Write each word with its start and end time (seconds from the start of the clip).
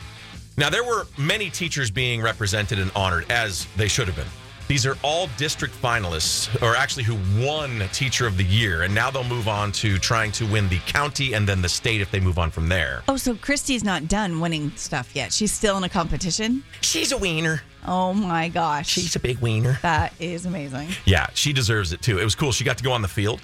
Now, 0.57 0.69
there 0.69 0.83
were 0.83 1.07
many 1.17 1.49
teachers 1.49 1.89
being 1.89 2.21
represented 2.21 2.77
and 2.77 2.91
honored, 2.95 3.25
as 3.31 3.65
they 3.77 3.87
should 3.87 4.07
have 4.07 4.15
been. 4.15 4.27
These 4.67 4.85
are 4.85 4.95
all 5.03 5.27
district 5.37 5.73
finalists, 5.81 6.61
or 6.61 6.75
actually 6.77 7.03
who 7.03 7.17
won 7.45 7.81
Teacher 7.91 8.25
of 8.25 8.37
the 8.37 8.43
Year, 8.43 8.83
and 8.83 8.93
now 8.95 9.11
they'll 9.11 9.23
move 9.25 9.49
on 9.49 9.71
to 9.73 9.97
trying 9.97 10.31
to 10.33 10.45
win 10.45 10.69
the 10.69 10.77
county 10.85 11.33
and 11.33 11.47
then 11.47 11.61
the 11.61 11.67
state 11.67 11.99
if 11.99 12.09
they 12.11 12.21
move 12.21 12.37
on 12.39 12.51
from 12.51 12.69
there. 12.69 13.01
oh, 13.09 13.17
so 13.17 13.35
Christy's 13.35 13.83
not 13.83 14.07
done 14.07 14.39
winning 14.39 14.71
stuff 14.77 15.13
yet. 15.13 15.33
She's 15.33 15.51
still 15.51 15.75
in 15.77 15.83
a 15.83 15.89
competition. 15.89 16.63
She's 16.81 17.11
a 17.11 17.17
wiener. 17.17 17.61
Oh 17.85 18.13
my 18.13 18.47
gosh. 18.47 18.87
She's 18.87 19.15
a 19.15 19.19
big 19.19 19.39
wiener. 19.39 19.77
that 19.81 20.13
is 20.21 20.45
amazing. 20.45 20.89
Yeah, 21.05 21.27
she 21.33 21.51
deserves 21.51 21.91
it 21.91 22.01
too. 22.01 22.19
It 22.19 22.23
was 22.23 22.35
cool. 22.35 22.51
She 22.53 22.63
got 22.63 22.77
to 22.77 22.83
go 22.83 22.91
on 22.93 23.01
the 23.01 23.07
field, 23.09 23.41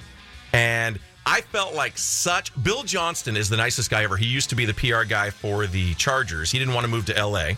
and 0.54 0.98
I 1.30 1.42
felt 1.42 1.76
like 1.76 1.98
such. 1.98 2.52
Bill 2.64 2.84
Johnston 2.84 3.36
is 3.36 3.50
the 3.50 3.58
nicest 3.58 3.90
guy 3.90 4.04
ever. 4.04 4.16
He 4.16 4.26
used 4.26 4.50
to 4.52 4.56
be 4.56 4.64
the 4.64 4.74
PR 4.74 5.04
guy 5.04 5.30
for 5.30 5.68
the 5.68 5.94
Chargers. 5.96 6.52
He 6.52 6.58
didn't 6.58 6.74
want 6.74 6.86
to 6.86 6.90
move 6.90 7.06
to 7.08 7.26
LA, 7.26 7.52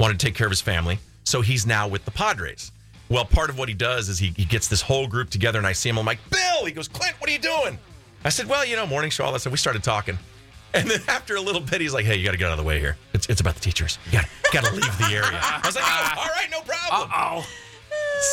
wanted 0.00 0.18
to 0.18 0.26
take 0.26 0.34
care 0.34 0.48
of 0.48 0.50
his 0.50 0.60
family, 0.60 0.98
so 1.22 1.40
he's 1.40 1.66
now 1.66 1.86
with 1.86 2.04
the 2.04 2.10
Padres. 2.10 2.72
Well, 3.08 3.24
part 3.24 3.48
of 3.48 3.58
what 3.58 3.68
he 3.68 3.76
does 3.76 4.08
is 4.08 4.18
he, 4.18 4.34
he 4.36 4.44
gets 4.44 4.66
this 4.66 4.82
whole 4.82 5.06
group 5.06 5.30
together, 5.30 5.58
and 5.58 5.66
I 5.68 5.72
see 5.72 5.88
him. 5.88 6.00
I'm 6.00 6.04
like, 6.04 6.18
Bill. 6.30 6.64
He 6.64 6.72
goes, 6.72 6.88
Clint, 6.88 7.14
what 7.20 7.30
are 7.30 7.32
you 7.32 7.38
doing? 7.38 7.78
I 8.24 8.28
said, 8.28 8.48
Well, 8.48 8.66
you 8.66 8.74
know, 8.74 8.88
morning 8.88 9.10
show, 9.10 9.24
all 9.24 9.32
that 9.32 9.38
stuff. 9.38 9.52
We 9.52 9.58
started 9.58 9.84
talking. 9.84 10.18
And 10.74 10.90
then 10.90 11.00
after 11.08 11.36
a 11.36 11.40
little 11.40 11.60
bit, 11.60 11.80
he's 11.80 11.94
like, 11.94 12.04
"Hey, 12.04 12.16
you 12.16 12.24
got 12.24 12.32
to 12.32 12.36
get 12.36 12.46
out 12.46 12.52
of 12.52 12.58
the 12.58 12.64
way 12.64 12.80
here. 12.80 12.96
It's, 13.14 13.28
it's 13.28 13.40
about 13.40 13.54
the 13.54 13.60
teachers. 13.60 13.98
You 14.06 14.12
got 14.12 14.28
got 14.52 14.64
to 14.64 14.72
leave 14.72 14.98
the 14.98 15.06
area." 15.06 15.30
I 15.32 15.62
was 15.64 15.76
like, 15.76 15.84
oh, 15.86 16.14
"All 16.18 16.26
right, 16.26 16.48
no 16.50 16.60
problem." 16.60 17.10
Oh, 17.14 17.46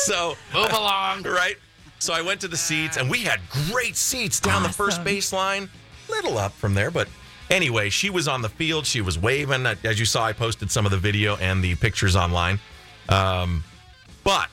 So 0.04 0.36
move 0.52 0.72
along. 0.72 1.22
right? 1.24 1.56
So 2.04 2.12
I 2.12 2.20
went 2.20 2.42
to 2.42 2.48
the 2.48 2.56
seats, 2.58 2.98
and 2.98 3.08
we 3.08 3.20
had 3.20 3.40
great 3.70 3.96
seats 3.96 4.38
down 4.38 4.62
the 4.62 4.68
first 4.68 5.02
baseline, 5.02 5.70
little 6.10 6.36
up 6.36 6.52
from 6.52 6.74
there, 6.74 6.90
but 6.90 7.08
anyway, 7.48 7.88
she 7.88 8.10
was 8.10 8.28
on 8.28 8.42
the 8.42 8.48
field. 8.50 8.84
She 8.84 9.00
was 9.00 9.18
waving. 9.18 9.64
As 9.64 9.98
you 9.98 10.04
saw, 10.04 10.22
I 10.22 10.34
posted 10.34 10.70
some 10.70 10.84
of 10.84 10.90
the 10.90 10.98
video 10.98 11.36
and 11.36 11.64
the 11.64 11.74
pictures 11.76 12.14
online. 12.14 12.60
Um, 13.08 13.64
but 14.22 14.50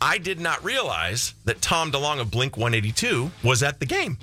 I 0.00 0.18
did 0.18 0.38
not 0.38 0.62
realize 0.62 1.34
that 1.44 1.60
Tom 1.60 1.90
DeLonge 1.90 2.20
of 2.20 2.30
Blink 2.30 2.56
182 2.56 3.32
was 3.42 3.64
at 3.64 3.80
the 3.80 3.86
game. 3.86 4.16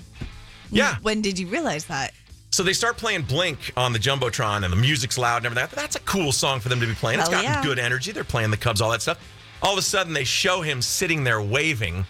Yeah. 0.72 0.96
When 1.02 1.22
did 1.22 1.38
you 1.38 1.48
realize 1.48 1.84
that? 1.88 2.14
So 2.52 2.64
they 2.64 2.72
start 2.72 2.96
playing 2.96 3.24
Blink 3.24 3.74
on 3.76 3.92
the 3.92 4.00
Jumbotron 4.00 4.64
and 4.64 4.72
the 4.72 4.78
music's 4.78 5.18
loud 5.18 5.46
and 5.46 5.58
everything. 5.58 5.82
That's 5.82 5.98
a 5.98 6.02
cool 6.02 6.32
song 6.32 6.62
for 6.62 6.70
them 6.70 6.80
to 6.80 6.88
be 6.88 6.94
playing. 6.94 7.20
It's 7.20 7.28
Hell 7.28 7.42
got 7.42 7.44
yeah. 7.44 7.62
good 7.62 7.78
energy. 7.78 8.14
They're 8.14 8.24
playing 8.24 8.52
the 8.52 8.58
Cubs, 8.58 8.80
all 8.80 8.92
that 8.92 9.02
stuff. 9.02 9.20
All 9.62 9.74
of 9.74 9.80
a 9.80 9.82
sudden, 9.82 10.14
they 10.14 10.24
show 10.24 10.62
him 10.62 10.82
sitting 10.82 11.26
there 11.26 11.42
waving 11.42 12.06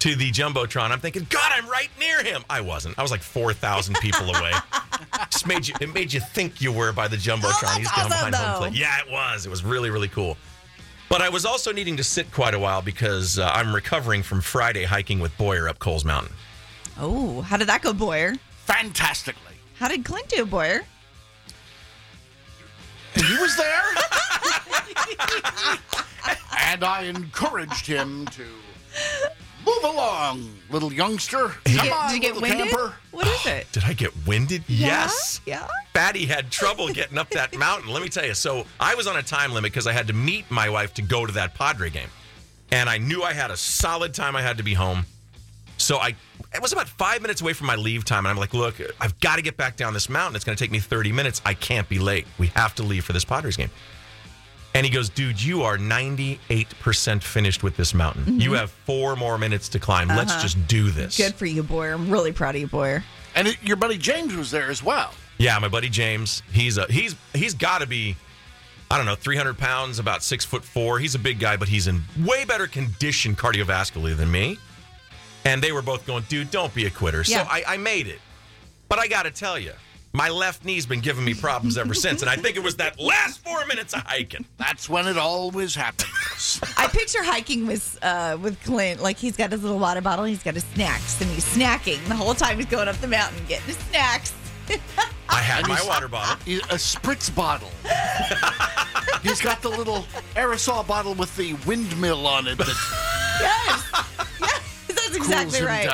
to 0.00 0.14
the 0.14 0.30
Jumbotron. 0.30 0.90
I'm 0.90 1.00
thinking, 1.00 1.26
God, 1.28 1.52
I'm 1.54 1.68
right 1.68 1.90
near 1.98 2.22
him. 2.22 2.44
I 2.48 2.60
wasn't. 2.60 2.98
I 2.98 3.02
was 3.02 3.10
like 3.10 3.22
4,000 3.22 3.96
people 3.96 4.34
away. 4.34 4.52
Just 5.30 5.46
made 5.46 5.66
you, 5.66 5.74
it 5.80 5.92
made 5.92 6.12
you 6.12 6.20
think 6.20 6.60
you 6.60 6.72
were 6.72 6.92
by 6.92 7.08
the 7.08 7.16
Jumbotron. 7.16 7.60
that's 7.60 7.76
He's 7.78 7.90
down 7.90 8.06
awesome, 8.06 8.30
behind 8.30 8.34
home 8.34 8.58
plate. 8.58 8.74
Yeah, 8.74 8.98
it 8.98 9.10
was. 9.10 9.46
It 9.46 9.50
was 9.50 9.64
really, 9.64 9.90
really 9.90 10.08
cool. 10.08 10.36
But 11.08 11.22
I 11.22 11.28
was 11.28 11.44
also 11.46 11.72
needing 11.72 11.96
to 11.96 12.04
sit 12.04 12.30
quite 12.32 12.54
a 12.54 12.58
while 12.58 12.82
because 12.82 13.38
uh, 13.38 13.50
I'm 13.54 13.74
recovering 13.74 14.22
from 14.22 14.40
Friday 14.40 14.84
hiking 14.84 15.20
with 15.20 15.36
Boyer 15.38 15.68
up 15.68 15.78
Cowles 15.78 16.04
Mountain. 16.04 16.32
Oh, 16.98 17.40
how 17.42 17.56
did 17.56 17.68
that 17.68 17.82
go, 17.82 17.92
Boyer? 17.92 18.34
Fantastically. 18.66 19.54
How 19.78 19.88
did 19.88 20.04
Clint 20.04 20.28
do, 20.28 20.44
Boyer? 20.44 20.82
He 23.14 23.36
was 23.38 23.56
there. 23.56 23.82
and 26.68 26.84
I 26.84 27.04
encouraged 27.04 27.86
him 27.86 28.26
to 28.26 28.44
move 29.68 29.84
along, 29.94 30.54
little 30.70 30.92
youngster. 30.92 31.52
Did 31.64 31.72
you 31.74 31.78
Come 31.78 31.88
get, 31.88 31.96
on, 31.96 32.08
did 32.10 32.14
you 32.14 32.20
get 32.20 32.40
winded? 32.40 32.68
camper. 32.68 32.94
What 33.10 33.26
is 33.26 33.46
it? 33.46 33.66
Did 33.72 33.84
I 33.84 33.92
get 33.92 34.12
winded? 34.26 34.64
Yes. 34.68 35.40
Yeah. 35.46 35.66
Fatty 35.94 36.26
had 36.26 36.50
trouble 36.50 36.88
getting 36.88 37.18
up 37.18 37.30
that 37.30 37.56
mountain. 37.56 37.90
Let 37.90 38.02
me 38.02 38.08
tell 38.08 38.24
you. 38.24 38.34
So 38.34 38.66
I 38.78 38.94
was 38.94 39.06
on 39.06 39.16
a 39.16 39.22
time 39.22 39.52
limit 39.52 39.72
because 39.72 39.86
I 39.86 39.92
had 39.92 40.06
to 40.08 40.12
meet 40.12 40.50
my 40.50 40.68
wife 40.68 40.94
to 40.94 41.02
go 41.02 41.26
to 41.26 41.32
that 41.32 41.54
Padre 41.54 41.90
game. 41.90 42.08
And 42.70 42.88
I 42.88 42.98
knew 42.98 43.22
I 43.22 43.32
had 43.32 43.50
a 43.50 43.56
solid 43.56 44.14
time 44.14 44.36
I 44.36 44.42
had 44.42 44.58
to 44.58 44.62
be 44.62 44.74
home. 44.74 45.06
So 45.78 45.98
I 45.98 46.14
it 46.54 46.62
was 46.62 46.72
about 46.72 46.88
five 46.88 47.20
minutes 47.22 47.40
away 47.40 47.52
from 47.52 47.66
my 47.66 47.76
leave 47.76 48.04
time. 48.04 48.20
And 48.24 48.28
I'm 48.28 48.36
like, 48.36 48.54
look, 48.54 48.76
I've 49.00 49.18
got 49.20 49.36
to 49.36 49.42
get 49.42 49.56
back 49.56 49.76
down 49.76 49.92
this 49.92 50.08
mountain. 50.08 50.34
It's 50.36 50.44
going 50.44 50.56
to 50.56 50.62
take 50.62 50.70
me 50.70 50.78
30 50.78 51.12
minutes. 51.12 51.42
I 51.44 51.54
can't 51.54 51.88
be 51.88 51.98
late. 51.98 52.26
We 52.38 52.46
have 52.48 52.74
to 52.76 52.82
leave 52.82 53.04
for 53.04 53.12
this 53.12 53.24
Padres 53.24 53.56
game. 53.56 53.70
And 54.78 54.86
he 54.86 54.92
goes, 54.92 55.08
dude, 55.08 55.42
you 55.42 55.62
are 55.62 55.76
98% 55.76 57.20
finished 57.20 57.64
with 57.64 57.76
this 57.76 57.92
mountain. 57.92 58.40
You 58.40 58.50
mm-hmm. 58.50 58.60
have 58.60 58.70
four 58.70 59.16
more 59.16 59.36
minutes 59.36 59.68
to 59.70 59.80
climb. 59.80 60.06
Let's 60.06 60.30
uh-huh. 60.30 60.42
just 60.42 60.68
do 60.68 60.92
this. 60.92 61.16
Good 61.16 61.34
for 61.34 61.46
you, 61.46 61.64
Boyer. 61.64 61.94
I'm 61.94 62.08
really 62.08 62.30
proud 62.30 62.54
of 62.54 62.60
you, 62.60 62.68
Boyer. 62.68 63.02
And 63.34 63.48
it, 63.48 63.60
your 63.60 63.74
buddy 63.74 63.98
James 63.98 64.36
was 64.36 64.52
there 64.52 64.70
as 64.70 64.80
well. 64.80 65.12
Yeah, 65.36 65.58
my 65.58 65.66
buddy 65.66 65.88
James. 65.88 66.44
He's 66.52 66.78
a 66.78 66.86
he's 66.86 67.16
he's 67.34 67.54
got 67.54 67.80
to 67.80 67.88
be, 67.88 68.14
I 68.88 68.98
don't 68.98 69.06
know, 69.06 69.16
three 69.16 69.36
hundred 69.36 69.58
pounds, 69.58 69.98
about 69.98 70.22
six 70.22 70.44
foot 70.44 70.64
four. 70.64 71.00
He's 71.00 71.16
a 71.16 71.18
big 71.18 71.40
guy, 71.40 71.56
but 71.56 71.66
he's 71.66 71.88
in 71.88 72.02
way 72.24 72.44
better 72.44 72.68
condition 72.68 73.34
cardiovascularly 73.34 74.16
than 74.16 74.30
me. 74.30 74.58
And 75.44 75.60
they 75.60 75.72
were 75.72 75.82
both 75.82 76.06
going, 76.06 76.22
dude, 76.28 76.52
don't 76.52 76.72
be 76.72 76.86
a 76.86 76.90
quitter. 76.90 77.24
Yeah. 77.26 77.42
So 77.42 77.48
I, 77.50 77.64
I 77.66 77.76
made 77.78 78.06
it, 78.06 78.20
but 78.88 79.00
I 79.00 79.08
got 79.08 79.24
to 79.24 79.32
tell 79.32 79.58
you, 79.58 79.72
my 80.18 80.28
left 80.28 80.64
knee's 80.64 80.84
been 80.84 80.98
giving 80.98 81.24
me 81.24 81.32
problems 81.32 81.78
ever 81.78 81.94
since, 81.94 82.22
and 82.22 82.28
I 82.28 82.34
think 82.34 82.56
it 82.56 82.62
was 82.62 82.74
that 82.76 82.98
last 82.98 83.38
four 83.38 83.64
minutes 83.66 83.94
of 83.94 84.00
hiking. 84.00 84.44
That's 84.56 84.88
when 84.88 85.06
it 85.06 85.16
always 85.16 85.76
happens. 85.76 86.60
I 86.76 86.88
picture 86.88 87.22
hiking 87.22 87.68
with 87.68 87.96
uh, 88.02 88.36
with 88.42 88.60
Clint 88.64 89.00
like 89.00 89.16
he's 89.16 89.36
got 89.36 89.52
his 89.52 89.62
little 89.62 89.78
water 89.78 90.00
bottle, 90.00 90.24
he's 90.24 90.42
got 90.42 90.54
his 90.54 90.64
snacks, 90.74 91.20
and 91.20 91.30
he's 91.30 91.44
snacking 91.44 92.04
the 92.08 92.16
whole 92.16 92.34
time 92.34 92.56
he's 92.56 92.66
going 92.66 92.88
up 92.88 92.96
the 92.96 93.06
mountain 93.06 93.38
getting 93.46 93.66
his 93.66 93.76
snacks. 93.76 94.34
I 94.68 94.80
I 95.28 95.36
had 95.36 95.60
And 95.60 95.68
my 95.68 95.80
water 95.86 96.08
bottle. 96.08 96.34
A 96.46 96.74
spritz 96.74 97.32
bottle. 97.32 97.70
He's 99.22 99.40
got 99.40 99.62
the 99.62 99.68
little 99.70 100.04
aerosol 100.34 100.84
bottle 100.84 101.14
with 101.14 101.34
the 101.36 101.54
windmill 101.64 102.26
on 102.26 102.48
it 102.48 102.58
that 102.58 102.66
Yes. 103.40 103.84
yes. 104.40 104.62
That's 104.88 105.16
exactly 105.16 105.62
right. 105.62 105.88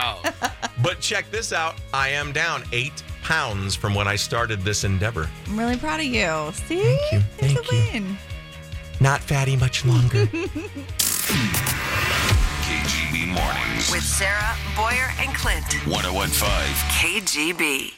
But 0.83 1.01
check 1.01 1.31
this 1.31 1.53
out. 1.53 1.75
I 1.93 2.09
am 2.09 2.33
down 2.33 2.65
eight 2.73 3.03
pounds 3.25 3.75
from 3.75 3.95
when 3.95 4.07
I 4.07 4.15
started 4.17 4.61
this 4.61 4.85
endeavor. 4.85 5.29
I'm 5.49 5.59
really 5.59 5.77
proud 5.77 5.99
of 6.01 6.07
you. 6.07 6.53
See? 6.67 6.83
Thank 6.83 7.13
you. 7.13 7.21
There's 7.39 7.53
Thank 7.55 7.73
a 7.73 7.77
you. 7.77 7.83
win. 7.93 8.19
Not 9.01 9.21
fatty 9.21 9.57
much 9.57 9.85
longer. 9.85 10.27
KGB 12.65 13.27
Mornings. 13.27 13.91
With 13.91 14.03
Sarah, 14.05 14.55
Boyer, 14.77 15.11
and 15.19 15.35
Clint. 15.35 15.65
1015. 15.87 16.49
KGB. 16.95 17.93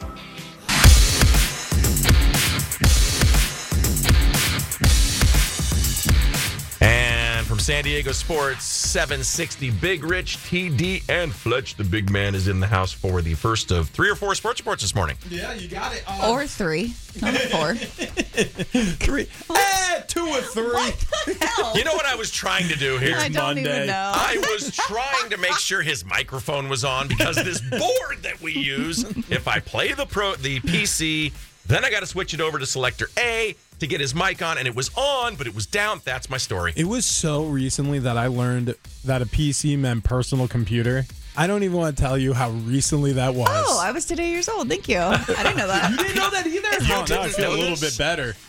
From 7.56 7.62
San 7.62 7.84
Diego 7.84 8.12
Sports 8.12 8.64
760, 8.64 9.70
Big 9.70 10.04
Rich, 10.04 10.36
TD, 10.40 11.02
and 11.08 11.32
Fletch, 11.34 11.76
the 11.76 11.84
big 11.84 12.10
man, 12.10 12.34
is 12.34 12.48
in 12.48 12.60
the 12.60 12.66
house 12.66 12.92
for 12.92 13.22
the 13.22 13.32
first 13.32 13.70
of 13.70 13.88
three 13.88 14.10
or 14.10 14.14
four 14.14 14.34
sports 14.34 14.60
reports 14.60 14.82
this 14.82 14.94
morning. 14.94 15.16
Yeah, 15.30 15.54
you 15.54 15.66
got 15.66 15.94
it. 15.94 16.04
Uh, 16.06 16.32
Or 16.32 16.46
three. 16.46 16.92
Not 17.22 17.32
four. 17.50 17.74
three. 17.76 19.26
Eh, 19.56 20.00
two 20.06 20.26
or 20.26 20.40
three. 20.42 20.64
what 20.66 21.06
the 21.24 21.46
hell? 21.56 21.74
You 21.74 21.84
know 21.84 21.94
what 21.94 22.04
I 22.04 22.14
was 22.14 22.30
trying 22.30 22.68
to 22.68 22.76
do 22.76 22.98
here? 22.98 23.16
I 23.16 23.30
don't 23.30 23.56
even 23.56 23.72
Monday. 23.72 23.86
know. 23.86 24.12
I 24.14 24.36
was 24.50 24.76
trying 24.76 25.30
to 25.30 25.38
make 25.38 25.56
sure 25.56 25.80
his 25.80 26.04
microphone 26.04 26.68
was 26.68 26.84
on 26.84 27.08
because 27.08 27.36
this 27.36 27.60
board 27.70 28.18
that 28.22 28.38
we 28.42 28.52
use, 28.52 29.02
if 29.30 29.48
I 29.48 29.60
play 29.60 29.94
the 29.94 30.04
pro 30.04 30.34
the 30.34 30.60
PC, 30.60 31.32
then 31.64 31.86
I 31.86 31.90
got 31.90 32.00
to 32.00 32.06
switch 32.06 32.34
it 32.34 32.42
over 32.42 32.58
to 32.58 32.66
selector 32.66 33.08
A 33.18 33.56
to 33.80 33.86
get 33.86 34.00
his 34.00 34.14
mic 34.14 34.42
on, 34.42 34.58
and 34.58 34.66
it 34.66 34.74
was 34.74 34.90
on, 34.96 35.36
but 35.36 35.46
it 35.46 35.54
was 35.54 35.66
down. 35.66 36.00
That's 36.04 36.30
my 36.30 36.38
story. 36.38 36.72
It 36.76 36.86
was 36.86 37.04
so 37.04 37.44
recently 37.44 37.98
that 38.00 38.16
I 38.16 38.26
learned 38.26 38.74
that 39.04 39.22
a 39.22 39.26
PC 39.26 39.78
meant 39.78 40.04
personal 40.04 40.48
computer. 40.48 41.04
I 41.38 41.46
don't 41.46 41.62
even 41.62 41.76
want 41.76 41.96
to 41.96 42.02
tell 42.02 42.16
you 42.16 42.32
how 42.32 42.50
recently 42.50 43.12
that 43.12 43.34
was. 43.34 43.48
Oh, 43.50 43.80
I 43.82 43.92
was 43.92 44.06
today 44.06 44.30
years 44.30 44.48
old. 44.48 44.68
Thank 44.68 44.88
you. 44.88 44.98
I 44.98 45.16
didn't 45.18 45.58
know 45.58 45.66
that. 45.66 45.90
you 45.90 45.96
didn't 45.98 46.16
know 46.16 46.30
that 46.30 46.46
either? 46.46 46.56
You 46.56 46.94
oh, 46.94 47.04
now 47.08 47.20
I 47.20 47.26
didn't 47.26 47.32
feel 47.32 47.52
a 47.52 47.56
know 47.56 47.60
little 47.60 47.76
bit 47.76 47.98
better. 47.98 48.34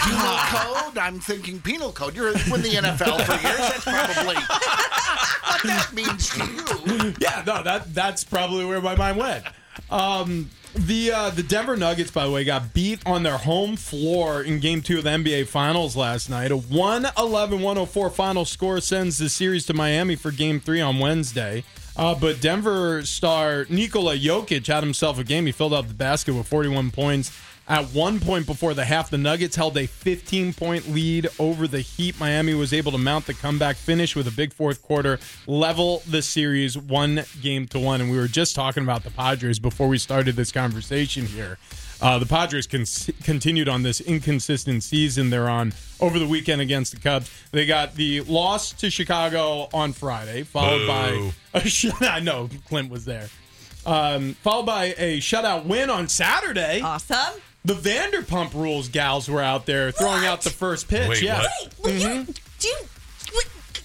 Penal 0.00 0.36
code? 0.46 0.98
I'm 0.98 1.20
thinking 1.20 1.60
penal 1.60 1.92
code. 1.92 2.16
You're 2.16 2.28
in 2.28 2.34
the 2.34 2.40
NFL 2.40 3.24
for 3.26 3.46
years. 3.46 3.58
That's 3.58 3.84
probably 3.84 4.34
what 4.36 5.62
that 5.64 5.90
means 5.92 6.30
to 6.30 6.46
you. 6.46 7.14
Yeah, 7.20 7.42
no, 7.46 7.62
that 7.62 7.92
that's 7.94 8.24
probably 8.24 8.64
where 8.64 8.80
my 8.80 8.94
mind 8.94 9.18
went. 9.18 9.44
Um, 9.90 10.50
the 10.74 11.10
uh, 11.10 11.30
the 11.30 11.42
Denver 11.42 11.76
Nuggets, 11.76 12.10
by 12.10 12.24
the 12.24 12.30
way, 12.30 12.44
got 12.44 12.72
beat 12.72 13.04
on 13.04 13.24
their 13.24 13.38
home 13.38 13.76
floor 13.76 14.42
in 14.42 14.60
Game 14.60 14.82
Two 14.82 14.98
of 14.98 15.04
the 15.04 15.10
NBA 15.10 15.48
Finals 15.48 15.96
last 15.96 16.30
night. 16.30 16.52
A 16.52 16.56
111-104 16.56 18.12
final 18.12 18.44
score 18.44 18.80
sends 18.80 19.18
the 19.18 19.28
series 19.28 19.66
to 19.66 19.74
Miami 19.74 20.14
for 20.14 20.30
Game 20.30 20.60
Three 20.60 20.80
on 20.80 20.98
Wednesday. 20.98 21.64
Uh, 21.96 22.14
but 22.14 22.40
Denver 22.40 23.04
star 23.04 23.66
Nikola 23.68 24.16
Jokic 24.16 24.66
had 24.68 24.82
himself 24.82 25.18
a 25.18 25.24
game. 25.24 25.46
He 25.46 25.52
filled 25.52 25.72
up 25.72 25.88
the 25.88 25.94
basket 25.94 26.34
with 26.34 26.46
41 26.46 26.92
points. 26.92 27.36
At 27.70 27.84
one 27.94 28.18
point 28.18 28.46
before 28.46 28.74
the 28.74 28.84
half, 28.84 29.10
the 29.10 29.16
Nuggets 29.16 29.54
held 29.54 29.76
a 29.78 29.86
15 29.86 30.54
point 30.54 30.88
lead 30.88 31.28
over 31.38 31.68
the 31.68 31.78
Heat. 31.78 32.18
Miami 32.18 32.52
was 32.52 32.72
able 32.72 32.90
to 32.90 32.98
mount 32.98 33.26
the 33.26 33.34
comeback 33.34 33.76
finish 33.76 34.16
with 34.16 34.26
a 34.26 34.32
big 34.32 34.52
fourth 34.52 34.82
quarter, 34.82 35.20
level 35.46 36.02
the 36.08 36.20
series 36.20 36.76
one 36.76 37.22
game 37.40 37.68
to 37.68 37.78
one. 37.78 38.00
And 38.00 38.10
we 38.10 38.18
were 38.18 38.26
just 38.26 38.56
talking 38.56 38.82
about 38.82 39.04
the 39.04 39.12
Padres 39.12 39.60
before 39.60 39.86
we 39.86 39.98
started 39.98 40.34
this 40.34 40.50
conversation 40.50 41.26
here. 41.26 41.58
Uh, 42.02 42.18
the 42.18 42.26
Padres 42.26 42.66
con- 42.66 42.86
continued 43.22 43.68
on 43.68 43.84
this 43.84 44.00
inconsistent 44.00 44.82
season 44.82 45.30
they're 45.30 45.48
on 45.48 45.72
over 46.00 46.18
the 46.18 46.26
weekend 46.26 46.60
against 46.60 46.92
the 46.92 46.98
Cubs. 46.98 47.30
They 47.52 47.66
got 47.66 47.94
the 47.94 48.22
loss 48.22 48.72
to 48.72 48.90
Chicago 48.90 49.68
on 49.72 49.92
Friday, 49.92 50.42
followed 50.42 50.88
by 50.88 51.10
Boo. 51.10 51.30
a 51.54 51.60
shut. 51.60 52.02
I 52.02 52.18
know 52.18 52.48
Clint 52.66 52.90
was 52.90 53.04
there. 53.04 53.28
Um, 53.86 54.34
followed 54.42 54.66
by 54.66 54.86
a 54.98 55.20
shutout 55.20 55.66
win 55.66 55.88
on 55.88 56.08
Saturday. 56.08 56.80
Awesome. 56.80 57.40
The 57.64 57.74
Vanderpump 57.74 58.54
Rules 58.54 58.88
gals 58.88 59.28
were 59.28 59.42
out 59.42 59.66
there 59.66 59.90
throwing 59.90 60.24
out 60.24 60.42
the 60.42 60.50
first 60.50 60.88
pitch. 60.88 61.08
Wait, 61.08 61.22
yeah. 61.22 61.42
what? 61.42 61.74
Will 61.82 61.90
you, 61.90 62.08
mm-hmm. 62.08 62.32
do 62.58 62.68
you, 62.68 62.76
what, 62.76 62.88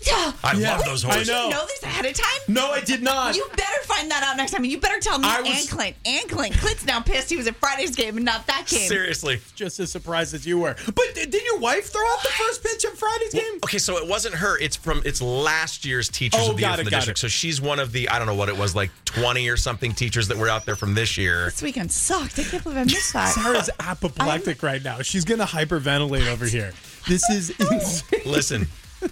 I 0.07 0.53
Yeah. 0.57 0.75
love 0.77 0.85
those 0.85 1.03
I 1.05 1.07
horses. 1.09 1.27
know. 1.27 1.43
you 1.45 1.49
know 1.51 1.65
this 1.65 1.83
ahead 1.83 2.05
of 2.05 2.13
time? 2.13 2.39
No, 2.47 2.71
I 2.71 2.81
did 2.81 3.01
not. 3.01 3.35
You 3.35 3.47
better 3.55 3.83
find 3.83 4.09
that 4.11 4.23
out 4.23 4.37
next 4.37 4.51
time. 4.51 4.63
You 4.65 4.77
better 4.79 4.99
tell 4.99 5.17
me 5.17 5.27
I 5.27 5.41
was- 5.41 5.49
and 5.49 5.69
Clint. 5.69 5.95
And 6.05 6.29
Clint. 6.29 6.57
Clint's 6.57 6.85
now 6.85 6.99
pissed 6.99 7.29
he 7.29 7.37
was 7.37 7.47
at 7.47 7.55
Friday's 7.57 7.95
game 7.95 8.15
and 8.17 8.25
not 8.25 8.45
that 8.47 8.65
game. 8.67 8.87
Seriously. 8.87 9.41
Just 9.55 9.79
as 9.79 9.91
surprised 9.91 10.33
as 10.33 10.45
you 10.45 10.59
were. 10.59 10.75
But 10.85 11.15
did 11.15 11.31
did 11.31 11.43
your 11.43 11.57
wife 11.59 11.91
throw 11.91 12.05
out 12.07 12.21
the 12.23 12.29
first 12.29 12.63
pitch 12.63 12.83
of 12.85 12.97
Friday's 12.97 13.33
game? 13.33 13.59
Okay, 13.63 13.77
so 13.79 13.97
it 13.97 14.07
wasn't 14.07 14.35
her. 14.35 14.57
It's 14.59 14.75
from 14.75 15.01
it's 15.05 15.21
last 15.21 15.85
year's 15.85 16.09
teachers 16.09 16.41
Oh, 16.43 16.51
of 16.51 16.57
the 16.57 16.61
got 16.61 16.67
year 16.67 16.73
it, 16.73 16.77
from 16.77 16.85
the 16.85 16.91
got 16.91 16.97
district. 16.97 17.19
it. 17.19 17.21
So 17.21 17.27
she's 17.27 17.59
one 17.61 17.79
of 17.79 17.91
the 17.91 18.09
I 18.09 18.17
don't 18.19 18.27
know 18.27 18.35
what 18.35 18.49
it 18.49 18.57
was 18.57 18.75
like 18.75 18.91
twenty 19.05 19.49
or 19.49 19.57
something 19.57 19.93
teachers 19.93 20.27
that 20.27 20.37
were 20.37 20.49
out 20.49 20.65
there 20.65 20.75
from 20.75 20.93
this 20.93 21.17
year. 21.17 21.45
This 21.45 21.61
weekend 21.61 21.91
sucked. 21.91 22.37
I 22.39 22.43
can't 22.43 22.63
believe 22.63 22.77
I 22.77 22.83
missed 22.83 23.13
that. 23.13 23.33
Sarah's 23.33 23.69
apoplectic 23.79 24.61
right 24.63 24.83
now. 24.83 25.01
She's 25.01 25.25
gonna 25.25 25.45
hyperventilate 25.45 26.27
over 26.27 26.45
here. 26.45 26.73
This 27.07 27.27
is 27.29 27.49
insane. 27.59 28.21
Listen, 28.25 28.67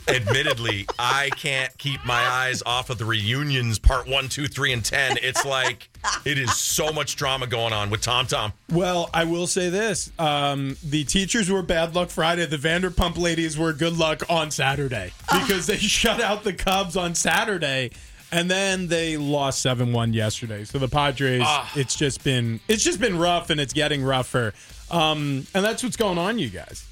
admittedly, 0.07 0.85
I 0.99 1.29
can't 1.37 1.75
keep 1.77 2.03
my 2.05 2.21
eyes 2.21 2.61
off 2.65 2.89
of 2.89 2.97
the 2.97 3.05
reunions 3.05 3.79
part 3.79 4.07
one, 4.07 4.29
two, 4.29 4.47
three, 4.47 4.73
and 4.73 4.83
ten. 4.83 5.17
It's 5.21 5.45
like 5.45 5.89
it 6.25 6.37
is 6.37 6.55
so 6.55 6.91
much 6.91 7.15
drama 7.15 7.47
going 7.47 7.73
on 7.73 7.89
with 7.89 8.01
Tom 8.01 8.27
Tom. 8.27 8.53
Well, 8.71 9.09
I 9.13 9.23
will 9.25 9.47
say 9.47 9.69
this: 9.69 10.11
um, 10.19 10.77
the 10.83 11.03
teachers 11.03 11.49
were 11.49 11.61
bad 11.61 11.95
luck 11.95 12.09
Friday. 12.09 12.45
The 12.45 12.57
Vanderpump 12.57 13.17
ladies 13.17 13.57
were 13.57 13.73
good 13.73 13.97
luck 13.97 14.23
on 14.29 14.51
Saturday 14.51 15.11
because 15.31 15.67
they 15.67 15.77
shut 15.77 16.21
out 16.21 16.43
the 16.43 16.53
Cubs 16.53 16.97
on 16.97 17.15
Saturday, 17.15 17.91
and 18.31 18.49
then 18.49 18.87
they 18.87 19.17
lost 19.17 19.61
seven 19.61 19.93
one 19.93 20.13
yesterday. 20.13 20.63
So 20.63 20.79
the 20.79 20.87
Padres, 20.87 21.43
it's 21.75 21.95
just 21.95 22.23
been 22.23 22.59
it's 22.67 22.83
just 22.83 22.99
been 22.99 23.17
rough, 23.17 23.49
and 23.49 23.59
it's 23.59 23.73
getting 23.73 24.03
rougher. 24.03 24.53
Um, 24.91 25.47
and 25.55 25.65
that's 25.65 25.81
what's 25.83 25.97
going 25.97 26.17
on, 26.17 26.37
you 26.37 26.49
guys. 26.49 26.85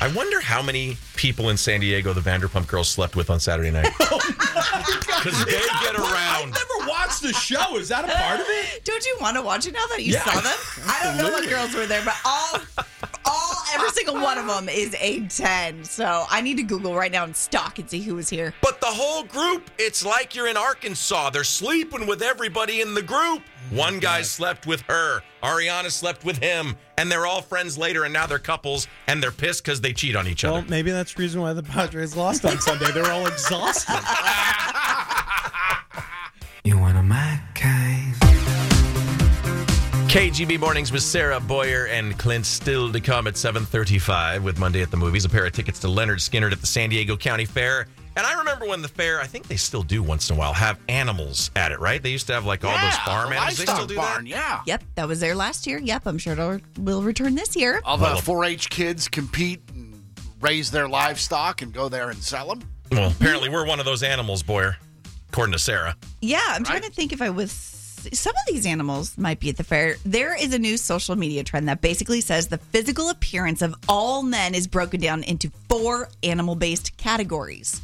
I 0.00 0.12
wonder 0.14 0.40
how 0.40 0.62
many 0.62 0.96
people 1.16 1.48
in 1.50 1.56
San 1.56 1.80
Diego 1.80 2.12
the 2.12 2.20
Vanderpump 2.20 2.66
girls 2.68 2.88
slept 2.88 3.16
with 3.16 3.30
on 3.30 3.40
Saturday 3.40 3.70
night. 3.70 3.90
Oh 4.10 4.20
because 5.24 5.44
they 5.46 5.52
get 5.82 5.96
around. 5.96 6.54
I've 6.54 6.64
never 6.78 6.88
watched 6.88 7.22
the 7.22 7.32
show. 7.32 7.76
Is 7.76 7.88
that 7.88 8.04
a 8.04 8.08
part 8.14 8.38
of 8.40 8.46
it? 8.48 8.84
Don't 8.84 9.04
you 9.04 9.16
want 9.20 9.36
to 9.36 9.42
watch 9.42 9.66
it 9.66 9.72
now 9.74 9.84
that 9.88 10.00
you 10.04 10.12
Yeah. 10.12 10.22
saw 10.24 10.40
them? 10.40 10.56
I 10.86 11.00
don't 11.02 11.16
know 11.18 11.32
what 11.32 11.48
girls 11.48 11.74
were 11.74 11.86
there, 11.86 12.02
but 12.04 12.14
all, 12.24 12.54
all, 12.78 12.84
every 13.78 13.90
single 13.90 14.14
one 14.14 14.38
of 14.38 14.46
them 14.46 14.68
is 14.68 14.94
a 14.98 15.20
ten. 15.26 15.84
So 15.84 16.24
I 16.30 16.40
need 16.40 16.56
to 16.56 16.62
Google 16.62 16.94
right 16.94 17.12
now 17.12 17.24
and 17.24 17.36
stalk 17.36 17.78
and 17.78 17.88
see 17.88 18.00
who 18.00 18.16
was 18.16 18.28
here. 18.28 18.52
But 18.62 18.80
the 18.80 18.86
whole 18.88 19.24
group, 19.24 19.70
it's 19.78 20.04
like 20.04 20.34
you're 20.34 20.48
in 20.48 20.56
Arkansas. 20.56 21.30
They're 21.30 21.44
sleeping 21.44 22.06
with 22.06 22.22
everybody 22.22 22.80
in 22.80 22.94
the 22.94 23.02
group. 23.02 23.42
One 23.70 23.98
guy 23.98 24.22
slept 24.22 24.66
with 24.66 24.80
her. 24.82 25.20
Ariana 25.42 25.90
slept 25.90 26.24
with 26.24 26.38
him. 26.38 26.76
And 26.96 27.10
they're 27.12 27.26
all 27.26 27.42
friends 27.42 27.78
later, 27.78 28.04
and 28.04 28.12
now 28.12 28.26
they're 28.26 28.38
couples, 28.40 28.88
and 29.06 29.22
they're 29.22 29.30
pissed 29.30 29.62
because 29.62 29.80
they 29.80 29.92
cheat 29.92 30.16
on 30.16 30.26
each 30.26 30.42
Well, 30.42 30.54
other. 30.54 30.62
Well, 30.62 30.70
maybe 30.70 30.90
that's 30.90 31.14
the 31.14 31.22
reason 31.22 31.40
why 31.40 31.52
the 31.52 31.62
Padres 31.62 32.16
lost 32.16 32.44
on 32.44 32.58
Sunday. 32.58 32.90
They're 32.92 33.12
all 33.12 33.26
exhausted. 33.26 33.94
You 36.64 36.76
want 36.76 36.98
a 36.98 37.02
my 37.02 37.40
kind? 37.54 38.14
KGB 40.08 40.58
Mornings 40.58 40.90
with 40.90 41.02
Sarah 41.02 41.38
Boyer 41.38 41.86
and 41.88 42.18
Clint 42.18 42.46
still 42.46 42.90
to 42.90 42.98
come 42.98 43.26
at 43.26 43.36
735 43.36 44.42
with 44.42 44.58
Monday 44.58 44.80
at 44.80 44.90
the 44.90 44.96
Movies. 44.96 45.26
A 45.26 45.28
pair 45.28 45.44
of 45.44 45.52
tickets 45.52 45.78
to 45.80 45.86
Lynyrd 45.86 46.16
Skynyrd 46.16 46.52
at 46.52 46.62
the 46.62 46.66
San 46.66 46.88
Diego 46.88 47.14
County 47.14 47.44
Fair. 47.44 47.86
And 48.16 48.26
I 48.26 48.38
remember 48.38 48.66
when 48.66 48.80
the 48.80 48.88
fair, 48.88 49.20
I 49.20 49.26
think 49.26 49.48
they 49.48 49.56
still 49.56 49.82
do 49.82 50.02
once 50.02 50.30
in 50.30 50.36
a 50.36 50.38
while, 50.38 50.54
have 50.54 50.78
animals 50.88 51.50
at 51.56 51.72
it, 51.72 51.78
right? 51.78 52.02
They 52.02 52.08
used 52.08 52.26
to 52.28 52.32
have 52.32 52.46
like 52.46 52.64
all 52.64 52.70
those 52.70 52.80
Yeah, 52.80 53.04
farm 53.04 53.28
the 53.28 53.36
animals. 53.36 53.58
They 53.58 53.64
livestock 53.66 53.76
still 53.76 53.86
do 53.86 53.96
barn, 53.96 54.24
that? 54.24 54.30
Yeah. 54.30 54.62
Yep, 54.64 54.82
that 54.94 55.08
was 55.08 55.20
there 55.20 55.34
last 55.34 55.66
year. 55.66 55.78
Yep, 55.78 56.06
I'm 56.06 56.16
sure 56.16 56.32
it'll 56.32 56.58
will 56.78 57.02
return 57.02 57.34
this 57.34 57.54
year. 57.54 57.82
All 57.84 57.98
the 57.98 58.06
4-H 58.06 58.70
kids 58.70 59.08
compete 59.08 59.60
and 59.74 60.02
raise 60.40 60.70
their 60.70 60.88
livestock 60.88 61.60
and 61.60 61.70
go 61.70 61.90
there 61.90 62.08
and 62.08 62.18
sell 62.22 62.48
them. 62.48 62.62
Well, 62.90 63.10
apparently 63.10 63.50
we're 63.50 63.66
one 63.66 63.78
of 63.78 63.84
those 63.84 64.02
animals, 64.02 64.42
Boyer, 64.42 64.78
according 65.28 65.52
to 65.52 65.58
Sarah. 65.58 65.94
Yeah, 66.22 66.42
I'm 66.48 66.64
trying 66.64 66.80
to 66.82 66.90
think 66.90 67.12
if 67.12 67.20
I 67.20 67.28
was. 67.28 67.74
Some 68.12 68.34
of 68.34 68.52
these 68.52 68.66
animals 68.66 69.16
might 69.18 69.40
be 69.40 69.48
at 69.48 69.56
the 69.56 69.64
fair. 69.64 69.96
There 70.04 70.36
is 70.36 70.54
a 70.54 70.58
new 70.58 70.76
social 70.76 71.16
media 71.16 71.44
trend 71.44 71.68
that 71.68 71.80
basically 71.80 72.20
says 72.20 72.48
the 72.48 72.58
physical 72.58 73.10
appearance 73.10 73.62
of 73.62 73.74
all 73.88 74.22
men 74.22 74.54
is 74.54 74.66
broken 74.66 75.00
down 75.00 75.22
into 75.24 75.50
four 75.68 76.08
animal 76.22 76.54
based 76.54 76.96
categories. 76.96 77.80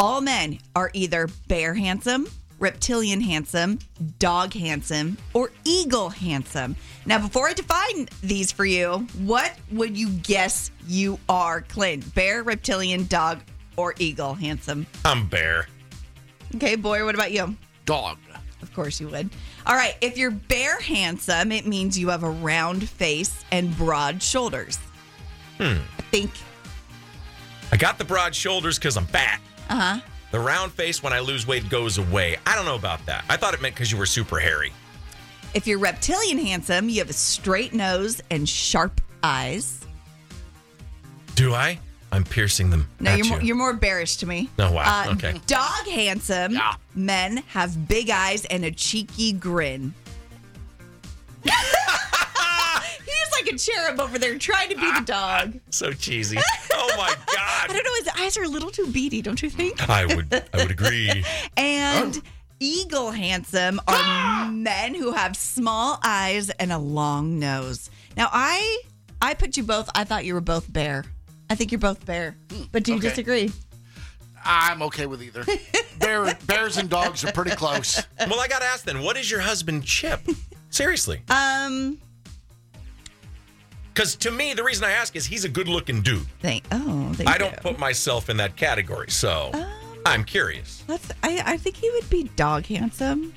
All 0.00 0.20
men 0.20 0.58
are 0.76 0.90
either 0.94 1.28
bear 1.48 1.74
handsome, 1.74 2.26
reptilian 2.58 3.20
handsome, 3.20 3.78
dog 4.18 4.52
handsome, 4.54 5.16
or 5.34 5.50
eagle 5.64 6.08
handsome. 6.08 6.76
Now, 7.06 7.18
before 7.18 7.48
I 7.48 7.52
define 7.52 8.08
these 8.22 8.52
for 8.52 8.64
you, 8.64 9.06
what 9.18 9.52
would 9.72 9.96
you 9.96 10.08
guess 10.10 10.70
you 10.86 11.18
are, 11.28 11.62
Clint? 11.62 12.14
Bear, 12.14 12.42
reptilian, 12.42 13.06
dog, 13.06 13.40
or 13.76 13.94
eagle 13.98 14.34
handsome? 14.34 14.86
I'm 15.04 15.28
bear. 15.28 15.66
Okay, 16.56 16.76
boy, 16.76 17.04
what 17.04 17.14
about 17.14 17.32
you? 17.32 17.56
Dog. 17.84 18.18
Of 18.60 18.74
course 18.74 19.00
you 19.00 19.08
would. 19.08 19.30
All 19.68 19.76
right. 19.76 19.94
If 20.00 20.16
you're 20.16 20.30
bear 20.30 20.80
handsome, 20.80 21.52
it 21.52 21.66
means 21.66 21.98
you 21.98 22.08
have 22.08 22.22
a 22.22 22.30
round 22.30 22.88
face 22.88 23.44
and 23.52 23.76
broad 23.76 24.22
shoulders. 24.22 24.78
Hmm. 25.58 25.76
I 25.98 26.02
think. 26.10 26.30
I 27.70 27.76
got 27.76 27.98
the 27.98 28.04
broad 28.04 28.34
shoulders 28.34 28.78
because 28.78 28.96
I'm 28.96 29.04
fat. 29.06 29.40
Uh 29.68 29.76
huh. 29.76 30.00
The 30.30 30.40
round 30.40 30.72
face 30.72 31.02
when 31.02 31.12
I 31.12 31.20
lose 31.20 31.46
weight 31.46 31.68
goes 31.68 31.98
away. 31.98 32.36
I 32.46 32.54
don't 32.54 32.64
know 32.64 32.76
about 32.76 33.04
that. 33.06 33.24
I 33.28 33.36
thought 33.36 33.54
it 33.54 33.60
meant 33.60 33.74
because 33.74 33.92
you 33.92 33.98
were 33.98 34.06
super 34.06 34.38
hairy. 34.38 34.72
If 35.54 35.66
you're 35.66 35.78
reptilian 35.78 36.38
handsome, 36.38 36.88
you 36.88 36.98
have 36.98 37.10
a 37.10 37.14
straight 37.14 37.72
nose 37.72 38.20
and 38.30 38.48
sharp 38.48 39.00
eyes. 39.22 39.86
Do 41.34 41.54
I? 41.54 41.78
I'm 42.10 42.24
piercing 42.24 42.70
them. 42.70 42.88
No, 43.00 43.14
you're 43.14 43.24
you. 43.26 43.30
more, 43.30 43.40
you're 43.42 43.56
more 43.56 43.72
bearish 43.74 44.16
to 44.18 44.26
me. 44.26 44.48
Oh, 44.58 44.72
wow. 44.72 45.04
Uh, 45.08 45.12
Okay. 45.12 45.40
Dog 45.46 45.86
handsome. 45.86 46.58
Men 46.94 47.38
have 47.48 47.86
big 47.88 48.08
eyes 48.10 48.44
and 48.46 48.64
a 48.64 48.70
cheeky 48.70 49.32
grin. 49.32 49.94
He's 51.44 53.32
like 53.32 53.52
a 53.52 53.58
cherub 53.58 54.00
over 54.00 54.18
there 54.18 54.38
trying 54.38 54.68
to 54.70 54.76
be 54.76 54.90
the 54.92 55.02
dog. 55.04 55.54
So 55.70 55.92
cheesy. 55.92 56.38
Oh 56.72 56.94
my 56.96 57.08
god. 57.26 57.36
I 57.36 57.66
don't 57.68 57.84
know. 57.84 57.94
His 57.96 58.08
eyes 58.20 58.36
are 58.36 58.42
a 58.44 58.48
little 58.48 58.70
too 58.70 58.86
beady, 58.90 59.22
don't 59.22 59.40
you 59.42 59.50
think? 59.50 59.88
I 59.88 60.06
would 60.06 60.32
I 60.52 60.56
would 60.56 60.70
agree. 60.70 61.24
And 61.56 62.20
eagle 62.60 63.10
handsome 63.12 63.80
are 63.86 64.50
men 64.50 64.94
who 64.94 65.12
have 65.12 65.36
small 65.36 65.98
eyes 66.02 66.50
and 66.50 66.72
a 66.72 66.78
long 66.78 67.38
nose. 67.38 67.90
Now, 68.16 68.28
I 68.32 68.82
I 69.22 69.34
put 69.34 69.56
you 69.56 69.62
both. 69.62 69.88
I 69.94 70.04
thought 70.04 70.24
you 70.24 70.34
were 70.34 70.40
both 70.40 70.70
bear. 70.72 71.04
I 71.50 71.54
think 71.54 71.72
you're 71.72 71.78
both 71.78 72.04
bear. 72.04 72.36
But 72.72 72.84
do 72.84 72.92
you 72.92 72.98
okay. 72.98 73.08
disagree? 73.08 73.52
I'm 74.44 74.82
okay 74.82 75.06
with 75.06 75.22
either. 75.22 75.44
Bear, 75.98 76.34
bears 76.46 76.76
and 76.76 76.88
dogs 76.88 77.24
are 77.24 77.32
pretty 77.32 77.50
close. 77.50 78.06
Well, 78.20 78.40
I 78.40 78.48
got 78.48 78.60
to 78.60 78.64
ask 78.64 78.84
then, 78.84 79.02
what 79.02 79.16
is 79.16 79.30
your 79.30 79.40
husband 79.40 79.84
Chip? 79.84 80.20
Seriously. 80.70 81.20
Um. 81.28 81.98
Because 83.92 84.14
to 84.16 84.30
me, 84.30 84.54
the 84.54 84.62
reason 84.62 84.84
I 84.84 84.92
ask 84.92 85.16
is 85.16 85.26
he's 85.26 85.44
a 85.44 85.48
good 85.48 85.66
looking 85.66 86.02
dude. 86.02 86.24
Thank. 86.40 86.64
Oh, 86.70 87.12
thank 87.14 87.28
I 87.28 87.36
don't 87.36 87.56
put 87.56 87.80
myself 87.80 88.30
in 88.30 88.36
that 88.36 88.54
category, 88.54 89.10
so 89.10 89.50
I'm 90.06 90.22
curious. 90.22 90.84
Let's. 90.86 91.10
I, 91.24 91.42
I 91.44 91.56
think 91.56 91.76
he 91.76 91.90
would 91.90 92.08
be 92.08 92.24
dog 92.36 92.64
handsome. 92.66 93.34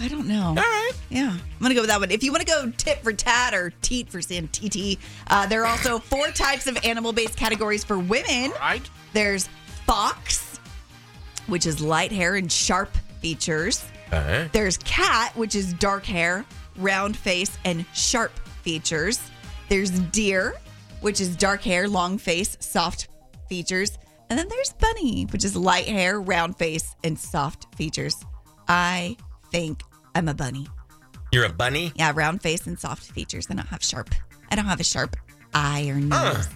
I 0.00 0.08
don't 0.08 0.26
know. 0.26 0.48
All 0.48 0.54
right. 0.54 0.92
Yeah, 1.08 1.30
I'm 1.30 1.40
gonna 1.60 1.74
go 1.74 1.82
with 1.82 1.90
that 1.90 2.00
one. 2.00 2.10
If 2.10 2.22
you 2.22 2.32
want 2.32 2.40
to 2.40 2.46
go 2.46 2.70
tit 2.76 2.98
for 3.02 3.12
tat 3.12 3.54
or 3.54 3.72
teat 3.82 4.08
for 4.08 4.20
sin, 4.20 4.48
TT, 4.48 4.98
uh, 5.28 5.46
there 5.46 5.62
are 5.62 5.66
also 5.66 5.98
four 5.98 6.28
types 6.28 6.66
of 6.66 6.78
animal-based 6.84 7.36
categories 7.36 7.84
for 7.84 7.98
women. 7.98 8.52
Right. 8.58 8.88
There's 9.12 9.48
fox, 9.86 10.58
which 11.46 11.66
is 11.66 11.80
light 11.80 12.12
hair 12.12 12.34
and 12.36 12.50
sharp 12.50 12.94
features. 13.20 13.84
Okay. 14.12 14.48
There's 14.52 14.76
cat, 14.78 15.36
which 15.36 15.54
is 15.54 15.72
dark 15.74 16.04
hair, 16.04 16.44
round 16.76 17.16
face, 17.16 17.56
and 17.64 17.84
sharp 17.94 18.32
features. 18.62 19.20
There's 19.68 19.90
deer, 19.90 20.54
which 21.00 21.20
is 21.20 21.36
dark 21.36 21.62
hair, 21.62 21.88
long 21.88 22.18
face, 22.18 22.56
soft 22.60 23.08
features. 23.48 23.98
And 24.30 24.38
then 24.38 24.48
there's 24.48 24.72
bunny, 24.72 25.24
which 25.30 25.44
is 25.44 25.54
light 25.54 25.86
hair, 25.86 26.20
round 26.20 26.56
face, 26.58 26.96
and 27.04 27.18
soft 27.18 27.74
features. 27.76 28.16
I 28.68 29.16
think 29.54 29.82
I'm 30.16 30.26
a 30.26 30.34
bunny. 30.34 30.66
You're 31.30 31.44
a 31.44 31.52
bunny? 31.52 31.92
Yeah, 31.94 32.10
round 32.12 32.42
face 32.42 32.66
and 32.66 32.76
soft 32.76 33.12
features. 33.12 33.46
I 33.48 33.54
don't 33.54 33.68
have 33.68 33.84
sharp. 33.84 34.12
I 34.50 34.56
don't 34.56 34.64
have 34.64 34.80
a 34.80 34.84
sharp 34.84 35.14
eye 35.54 35.86
or 35.88 35.94
nose 35.94 36.48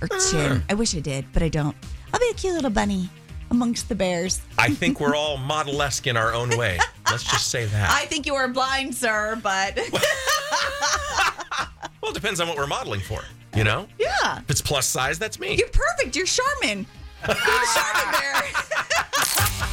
or 0.00 0.08
chin. 0.08 0.60
I 0.68 0.74
wish 0.74 0.96
I 0.96 0.98
did, 0.98 1.24
but 1.32 1.44
I 1.44 1.48
don't. 1.48 1.76
I'll 2.12 2.18
be 2.18 2.28
a 2.32 2.34
cute 2.34 2.54
little 2.54 2.68
bunny 2.68 3.08
amongst 3.52 3.88
the 3.88 3.94
bears. 3.94 4.40
I 4.58 4.70
think 4.70 4.98
we're 4.98 5.14
all 5.22 5.36
model-esque 5.36 6.08
in 6.08 6.16
our 6.16 6.34
own 6.34 6.50
way. 6.58 6.80
Let's 7.08 7.22
just 7.22 7.46
say 7.46 7.66
that. 7.66 7.90
I 7.92 8.06
think 8.06 8.26
you 8.26 8.34
are 8.34 8.48
blind, 8.48 8.92
sir, 8.92 9.38
but 9.40 9.76
well, 12.02 12.10
it 12.10 12.14
depends 12.14 12.40
on 12.40 12.48
what 12.48 12.56
we're 12.56 12.66
modeling 12.66 13.02
for. 13.02 13.20
You 13.54 13.62
know? 13.62 13.86
yeah. 14.00 14.40
If 14.40 14.50
it's 14.50 14.62
plus 14.62 14.88
size, 14.88 15.16
that's 15.16 15.38
me. 15.38 15.54
You're 15.54 15.68
perfect. 15.68 16.16
You're 16.16 16.26
Charmin. 16.26 16.86
You're 17.28 17.36
Charmin 17.36 18.10
Bear. 18.10 18.42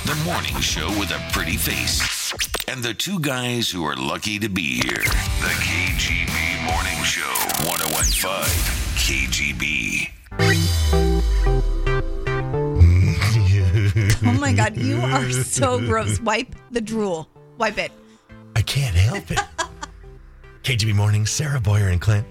The 0.06 0.16
morning 0.24 0.56
show 0.62 0.88
with 1.00 1.10
a 1.10 1.20
pretty 1.32 1.58
face. 1.58 2.32
And 2.68 2.84
the 2.84 2.94
two 2.94 3.20
guys 3.20 3.72
who 3.72 3.86
are 3.86 3.96
lucky 3.96 4.38
to 4.38 4.50
be 4.50 4.76
here. 4.76 5.04
The 5.04 5.56
KGB 5.66 6.64
Morning 6.66 7.04
Show. 7.04 7.34
1015 7.68 8.44
KGB. 9.00 10.12
Oh 14.28 14.40
my 14.40 14.54
God, 14.54 14.78
you 14.78 15.02
are 15.02 15.32
so 15.32 15.80
gross. 15.80 16.22
Wipe 16.22 16.56
the 16.70 16.82
drool. 16.82 17.28
Wipe 17.58 17.80
it. 17.80 17.92
I 18.56 18.62
can't 18.62 18.96
help 18.96 19.32
it. 19.32 19.40
KGB 20.62 20.94
Morning, 20.94 21.26
Sarah 21.26 21.60
Boyer 21.60 21.88
and 21.88 22.00
Clint. 22.00 22.28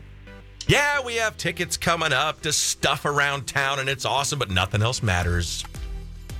Yeah, 0.69 1.01
we 1.01 1.15
have 1.15 1.39
tickets 1.39 1.79
coming 1.79 2.13
up 2.13 2.43
to 2.43 2.53
stuff 2.53 3.07
around 3.07 3.47
town, 3.47 3.79
and 3.79 3.89
it's 3.89 4.05
awesome, 4.05 4.39
but 4.39 4.51
nothing 4.51 4.83
else 4.83 5.03
matters. 5.03 5.65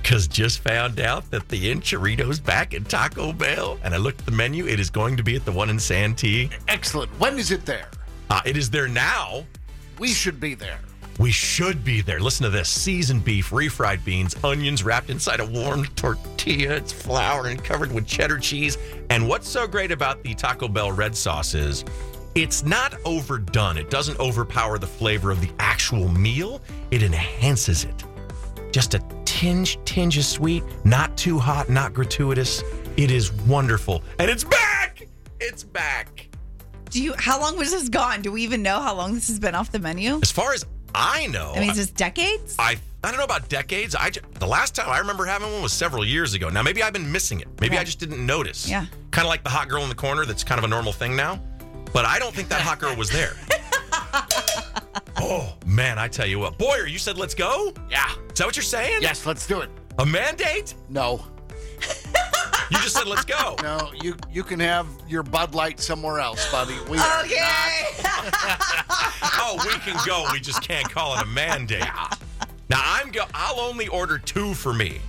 Because 0.03 0.27
just 0.27 0.59
found 0.59 0.99
out 0.99 1.31
that 1.31 1.49
the 1.49 1.71
Enchirito's 1.71 2.39
back 2.39 2.75
at 2.75 2.87
Taco 2.87 3.33
Bell, 3.33 3.79
and 3.83 3.91
I 3.91 3.97
looked 3.97 4.19
at 4.19 4.27
the 4.27 4.31
menu. 4.31 4.67
It 4.67 4.79
is 4.79 4.91
going 4.91 5.17
to 5.17 5.23
be 5.23 5.35
at 5.35 5.45
the 5.45 5.51
one 5.51 5.71
in 5.71 5.79
Santee. 5.79 6.51
Excellent. 6.67 7.09
When 7.19 7.39
is 7.39 7.49
it 7.49 7.65
there? 7.65 7.89
Uh, 8.29 8.41
it 8.45 8.55
is 8.55 8.69
there 8.69 8.87
now. 8.87 9.45
We 9.97 10.09
should 10.09 10.39
be 10.39 10.53
there. 10.53 10.77
We 11.17 11.31
should 11.31 11.83
be 11.83 12.01
there. 12.01 12.19
Listen 12.19 12.43
to 12.43 12.49
this 12.51 12.69
seasoned 12.69 13.25
beef, 13.25 13.49
refried 13.49 14.05
beans, 14.05 14.35
onions 14.43 14.83
wrapped 14.83 15.09
inside 15.09 15.39
a 15.41 15.45
warm 15.45 15.85
tortilla. 15.95 16.75
It's 16.75 16.93
flour 16.93 17.47
and 17.47 17.61
covered 17.61 17.91
with 17.91 18.05
cheddar 18.05 18.37
cheese. 18.37 18.77
And 19.09 19.27
what's 19.27 19.49
so 19.49 19.67
great 19.67 19.91
about 19.91 20.23
the 20.23 20.35
Taco 20.35 20.67
Bell 20.67 20.91
red 20.91 21.17
sauce 21.17 21.55
is 21.55 21.83
it's 22.35 22.63
not 22.63 22.95
overdone. 23.05 23.77
It 23.77 23.89
doesn't 23.89 24.19
overpower 24.19 24.77
the 24.77 24.87
flavor 24.87 25.31
of 25.31 25.41
the 25.41 25.49
actual 25.59 26.07
meal, 26.09 26.61
it 26.91 27.03
enhances 27.03 27.83
it. 27.83 28.03
Just 28.71 28.93
a 28.93 28.99
tinge, 29.25 29.79
tinge 29.85 30.17
of 30.17 30.25
sweet, 30.25 30.63
not 30.85 31.15
too 31.17 31.39
hot, 31.39 31.69
not 31.69 31.93
gratuitous. 31.93 32.63
It 32.97 33.11
is 33.11 33.31
wonderful. 33.31 34.03
And 34.19 34.29
it's 34.29 34.43
back! 34.43 35.07
It's 35.39 35.63
back. 35.63 36.27
Do 36.89 37.01
you? 37.01 37.13
How 37.17 37.39
long 37.39 37.57
was 37.57 37.71
this 37.71 37.87
gone? 37.89 38.21
Do 38.21 38.31
we 38.31 38.41
even 38.43 38.61
know 38.61 38.79
how 38.79 38.95
long 38.95 39.13
this 39.13 39.27
has 39.27 39.39
been 39.39 39.55
off 39.55 39.71
the 39.71 39.79
menu? 39.79 40.19
As 40.21 40.31
far 40.31 40.53
as 40.53 40.65
I 40.93 41.27
know, 41.27 41.53
I 41.55 41.59
mean, 41.61 41.69
is 41.69 41.77
this 41.77 41.91
decades? 41.91 42.55
I 42.59 42.77
I 43.03 43.09
don't 43.09 43.17
know 43.17 43.23
about 43.23 43.47
decades. 43.47 43.95
I 43.95 44.09
ju- 44.09 44.21
the 44.39 44.47
last 44.47 44.75
time 44.75 44.89
I 44.89 44.97
remember 44.97 45.25
having 45.25 45.51
one 45.51 45.61
was 45.61 45.71
several 45.71 46.03
years 46.03 46.33
ago. 46.33 46.49
Now 46.49 46.61
maybe 46.63 46.83
I've 46.83 46.93
been 46.93 47.11
missing 47.11 47.39
it. 47.39 47.47
Maybe 47.61 47.77
I 47.77 47.83
just 47.83 47.99
didn't 47.99 48.25
notice. 48.25 48.67
Yeah. 48.67 48.85
Kind 49.11 49.25
of 49.25 49.29
like 49.29 49.43
the 49.43 49.49
hot 49.49 49.69
girl 49.69 49.83
in 49.83 49.89
the 49.89 49.95
corner. 49.95 50.25
That's 50.25 50.43
kind 50.43 50.57
of 50.59 50.65
a 50.65 50.67
normal 50.67 50.91
thing 50.91 51.15
now. 51.15 51.39
But 51.93 52.05
I 52.05 52.19
don't 52.19 52.33
think 52.33 52.49
that 52.49 52.61
hot 52.61 52.79
girl 52.79 52.95
was 52.95 53.09
there. 53.09 53.33
oh 55.17 55.55
man, 55.65 55.97
I 55.97 56.07
tell 56.07 56.27
you 56.27 56.39
what, 56.39 56.57
Boyer, 56.57 56.87
you 56.87 56.99
said 56.99 57.17
let's 57.17 57.33
go. 57.33 57.73
Yeah. 57.89 58.09
Is 58.31 58.37
that 58.39 58.45
what 58.45 58.55
you're 58.55 58.63
saying? 58.63 59.01
Yes, 59.01 59.25
let's 59.25 59.47
do 59.47 59.61
it. 59.61 59.69
A 59.97 60.05
mandate? 60.05 60.75
No. 60.87 61.25
You 62.71 62.77
just 62.77 62.95
said 62.95 63.07
let's 63.07 63.25
go. 63.25 63.55
No, 63.63 63.91
you 64.01 64.15
you 64.31 64.43
can 64.43 64.59
have 64.59 64.87
your 65.07 65.23
Bud 65.23 65.53
Light 65.53 65.79
somewhere 65.79 66.19
else, 66.19 66.49
buddy. 66.51 66.75
We 66.89 66.97
are 66.97 67.21
Okay. 67.21 67.35
oh, 69.41 69.59
we 69.65 69.71
can 69.79 69.97
go. 70.05 70.27
We 70.31 70.39
just 70.39 70.61
can't 70.61 70.89
call 70.89 71.17
it 71.17 71.23
a 71.23 71.25
mandate. 71.25 71.83
Now 72.69 72.81
I'm 72.83 73.11
go. 73.11 73.25
I'll 73.33 73.59
only 73.59 73.87
order 73.87 74.17
two 74.17 74.53
for 74.53 74.73
me, 74.73 74.99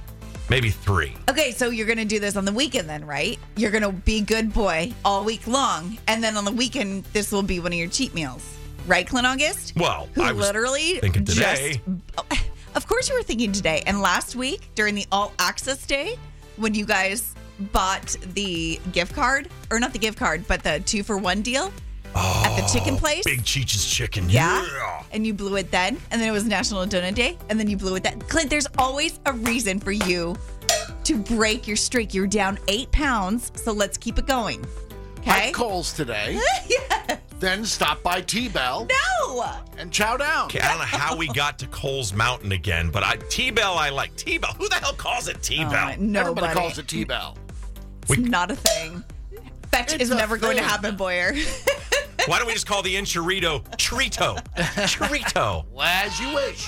maybe 0.51 0.69
three. 0.69 1.17
Okay, 1.31 1.53
so 1.53 1.71
you're 1.71 1.87
gonna 1.87 2.05
do 2.05 2.19
this 2.19 2.37
on 2.37 2.45
the 2.45 2.53
weekend 2.53 2.89
then, 2.89 3.07
right? 3.07 3.39
You're 3.57 3.71
gonna 3.71 3.93
be 3.93 4.21
good 4.21 4.53
boy 4.53 4.93
all 5.05 5.25
week 5.25 5.47
long, 5.47 5.97
and 6.09 6.23
then 6.23 6.37
on 6.37 6.45
the 6.45 6.53
weekend, 6.53 7.05
this 7.13 7.33
will 7.33 7.43
be 7.43 7.61
one 7.61 7.73
of 7.73 7.79
your 7.79 7.89
cheat 7.89 8.13
meals, 8.13 8.59
right, 8.87 9.07
Clint 9.07 9.27
August? 9.27 9.73
Well, 9.77 10.09
Who 10.15 10.23
I 10.23 10.33
was 10.33 10.47
literally 10.47 10.99
thinking 10.99 11.25
today. 11.25 11.81
Just, 11.87 12.45
of 12.75 12.87
course, 12.87 13.09
you 13.09 13.15
were 13.15 13.23
thinking 13.23 13.53
today. 13.53 13.83
And 13.87 14.01
last 14.01 14.37
week 14.37 14.69
during 14.75 14.95
the 14.95 15.07
All 15.11 15.33
Access 15.39 15.87
Day, 15.87 16.17
when 16.57 16.75
you 16.75 16.85
guys 16.85 17.35
bought 17.73 18.17
the 18.35 18.81
gift 18.93 19.15
card, 19.15 19.49
or 19.71 19.81
not 19.81 19.93
the 19.93 19.99
gift 19.99 20.19
card, 20.19 20.45
but 20.49 20.63
the 20.63 20.81
two 20.85 21.03
for 21.03 21.17
one 21.17 21.43
deal 21.43 21.73
at 22.21 22.57
the 22.57 22.67
chicken 22.73 22.97
place. 22.97 23.25
Big 23.25 23.45
Cheech's 23.45 23.85
chicken. 23.87 24.29
Yeah. 24.29 24.65
yeah. 24.75 25.03
And 25.13 25.27
you 25.27 25.35
blew 25.35 25.57
it 25.57 25.71
then. 25.71 25.99
And 26.11 26.21
then 26.21 26.29
it 26.29 26.33
was 26.33 26.45
National 26.45 26.85
Donut 26.87 27.15
Day. 27.15 27.37
And 27.49 27.59
then 27.59 27.69
you 27.69 27.77
blew 27.77 27.95
it 27.97 28.03
then. 28.03 28.21
Clint, 28.23 28.51
there's 28.51 28.67
always 28.79 29.19
a 29.27 29.33
reason 29.33 29.79
for 29.81 29.93
you 29.93 30.37
to 31.05 31.17
break 31.17 31.67
your 31.67 31.77
streak. 31.77 32.15
You're 32.15 32.27
down 32.27 32.59
eight 32.69 32.91
pounds. 32.93 33.51
So 33.57 33.73
let's 33.73 33.97
keep 33.97 34.19
it 34.19 34.27
going. 34.27 34.65
Okay. 35.21 35.49
At 35.49 35.55
Cowles 35.55 35.93
today. 35.93 36.39
yes. 36.69 37.19
Then 37.41 37.65
stop 37.65 38.03
by 38.03 38.21
T 38.21 38.49
Bell 38.49 38.87
No. 39.27 39.45
and 39.79 39.91
chow 39.91 40.17
down. 40.19 40.45
Okay, 40.47 40.61
I 40.61 40.69
don't 40.69 40.79
know 40.79 40.85
how 40.85 41.17
we 41.17 41.27
got 41.29 41.59
to 41.61 41.67
Cowles 41.69 42.13
Mountain 42.13 42.53
again, 42.53 42.91
but 42.91 43.03
I 43.03 43.17
T 43.31 43.51
Bell 43.51 43.75
I 43.75 43.89
like. 43.89 44.15
T 44.17 44.37
Bell. 44.37 44.53
Who 44.59 44.69
the 44.69 44.75
hell 44.77 44.93
calls 44.93 45.27
it 45.29 45.43
T 45.43 45.65
Bell? 45.65 45.89
Uh, 45.89 45.97
nobody. 45.99 46.19
Everybody 46.19 46.55
calls 46.55 46.79
it 46.79 46.87
T 46.87 47.05
Bell. 47.05 47.37
It's 48.09 48.19
not 48.19 48.51
a 48.51 48.57
thing. 48.57 49.03
Fetch 49.73 49.95
It's 49.95 50.05
is 50.05 50.11
a 50.11 50.17
never 50.17 50.37
going 50.37 50.57
to 50.59 50.63
happen, 50.63 50.97
Boyer. 50.97 51.33
Why 52.27 52.39
don't 52.39 52.47
we 52.47 52.53
just 52.53 52.67
call 52.67 52.83
the 52.83 52.95
enchirito 52.97 53.65
Chorito? 53.77 54.43
Chorito. 54.57 55.65
As 55.81 56.21
you 56.21 56.35
wish. 56.35 56.67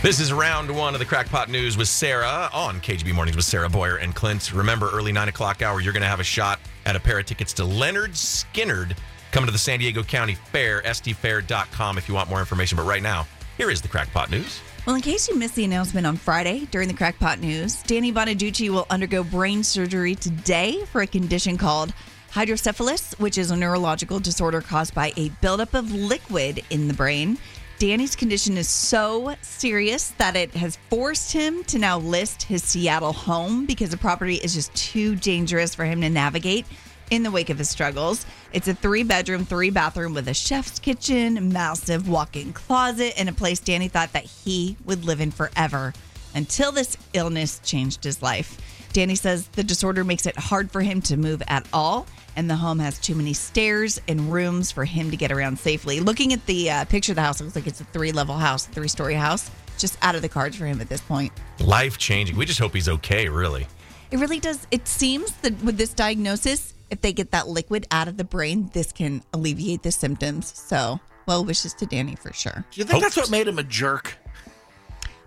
This 0.00 0.20
is 0.20 0.32
round 0.32 0.70
one 0.70 0.94
of 0.94 1.00
the 1.00 1.04
Crackpot 1.04 1.48
News 1.48 1.76
with 1.76 1.88
Sarah 1.88 2.48
on 2.52 2.80
KGB 2.80 3.12
Mornings 3.12 3.36
with 3.36 3.44
Sarah 3.44 3.68
Boyer 3.68 3.96
and 3.96 4.14
Clint. 4.14 4.52
Remember, 4.52 4.88
early 4.92 5.10
nine 5.10 5.28
o'clock 5.28 5.60
hour, 5.60 5.80
you're 5.80 5.92
going 5.92 6.02
to 6.02 6.08
have 6.08 6.20
a 6.20 6.24
shot 6.24 6.60
at 6.86 6.94
a 6.94 7.00
pair 7.00 7.18
of 7.18 7.26
tickets 7.26 7.52
to 7.54 7.62
Lynyrd 7.62 8.10
Skynyrd 8.10 8.96
coming 9.32 9.46
to 9.46 9.52
the 9.52 9.58
San 9.58 9.80
Diego 9.80 10.04
County 10.04 10.36
Fair, 10.52 10.82
sdfair.com 10.82 11.98
if 11.98 12.08
you 12.08 12.14
want 12.14 12.30
more 12.30 12.38
information. 12.38 12.76
But 12.76 12.86
right 12.86 13.02
now, 13.02 13.26
here 13.56 13.70
is 13.70 13.82
the 13.82 13.88
Crackpot 13.88 14.30
News. 14.30 14.60
Well, 14.88 14.96
in 14.96 15.02
case 15.02 15.28
you 15.28 15.36
missed 15.36 15.54
the 15.54 15.66
announcement 15.66 16.06
on 16.06 16.16
Friday 16.16 16.66
during 16.70 16.88
the 16.88 16.94
Crackpot 16.94 17.40
News, 17.40 17.82
Danny 17.82 18.10
Bonaduce 18.10 18.70
will 18.70 18.86
undergo 18.88 19.22
brain 19.22 19.62
surgery 19.62 20.14
today 20.14 20.82
for 20.86 21.02
a 21.02 21.06
condition 21.06 21.58
called 21.58 21.92
hydrocephalus, 22.30 23.12
which 23.18 23.36
is 23.36 23.50
a 23.50 23.56
neurological 23.56 24.18
disorder 24.18 24.62
caused 24.62 24.94
by 24.94 25.12
a 25.18 25.28
buildup 25.42 25.74
of 25.74 25.92
liquid 25.92 26.64
in 26.70 26.88
the 26.88 26.94
brain. 26.94 27.36
Danny's 27.78 28.16
condition 28.16 28.56
is 28.56 28.66
so 28.66 29.34
serious 29.42 30.12
that 30.16 30.36
it 30.36 30.54
has 30.54 30.78
forced 30.88 31.32
him 31.32 31.64
to 31.64 31.78
now 31.78 31.98
list 31.98 32.44
his 32.44 32.62
Seattle 32.62 33.12
home 33.12 33.66
because 33.66 33.90
the 33.90 33.98
property 33.98 34.36
is 34.36 34.54
just 34.54 34.74
too 34.74 35.16
dangerous 35.16 35.74
for 35.74 35.84
him 35.84 36.00
to 36.00 36.08
navigate 36.08 36.64
in 37.10 37.22
the 37.22 37.30
wake 37.30 37.50
of 37.50 37.58
his 37.58 37.68
struggles. 37.68 38.26
It's 38.52 38.68
a 38.68 38.74
three 38.74 39.02
bedroom, 39.02 39.44
three 39.44 39.70
bathroom 39.70 40.14
with 40.14 40.28
a 40.28 40.34
chef's 40.34 40.78
kitchen, 40.78 41.52
massive 41.52 42.08
walk 42.08 42.36
in 42.36 42.52
closet, 42.52 43.14
and 43.18 43.28
a 43.28 43.32
place 43.32 43.60
Danny 43.60 43.88
thought 43.88 44.12
that 44.12 44.24
he 44.24 44.76
would 44.84 45.04
live 45.04 45.20
in 45.20 45.30
forever 45.30 45.92
until 46.34 46.72
this 46.72 46.96
illness 47.14 47.60
changed 47.64 48.04
his 48.04 48.22
life. 48.22 48.58
Danny 48.92 49.14
says 49.14 49.48
the 49.48 49.62
disorder 49.64 50.04
makes 50.04 50.26
it 50.26 50.36
hard 50.36 50.70
for 50.70 50.80
him 50.80 51.00
to 51.02 51.16
move 51.16 51.42
at 51.48 51.66
all, 51.72 52.06
and 52.36 52.48
the 52.48 52.56
home 52.56 52.78
has 52.78 52.98
too 52.98 53.14
many 53.14 53.32
stairs 53.32 54.00
and 54.08 54.32
rooms 54.32 54.70
for 54.70 54.84
him 54.84 55.10
to 55.10 55.16
get 55.16 55.30
around 55.30 55.58
safely. 55.58 56.00
Looking 56.00 56.32
at 56.32 56.44
the 56.46 56.70
uh, 56.70 56.84
picture 56.86 57.12
of 57.12 57.16
the 57.16 57.22
house, 57.22 57.40
it 57.40 57.44
looks 57.44 57.56
like 57.56 57.66
it's 57.66 57.80
a 57.80 57.84
three 57.84 58.12
level 58.12 58.36
house, 58.36 58.66
three 58.66 58.88
story 58.88 59.14
house. 59.14 59.50
Just 59.76 59.96
out 60.02 60.16
of 60.16 60.22
the 60.22 60.28
cards 60.28 60.56
for 60.56 60.66
him 60.66 60.80
at 60.80 60.88
this 60.88 61.00
point. 61.00 61.32
Life 61.60 61.98
changing. 61.98 62.36
We 62.36 62.46
just 62.46 62.58
hope 62.58 62.74
he's 62.74 62.88
okay, 62.88 63.28
really. 63.28 63.68
It 64.10 64.18
really 64.18 64.40
does. 64.40 64.66
It 64.72 64.88
seems 64.88 65.30
that 65.42 65.62
with 65.62 65.76
this 65.76 65.92
diagnosis, 65.92 66.74
if 66.90 67.00
they 67.00 67.12
get 67.12 67.30
that 67.32 67.48
liquid 67.48 67.86
out 67.90 68.08
of 68.08 68.16
the 68.16 68.24
brain, 68.24 68.70
this 68.72 68.92
can 68.92 69.22
alleviate 69.32 69.82
the 69.82 69.92
symptoms. 69.92 70.52
So, 70.58 71.00
well 71.26 71.44
wishes 71.44 71.74
to 71.74 71.86
Danny 71.86 72.16
for 72.16 72.32
sure. 72.32 72.64
Do 72.70 72.80
you 72.80 72.84
think 72.84 73.02
that's 73.02 73.16
what 73.16 73.30
made 73.30 73.48
him 73.48 73.58
a 73.58 73.62
jerk? 73.62 74.16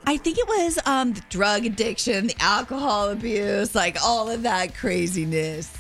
I 0.05 0.17
think 0.17 0.39
it 0.39 0.47
was 0.47 0.79
um, 0.85 1.13
the 1.13 1.21
drug 1.29 1.65
addiction, 1.65 2.27
the 2.27 2.35
alcohol 2.39 3.09
abuse, 3.09 3.75
like 3.75 3.97
all 4.03 4.29
of 4.29 4.43
that 4.43 4.73
craziness. 4.73 5.71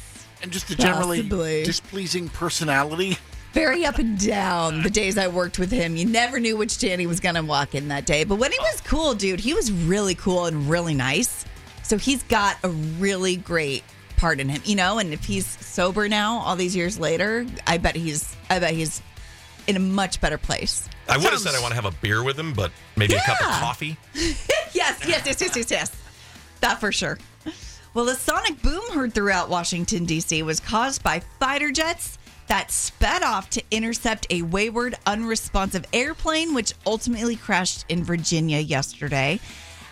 And 0.43 0.51
just 0.51 0.69
a 0.69 0.75
generally 0.75 1.21
Possibly. 1.21 1.63
displeasing 1.63 2.29
personality. 2.29 3.17
Very 3.53 3.85
up 3.85 3.97
and 3.97 4.17
down 4.17 4.81
the 4.81 4.89
days 4.89 5.17
I 5.17 5.27
worked 5.27 5.59
with 5.59 5.71
him. 5.71 5.97
You 5.97 6.05
never 6.05 6.39
knew 6.39 6.55
which 6.55 6.77
Danny 6.77 7.05
was 7.05 7.19
going 7.19 7.35
to 7.35 7.43
walk 7.43 7.75
in 7.75 7.89
that 7.89 8.05
day. 8.05 8.23
But 8.23 8.35
when 8.35 8.51
he 8.51 8.59
was 8.59 8.79
cool, 8.81 9.13
dude, 9.13 9.39
he 9.39 9.53
was 9.53 9.71
really 9.71 10.15
cool 10.15 10.45
and 10.45 10.69
really 10.69 10.93
nice. 10.93 11.45
So 11.83 11.97
he's 11.97 12.23
got 12.23 12.57
a 12.63 12.69
really 12.69 13.35
great 13.35 13.83
part 14.21 14.39
in 14.39 14.47
him, 14.47 14.61
you 14.63 14.75
know. 14.75 14.99
And 14.99 15.11
if 15.13 15.25
he's 15.25 15.45
sober 15.45 16.07
now, 16.07 16.37
all 16.39 16.55
these 16.55 16.75
years 16.75 16.97
later, 16.97 17.45
I 17.67 17.77
bet 17.79 17.95
he's, 17.95 18.33
I 18.49 18.59
bet 18.59 18.73
he's 18.73 19.01
in 19.67 19.75
a 19.75 19.79
much 19.79 20.21
better 20.21 20.37
place. 20.37 20.87
I 21.09 21.17
would 21.17 21.31
have 21.31 21.39
said 21.39 21.55
I 21.55 21.59
want 21.59 21.71
to 21.71 21.75
have 21.75 21.85
a 21.91 21.97
beer 22.01 22.23
with 22.23 22.39
him, 22.39 22.53
but 22.53 22.71
maybe 22.95 23.15
a 23.15 23.19
cup 23.21 23.41
of 23.41 23.47
coffee. 23.47 23.97
yes, 24.13 24.75
yes, 25.05 25.23
yes, 25.25 25.41
yes, 25.41 25.55
yes, 25.55 25.71
yes. 25.71 25.91
That 26.61 26.79
for 26.79 26.91
sure. 26.91 27.17
Well, 27.93 28.05
the 28.05 28.15
sonic 28.15 28.61
boom 28.61 28.81
heard 28.91 29.13
throughout 29.13 29.49
Washington, 29.49 30.05
D.C. 30.05 30.43
was 30.43 30.61
caused 30.61 31.03
by 31.03 31.19
fighter 31.39 31.71
jets 31.71 32.17
that 32.47 32.71
sped 32.71 33.23
off 33.23 33.49
to 33.49 33.63
intercept 33.71 34.27
a 34.29 34.43
wayward, 34.43 34.95
unresponsive 35.05 35.85
airplane, 35.91 36.53
which 36.53 36.73
ultimately 36.85 37.35
crashed 37.35 37.85
in 37.89 38.03
Virginia 38.03 38.59
yesterday. 38.59 39.39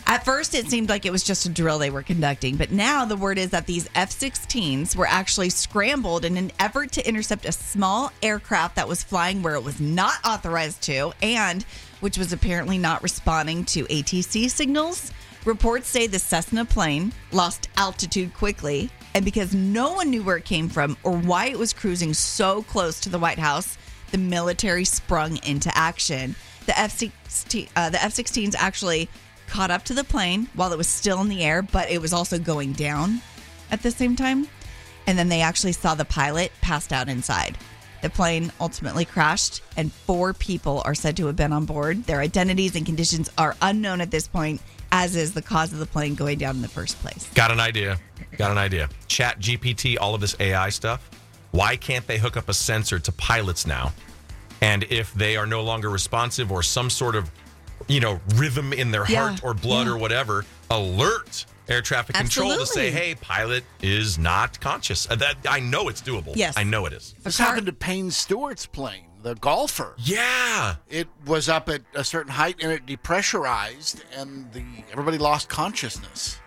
At 0.10 0.26
first, 0.26 0.56
it 0.56 0.68
seemed 0.68 0.90
like 0.90 1.06
it 1.06 1.12
was 1.12 1.24
just 1.24 1.46
a 1.46 1.50
drill 1.50 1.78
they 1.78 1.92
were 1.92 2.02
conducting, 2.02 2.56
but 2.56 2.72
now 2.72 3.06
the 3.06 3.16
word 3.16 3.38
is 3.38 3.52
that 3.52 3.68
these 3.68 3.88
F 3.94 4.10
16s 4.10 4.96
were 4.96 5.06
actually 5.06 5.52
scrambled 5.52 6.26
in 6.26 6.36
an 6.36 6.52
effort 6.58 6.92
to 6.94 7.08
intercept 7.08 7.46
a 7.46 7.52
small 7.52 8.12
aircraft 8.24 8.78
that 8.78 8.88
was 8.88 9.04
flying 9.04 9.44
where 9.44 9.54
it 9.54 9.64
was 9.64 9.80
not 9.80 10.16
authorized 10.26 10.82
to 10.82 11.14
and 11.22 11.62
which 12.00 12.18
was 12.18 12.34
apparently 12.34 12.80
not 12.80 13.04
responding 13.04 13.64
to 13.66 13.86
ATC 13.86 14.50
signals. 14.50 15.12
Reports 15.46 15.88
say 15.88 16.08
the 16.08 16.18
Cessna 16.18 16.66
plane 16.66 17.14
lost 17.32 17.70
altitude 17.78 18.34
quickly, 18.34 18.90
and 19.14 19.24
because 19.24 19.54
no 19.54 19.94
one 19.94 20.10
knew 20.10 20.24
where 20.24 20.38
it 20.38 20.46
came 20.46 20.70
from 20.70 20.98
or 21.04 21.16
why 21.16 21.50
it 21.50 21.60
was 21.60 21.72
cruising 21.72 22.16
so 22.16 22.64
close 22.64 23.00
to 23.02 23.10
the 23.10 23.20
White 23.20 23.38
House, 23.38 23.78
the 24.10 24.18
military 24.18 24.86
sprung 24.86 25.38
into 25.46 25.70
action. 25.78 26.36
The 26.66 26.80
F 26.80 26.98
16 26.98 27.68
uh, 27.76 27.92
16s 27.92 28.56
actually 28.58 29.08
caught 29.50 29.72
up 29.72 29.84
to 29.86 29.94
the 29.94 30.04
plane 30.04 30.48
while 30.54 30.72
it 30.72 30.78
was 30.78 30.88
still 30.88 31.20
in 31.22 31.28
the 31.28 31.44
air, 31.44 31.62
but 31.62 31.90
it 31.90 32.02
was 32.02 32.14
also 32.14 32.40
going 32.40 32.74
down 32.74 33.22
at 33.72 33.82
the 33.82 33.92
same 33.92 34.16
time. 34.16 34.48
And 35.08 35.18
then 35.18 35.30
they 35.30 35.42
actually 35.42 35.72
saw 35.72 35.96
the 35.96 36.06
pilot 36.06 36.52
passed 36.62 36.94
out 36.94 37.10
inside. 37.10 37.58
The 38.02 38.10
plane 38.10 38.52
ultimately 38.62 39.04
crashed, 39.04 39.62
and 39.76 39.92
four 39.92 40.34
people 40.34 40.82
are 40.86 40.96
said 40.96 41.18
to 41.18 41.26
have 41.26 41.36
been 41.36 41.52
on 41.52 41.66
board. 41.66 42.06
Their 42.06 42.22
identities 42.22 42.76
and 42.76 42.86
conditions 42.86 43.30
are 43.38 43.58
unknown 43.62 44.00
at 44.00 44.12
this 44.12 44.28
point, 44.28 44.62
as 44.92 45.16
is 45.16 45.34
the 45.34 45.42
cause 45.42 45.74
of 45.74 45.80
the 45.80 45.86
plane 45.86 46.16
going 46.16 46.38
down 46.38 46.56
in 46.56 46.62
the 46.62 46.70
first 46.70 46.98
place. 47.00 47.30
Got 47.34 47.52
an 47.52 47.60
idea. 47.60 48.00
Got 48.38 48.52
an 48.52 48.58
idea. 48.58 48.88
Chat 49.08 49.40
GPT, 49.40 49.98
all 50.00 50.16
of 50.16 50.22
this 50.22 50.36
AI 50.40 50.70
stuff. 50.70 51.10
Why 51.52 51.76
can't 51.76 52.06
they 52.08 52.18
hook 52.18 52.38
up 52.38 52.48
a 52.48 52.54
sensor 52.54 53.00
to 53.00 53.12
pilots 53.12 53.68
now? 53.68 53.92
And 54.62 54.84
if 54.84 55.14
they 55.14 55.36
are 55.36 55.46
no 55.46 55.62
longer 55.62 55.90
responsive 55.90 56.52
or 56.52 56.64
some 56.64 56.90
sort 56.90 57.16
of, 57.16 57.32
you 57.90 58.00
know, 58.00 58.22
rhythm 58.36 58.72
in 58.72 58.92
their 58.92 59.06
Yeah, 59.10 59.30
heart 59.30 59.44
or 59.44 59.54
blood 59.54 59.88
yeah. 59.88 59.94
or 59.94 59.98
whatever, 59.98 60.46
alert 60.70 61.46
air 61.68 61.82
traffic 61.82 62.16
control 62.16 62.58
to 62.58 62.66
say, 62.66 62.90
hey, 62.90 63.16
pilot 63.16 63.64
is 63.82 64.18
not 64.18 64.60
conscious. 64.62 65.10
Uh, 65.12 65.16
That 65.16 65.36
I 65.50 65.60
know 65.60 65.90
it's 65.90 66.02
doable. 66.02 66.34
Yes. 66.36 66.56
I 66.58 66.64
know 66.64 66.86
it 66.86 66.94
is. 66.94 67.14
This 67.24 67.38
happened 67.38 67.66
to 67.68 67.74
Payne 67.74 68.10
Stewart's 68.12 68.66
plane, 68.66 69.06
the 69.22 69.36
golfer. 69.36 69.94
Yeah. 69.98 70.76
It 70.88 71.08
was 71.26 71.50
up 71.50 71.70
at 71.70 71.82
a 71.94 72.04
certain 72.04 72.32
height 72.32 72.56
and 72.64 72.72
it 72.72 72.86
depressurized, 72.86 74.02
and 74.16 74.52
the 74.54 74.64
everybody 74.92 75.18
lost 75.18 75.50
consciousness. 75.50 76.40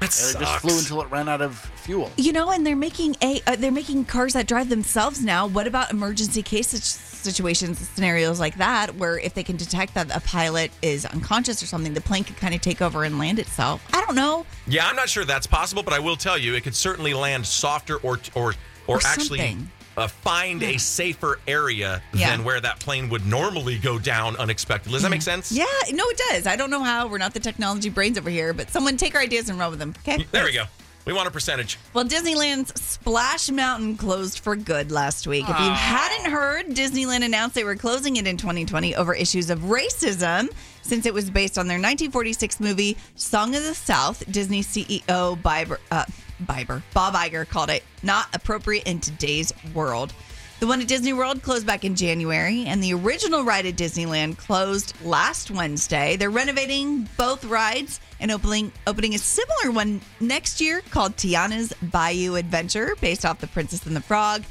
That 0.00 0.18
And 0.20 0.36
it 0.36 0.44
just 0.44 0.58
flew 0.60 0.76
until 0.76 1.02
it 1.02 1.10
ran 1.10 1.28
out 1.28 1.40
of 1.40 1.56
fuel. 1.76 2.10
You 2.16 2.32
know, 2.32 2.50
and 2.50 2.66
they're 2.66 2.74
making 2.74 3.14
a 3.22 3.40
uh, 3.46 3.54
they're 3.56 3.70
making 3.70 4.06
cars 4.06 4.32
that 4.32 4.48
drive 4.48 4.68
themselves 4.68 5.22
now. 5.22 5.46
What 5.46 5.68
about 5.68 5.92
emergency 5.92 6.42
case 6.42 6.68
situ- 6.68 7.13
situations, 7.24 7.78
scenarios 7.78 8.38
like 8.38 8.56
that, 8.58 8.94
where 8.96 9.18
if 9.18 9.34
they 9.34 9.42
can 9.42 9.56
detect 9.56 9.94
that 9.94 10.14
a 10.14 10.20
pilot 10.20 10.70
is 10.82 11.04
unconscious 11.06 11.62
or 11.62 11.66
something, 11.66 11.94
the 11.94 12.00
plane 12.00 12.22
could 12.24 12.36
kind 12.36 12.54
of 12.54 12.60
take 12.60 12.80
over 12.82 13.02
and 13.04 13.18
land 13.18 13.38
itself? 13.38 13.82
I 13.92 14.04
don't 14.04 14.14
know. 14.14 14.46
Yeah, 14.66 14.86
I'm 14.86 14.96
not 14.96 15.08
sure 15.08 15.24
that's 15.24 15.46
possible, 15.46 15.82
but 15.82 15.92
I 15.94 15.98
will 15.98 16.16
tell 16.16 16.38
you, 16.38 16.54
it 16.54 16.62
could 16.62 16.74
certainly 16.76 17.14
land 17.14 17.46
softer 17.46 17.96
or 17.96 18.18
or 18.34 18.54
or, 18.86 18.96
Or 18.96 19.00
actually 19.06 19.38
something. 19.38 19.70
uh, 19.96 20.08
find 20.08 20.62
a 20.62 20.76
safer 20.78 21.38
area 21.48 22.02
Yeah. 22.12 22.30
than 22.36 22.44
where 22.44 22.60
that 22.60 22.78
plane 22.80 23.08
would 23.08 23.24
normally 23.26 23.78
go 23.78 23.98
down 23.98 24.36
unexpectedly. 24.36 24.92
Does 24.96 25.02
that 25.04 25.10
make 25.10 25.22
sense? 25.22 25.50
Yeah, 25.50 25.64
no, 25.90 26.04
it 26.08 26.20
does. 26.30 26.46
I 26.46 26.56
don't 26.56 26.70
know 26.70 26.82
how. 26.82 27.06
We're 27.08 27.16
not 27.16 27.32
the 27.32 27.40
technology 27.40 27.88
brains 27.88 28.18
over 28.18 28.28
here, 28.28 28.52
but 28.52 28.70
someone 28.70 28.98
take 28.98 29.14
our 29.14 29.22
ideas 29.22 29.48
and 29.48 29.58
run 29.58 29.70
with 29.70 29.78
them. 29.78 29.94
Okay. 30.06 30.26
There 30.32 30.44
we 30.44 30.52
go. 30.52 30.64
We 31.04 31.12
want 31.12 31.28
a 31.28 31.30
percentage. 31.30 31.78
Well, 31.92 32.06
Disneyland's 32.06 32.80
Splash 32.80 33.50
Mountain 33.50 33.98
closed 33.98 34.38
for 34.38 34.56
good 34.56 34.90
last 34.90 35.26
week. 35.26 35.44
If 35.44 35.48
you 35.48 35.70
hadn't 35.70 36.30
heard, 36.32 36.66
Disneyland 36.68 37.24
announced 37.24 37.54
they 37.54 37.64
were 37.64 37.76
closing 37.76 38.16
it 38.16 38.26
in 38.26 38.38
2020 38.38 38.96
over 38.96 39.14
issues 39.14 39.50
of 39.50 39.60
racism. 39.60 40.48
Since 40.82 41.04
it 41.04 41.12
was 41.12 41.28
based 41.30 41.58
on 41.58 41.66
their 41.66 41.76
1946 41.76 42.58
movie 42.60 42.96
Song 43.16 43.54
of 43.54 43.62
the 43.62 43.74
South, 43.74 44.22
Disney 44.32 44.62
CEO 44.62 45.40
Biber, 45.42 45.78
uh, 45.90 46.04
Biber, 46.44 46.82
Bob 46.94 47.14
Iger 47.14 47.46
called 47.46 47.70
it 47.70 47.82
not 48.02 48.28
appropriate 48.34 48.86
in 48.86 49.00
today's 49.00 49.52
world. 49.74 50.12
The 50.64 50.68
one 50.68 50.80
at 50.80 50.88
Disney 50.88 51.12
World 51.12 51.42
closed 51.42 51.66
back 51.66 51.84
in 51.84 51.94
January, 51.94 52.64
and 52.64 52.82
the 52.82 52.94
original 52.94 53.44
ride 53.44 53.66
at 53.66 53.76
Disneyland 53.76 54.38
closed 54.38 54.94
last 55.04 55.50
Wednesday. 55.50 56.16
They're 56.16 56.30
renovating 56.30 57.06
both 57.18 57.44
rides 57.44 58.00
and 58.18 58.30
opening 58.30 58.72
opening 58.86 59.14
a 59.14 59.18
similar 59.18 59.70
one 59.70 60.00
next 60.20 60.62
year 60.62 60.80
called 60.90 61.16
Tiana's 61.16 61.74
Bayou 61.82 62.36
Adventure, 62.36 62.96
based 63.02 63.26
off 63.26 63.40
The 63.40 63.46
Princess 63.46 63.84
and 63.84 63.94
the 63.94 64.00
Frog. 64.00 64.42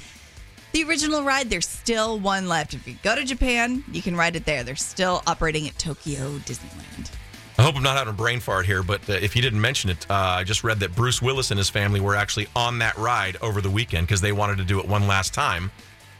The 0.74 0.84
original 0.84 1.24
ride, 1.24 1.50
there's 1.50 1.68
still 1.68 2.20
one 2.20 2.48
left. 2.48 2.76
If 2.76 2.88
you 2.88 2.96
go 3.02 3.16
to 3.16 3.24
Japan, 3.24 3.84
you 3.92 4.04
can 4.04 4.16
ride 4.16 4.36
it 4.36 4.46
there. 4.46 4.64
They're 4.64 4.76
still 4.76 5.24
operating 5.26 5.68
at 5.68 5.80
Tokyo 5.80 6.38
Disneyland. 6.46 7.10
I 7.58 7.64
hope 7.64 7.76
I'm 7.76 7.82
not 7.82 7.98
having 7.98 8.14
a 8.14 8.16
brain 8.16 8.40
fart 8.40 8.68
here, 8.68 8.84
but 8.84 9.10
uh, 9.10 9.14
if 9.14 9.36
you 9.36 9.42
didn't 9.42 9.62
mention 9.62 9.90
it, 9.90 10.06
uh, 10.12 10.14
I 10.14 10.44
just 10.44 10.64
read 10.64 10.80
that 10.82 10.96
Bruce 10.96 11.24
Willis 11.24 11.50
and 11.50 11.58
his 11.58 11.72
family 11.72 12.00
were 12.00 12.16
actually 12.16 12.48
on 12.56 12.78
that 12.80 12.96
ride 13.00 13.38
over 13.42 13.62
the 13.62 13.70
weekend 13.72 14.06
because 14.06 14.22
they 14.22 14.32
wanted 14.32 14.60
to 14.60 14.64
do 14.64 14.80
it 14.80 14.88
one 14.88 15.08
last 15.08 15.34
time. 15.34 15.72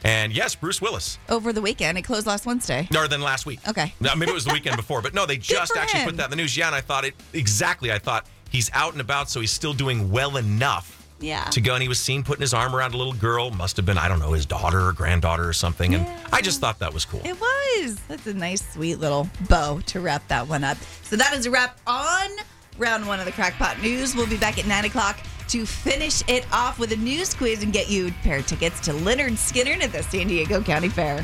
And 0.04 0.34
yes, 0.36 0.56
Bruce 0.56 0.82
Willis. 0.82 1.18
Over 1.30 1.54
the 1.54 1.62
weekend, 1.62 1.98
it 1.98 2.02
closed 2.04 2.28
last 2.28 2.46
Wednesday. 2.46 2.88
Or 2.96 3.08
than 3.08 3.22
last 3.22 3.46
week. 3.46 3.60
Okay. 3.68 3.94
No, 4.00 4.14
maybe 4.16 4.32
it 4.32 4.36
was 4.36 4.46
the 4.46 4.54
weekend 4.54 4.76
before, 4.76 5.02
but 5.02 5.14
no, 5.14 5.26
they 5.26 5.38
just 5.38 5.78
actually 5.78 6.02
him. 6.02 6.10
put 6.10 6.18
that 6.18 6.26
in 6.26 6.30
the 6.32 6.36
news. 6.36 6.56
Yeah, 6.58 6.68
and 6.68 6.76
I 6.76 6.82
thought 6.82 7.06
it 7.06 7.14
exactly. 7.32 7.92
I 7.92 8.00
thought 8.00 8.26
he's 8.50 8.70
out 8.74 8.92
and 8.92 9.02
about, 9.02 9.30
so 9.30 9.40
he's 9.40 9.52
still 9.52 9.74
doing 9.74 10.12
well 10.12 10.36
enough 10.38 11.08
Yeah. 11.22 11.46
to 11.46 11.62
go. 11.62 11.74
And 11.76 11.82
he 11.82 11.88
was 11.88 12.00
seen 12.00 12.22
putting 12.24 12.42
his 12.42 12.54
arm 12.54 12.76
around 12.76 12.94
a 12.94 12.98
little 12.98 13.14
girl. 13.14 13.50
Must 13.52 13.78
have 13.78 13.86
been, 13.86 13.98
I 13.98 14.08
don't 14.10 14.20
know, 14.20 14.34
his 14.34 14.46
daughter 14.46 14.88
or 14.88 14.92
granddaughter 14.92 15.48
or 15.48 15.54
something. 15.54 15.96
And 15.96 16.06
I 16.34 16.42
just 16.42 16.60
thought 16.60 16.80
that 16.80 16.94
was 16.94 17.06
cool. 17.06 17.22
It 17.24 17.40
was. 17.40 17.96
That's 18.10 18.28
a 18.28 18.34
nice, 18.34 18.74
sweet 18.74 18.96
little 19.00 19.30
bow 19.50 19.80
to 19.88 20.00
wrap 20.02 20.28
that 20.28 20.48
one 20.48 20.64
up. 20.66 20.78
So 21.04 21.16
that 21.16 21.34
is 21.34 21.46
a 21.46 21.52
wrap 21.52 21.80
on 21.88 22.30
round 22.78 23.08
one 23.08 23.20
of 23.20 23.26
the 23.26 23.32
Crackpot 23.32 23.82
News. 23.82 24.16
We'll 24.16 24.28
be 24.28 24.38
back 24.38 24.58
at 24.60 24.66
9 24.68 24.86
o'clock 24.86 25.18
to 25.50 25.66
finish 25.66 26.24
it 26.28 26.46
off 26.52 26.80
with 26.80 26.92
a 26.92 26.96
news 26.96 27.34
quiz 27.34 27.64
and 27.64 27.74
get 27.74 27.90
you 27.90 28.08
a 28.08 28.12
pair 28.24 28.38
of 28.38 28.48
tickets 28.48 28.80
to 28.82 28.92
Lynyrd 28.92 29.34
Skynyrd 29.34 29.82
at 29.84 29.92
the 29.92 30.04
San 30.04 30.28
Diego 30.28 30.62
County 30.62 30.90
Fair. 30.90 31.22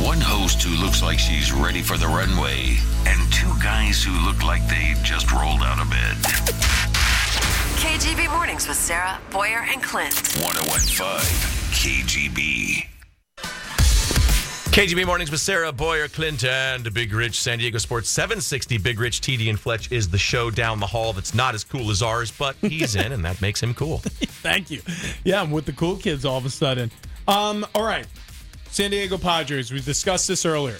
One 0.00 0.20
host 0.20 0.62
who 0.62 0.74
looks 0.82 1.02
like 1.02 1.18
she's 1.18 1.52
ready 1.52 1.82
for 1.82 1.96
the 1.96 2.06
runway, 2.06 2.76
and 3.06 3.32
two 3.32 3.52
guys 3.62 4.02
who 4.02 4.12
look 4.24 4.42
like 4.42 4.66
they 4.68 4.94
just 5.02 5.30
rolled 5.30 5.62
out 5.62 5.80
of 5.80 5.88
bed. 5.90 6.16
KGB 7.76 8.30
Mornings 8.30 8.66
with 8.66 8.76
Sarah, 8.76 9.20
Boyer, 9.30 9.66
and 9.70 9.82
Clint. 9.82 10.14
1015 10.40 11.62
KGB. 11.72 12.71
KGB 14.72 15.04
Mornings 15.04 15.30
with 15.30 15.40
Sarah 15.40 15.70
Boyer, 15.70 16.08
Clint, 16.08 16.44
and 16.44 16.94
Big 16.94 17.12
Rich. 17.12 17.38
San 17.38 17.58
Diego 17.58 17.76
Sports 17.76 18.08
760. 18.08 18.78
Big 18.78 18.98
Rich, 18.98 19.20
TD, 19.20 19.50
and 19.50 19.60
Fletch 19.60 19.92
is 19.92 20.08
the 20.08 20.16
show 20.16 20.50
down 20.50 20.80
the 20.80 20.86
hall 20.86 21.12
that's 21.12 21.34
not 21.34 21.54
as 21.54 21.62
cool 21.62 21.90
as 21.90 22.00
ours, 22.00 22.30
but 22.30 22.56
he's 22.56 22.96
in, 22.96 23.12
and 23.12 23.22
that 23.22 23.42
makes 23.42 23.62
him 23.62 23.74
cool. 23.74 23.98
Thank 24.04 24.70
you. 24.70 24.80
Yeah, 25.24 25.42
I'm 25.42 25.50
with 25.50 25.66
the 25.66 25.74
cool 25.74 25.96
kids 25.96 26.24
all 26.24 26.38
of 26.38 26.46
a 26.46 26.50
sudden. 26.50 26.90
Um, 27.28 27.66
all 27.74 27.84
right. 27.84 28.06
San 28.70 28.90
Diego 28.92 29.18
Padres, 29.18 29.70
we 29.70 29.80
discussed 29.82 30.26
this 30.26 30.46
earlier. 30.46 30.78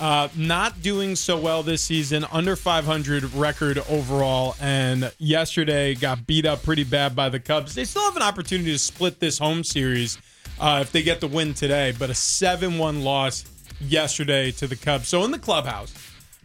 Uh, 0.00 0.26
not 0.34 0.82
doing 0.82 1.14
so 1.14 1.38
well 1.38 1.62
this 1.62 1.80
season, 1.80 2.26
under 2.32 2.56
500 2.56 3.32
record 3.34 3.78
overall, 3.88 4.56
and 4.60 5.12
yesterday 5.18 5.94
got 5.94 6.26
beat 6.26 6.44
up 6.44 6.64
pretty 6.64 6.82
bad 6.82 7.14
by 7.14 7.28
the 7.28 7.38
Cubs. 7.38 7.76
They 7.76 7.84
still 7.84 8.02
have 8.02 8.16
an 8.16 8.22
opportunity 8.22 8.72
to 8.72 8.78
split 8.80 9.20
this 9.20 9.38
home 9.38 9.62
series 9.62 10.18
uh, 10.60 10.78
if 10.82 10.92
they 10.92 11.02
get 11.02 11.20
the 11.20 11.28
win 11.28 11.54
today, 11.54 11.94
but 11.98 12.10
a 12.10 12.14
7 12.14 12.78
1 12.78 13.02
loss 13.02 13.44
yesterday 13.80 14.50
to 14.52 14.66
the 14.66 14.76
Cubs. 14.76 15.08
So 15.08 15.24
in 15.24 15.30
the 15.30 15.38
clubhouse, 15.38 15.92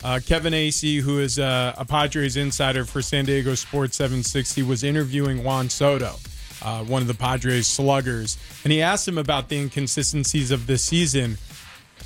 uh, 0.03 0.19
Kevin 0.25 0.53
Acee, 0.53 0.99
who 0.99 1.19
is 1.19 1.39
uh, 1.39 1.73
a 1.77 1.85
Padres 1.85 2.35
insider 2.37 2.85
for 2.85 3.01
San 3.01 3.25
Diego 3.25 3.55
Sports 3.55 3.95
760, 3.97 4.63
was 4.63 4.83
interviewing 4.83 5.43
Juan 5.43 5.69
Soto, 5.69 6.15
uh, 6.61 6.83
one 6.83 7.01
of 7.01 7.07
the 7.07 7.13
Padres 7.13 7.67
sluggers, 7.67 8.37
and 8.63 8.73
he 8.73 8.81
asked 8.81 9.07
him 9.07 9.17
about 9.17 9.49
the 9.49 9.57
inconsistencies 9.57 10.51
of 10.51 10.67
this 10.67 10.83
season. 10.83 11.37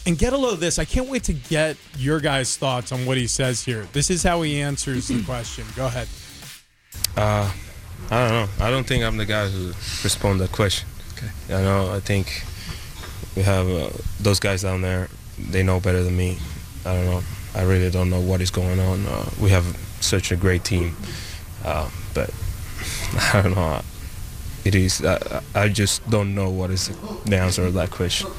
And 0.06 0.18
get 0.18 0.32
a 0.32 0.38
load 0.38 0.54
of 0.54 0.60
this. 0.62 0.80
I 0.80 0.86
can't 0.86 1.10
wait 1.10 1.24
to 1.24 1.34
get 1.34 1.76
your 1.98 2.22
guys' 2.22 2.56
thoughts 2.56 2.94
on 2.94 3.06
what 3.06 3.18
he 3.18 3.28
says 3.28 3.66
here. 3.66 3.90
This 3.92 4.10
is 4.10 4.24
how 4.24 4.42
he 4.42 4.62
answers 4.62 5.10
the 5.10 5.22
question. 5.26 5.66
Go 5.76 5.88
ahead. 5.88 6.08
Uh, 7.18 7.52
I 8.10 8.28
don't 8.28 8.30
know. 8.30 8.66
I 8.66 8.70
don't 8.70 8.86
think 8.86 9.04
I'm 9.04 9.18
the 9.18 9.26
guy 9.26 9.50
who 9.50 9.68
respond 10.04 10.40
to 10.40 10.46
that 10.46 10.54
question. 10.54 10.88
Okay. 11.18 11.56
I 11.56 11.62
know. 11.62 11.92
I 11.92 12.00
think 12.00 12.44
we 13.36 13.42
have 13.44 13.68
uh, 13.68 13.90
those 14.20 14.40
guys 14.40 14.62
down 14.62 14.82
there. 14.82 15.10
They 15.40 15.64
know 15.64 15.80
better 15.80 16.04
than 16.04 16.16
me. 16.16 16.38
I 16.86 16.94
don't 16.94 17.06
know. 17.06 17.22
I 17.56 17.64
really 17.64 17.90
don't 17.90 18.10
know 18.10 18.20
what 18.20 18.42
is 18.42 18.52
going 18.52 18.80
on. 18.80 19.06
Uh, 19.06 19.30
we 19.42 19.50
have 19.50 19.66
such 20.00 20.32
a 20.32 20.36
great 20.36 20.64
team, 20.64 20.96
uh, 21.66 21.90
but 22.14 22.30
I 23.34 23.42
don't 23.42 23.56
know. 23.56 23.82
It 24.64 24.76
is. 24.76 25.04
I, 25.04 25.42
I 25.56 25.70
just 25.70 26.08
don't 26.10 26.36
know 26.36 26.50
what 26.50 26.72
is 26.72 26.90
the 27.26 27.38
answer 27.38 27.66
to 27.66 27.72
that 27.72 27.90
question. 27.90 28.30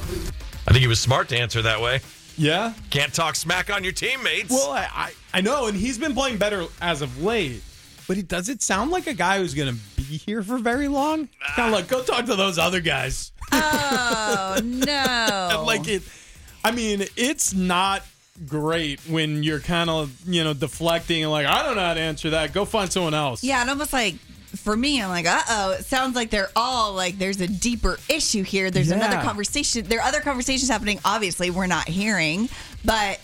I 0.66 0.72
think 0.72 0.82
he 0.82 0.86
was 0.86 1.00
smart 1.00 1.28
to 1.30 1.38
answer 1.38 1.62
that 1.62 1.80
way. 1.80 2.00
Yeah. 2.36 2.74
Can't 2.90 3.12
talk 3.12 3.34
smack 3.34 3.74
on 3.74 3.82
your 3.82 3.92
teammates. 3.92 4.50
Well, 4.50 4.70
I, 4.70 4.88
I, 4.94 5.12
I 5.34 5.40
know, 5.40 5.66
and 5.66 5.76
he's 5.76 5.98
been 5.98 6.14
playing 6.14 6.38
better 6.38 6.66
as 6.80 7.02
of 7.02 7.22
late. 7.22 7.62
But 8.06 8.16
he 8.16 8.22
does 8.22 8.48
it 8.48 8.62
sound 8.62 8.90
like 8.90 9.06
a 9.06 9.12
guy 9.14 9.38
who's 9.38 9.54
going 9.54 9.74
to 9.74 9.80
be 9.96 9.97
here 10.16 10.42
for 10.42 10.58
very 10.58 10.88
long? 10.88 11.28
Kind 11.54 11.72
of 11.72 11.78
like, 11.78 11.88
go 11.88 12.02
talk 12.02 12.26
to 12.26 12.36
those 12.36 12.58
other 12.58 12.80
guys. 12.80 13.32
Oh, 13.52 14.60
no. 14.62 15.62
like 15.66 15.88
it. 15.88 16.02
I 16.64 16.70
mean, 16.70 17.04
it's 17.16 17.54
not 17.54 18.02
great 18.46 19.00
when 19.00 19.42
you're 19.42 19.60
kind 19.60 19.90
of 19.90 20.12
you 20.24 20.44
know 20.44 20.54
deflecting 20.54 21.22
and 21.24 21.32
like 21.32 21.44
I 21.44 21.64
don't 21.64 21.76
know 21.76 21.82
how 21.82 21.94
to 21.94 22.00
answer 22.00 22.30
that. 22.30 22.52
Go 22.52 22.64
find 22.64 22.90
someone 22.92 23.14
else. 23.14 23.42
Yeah, 23.42 23.60
and 23.60 23.70
almost 23.70 23.92
like 23.92 24.14
for 24.56 24.76
me, 24.76 25.02
I'm 25.02 25.08
like, 25.08 25.26
uh 25.26 25.40
oh. 25.48 25.70
It 25.72 25.84
sounds 25.84 26.16
like 26.16 26.30
they're 26.30 26.50
all 26.56 26.94
like 26.94 27.18
there's 27.18 27.40
a 27.40 27.48
deeper 27.48 27.98
issue 28.08 28.42
here. 28.42 28.70
There's 28.70 28.90
another 28.90 29.20
conversation. 29.22 29.84
There 29.86 30.00
are 30.00 30.06
other 30.08 30.20
conversations 30.20 30.70
happening. 30.70 31.00
Obviously, 31.04 31.50
we're 31.50 31.66
not 31.66 31.88
hearing, 31.88 32.48
but 32.84 33.20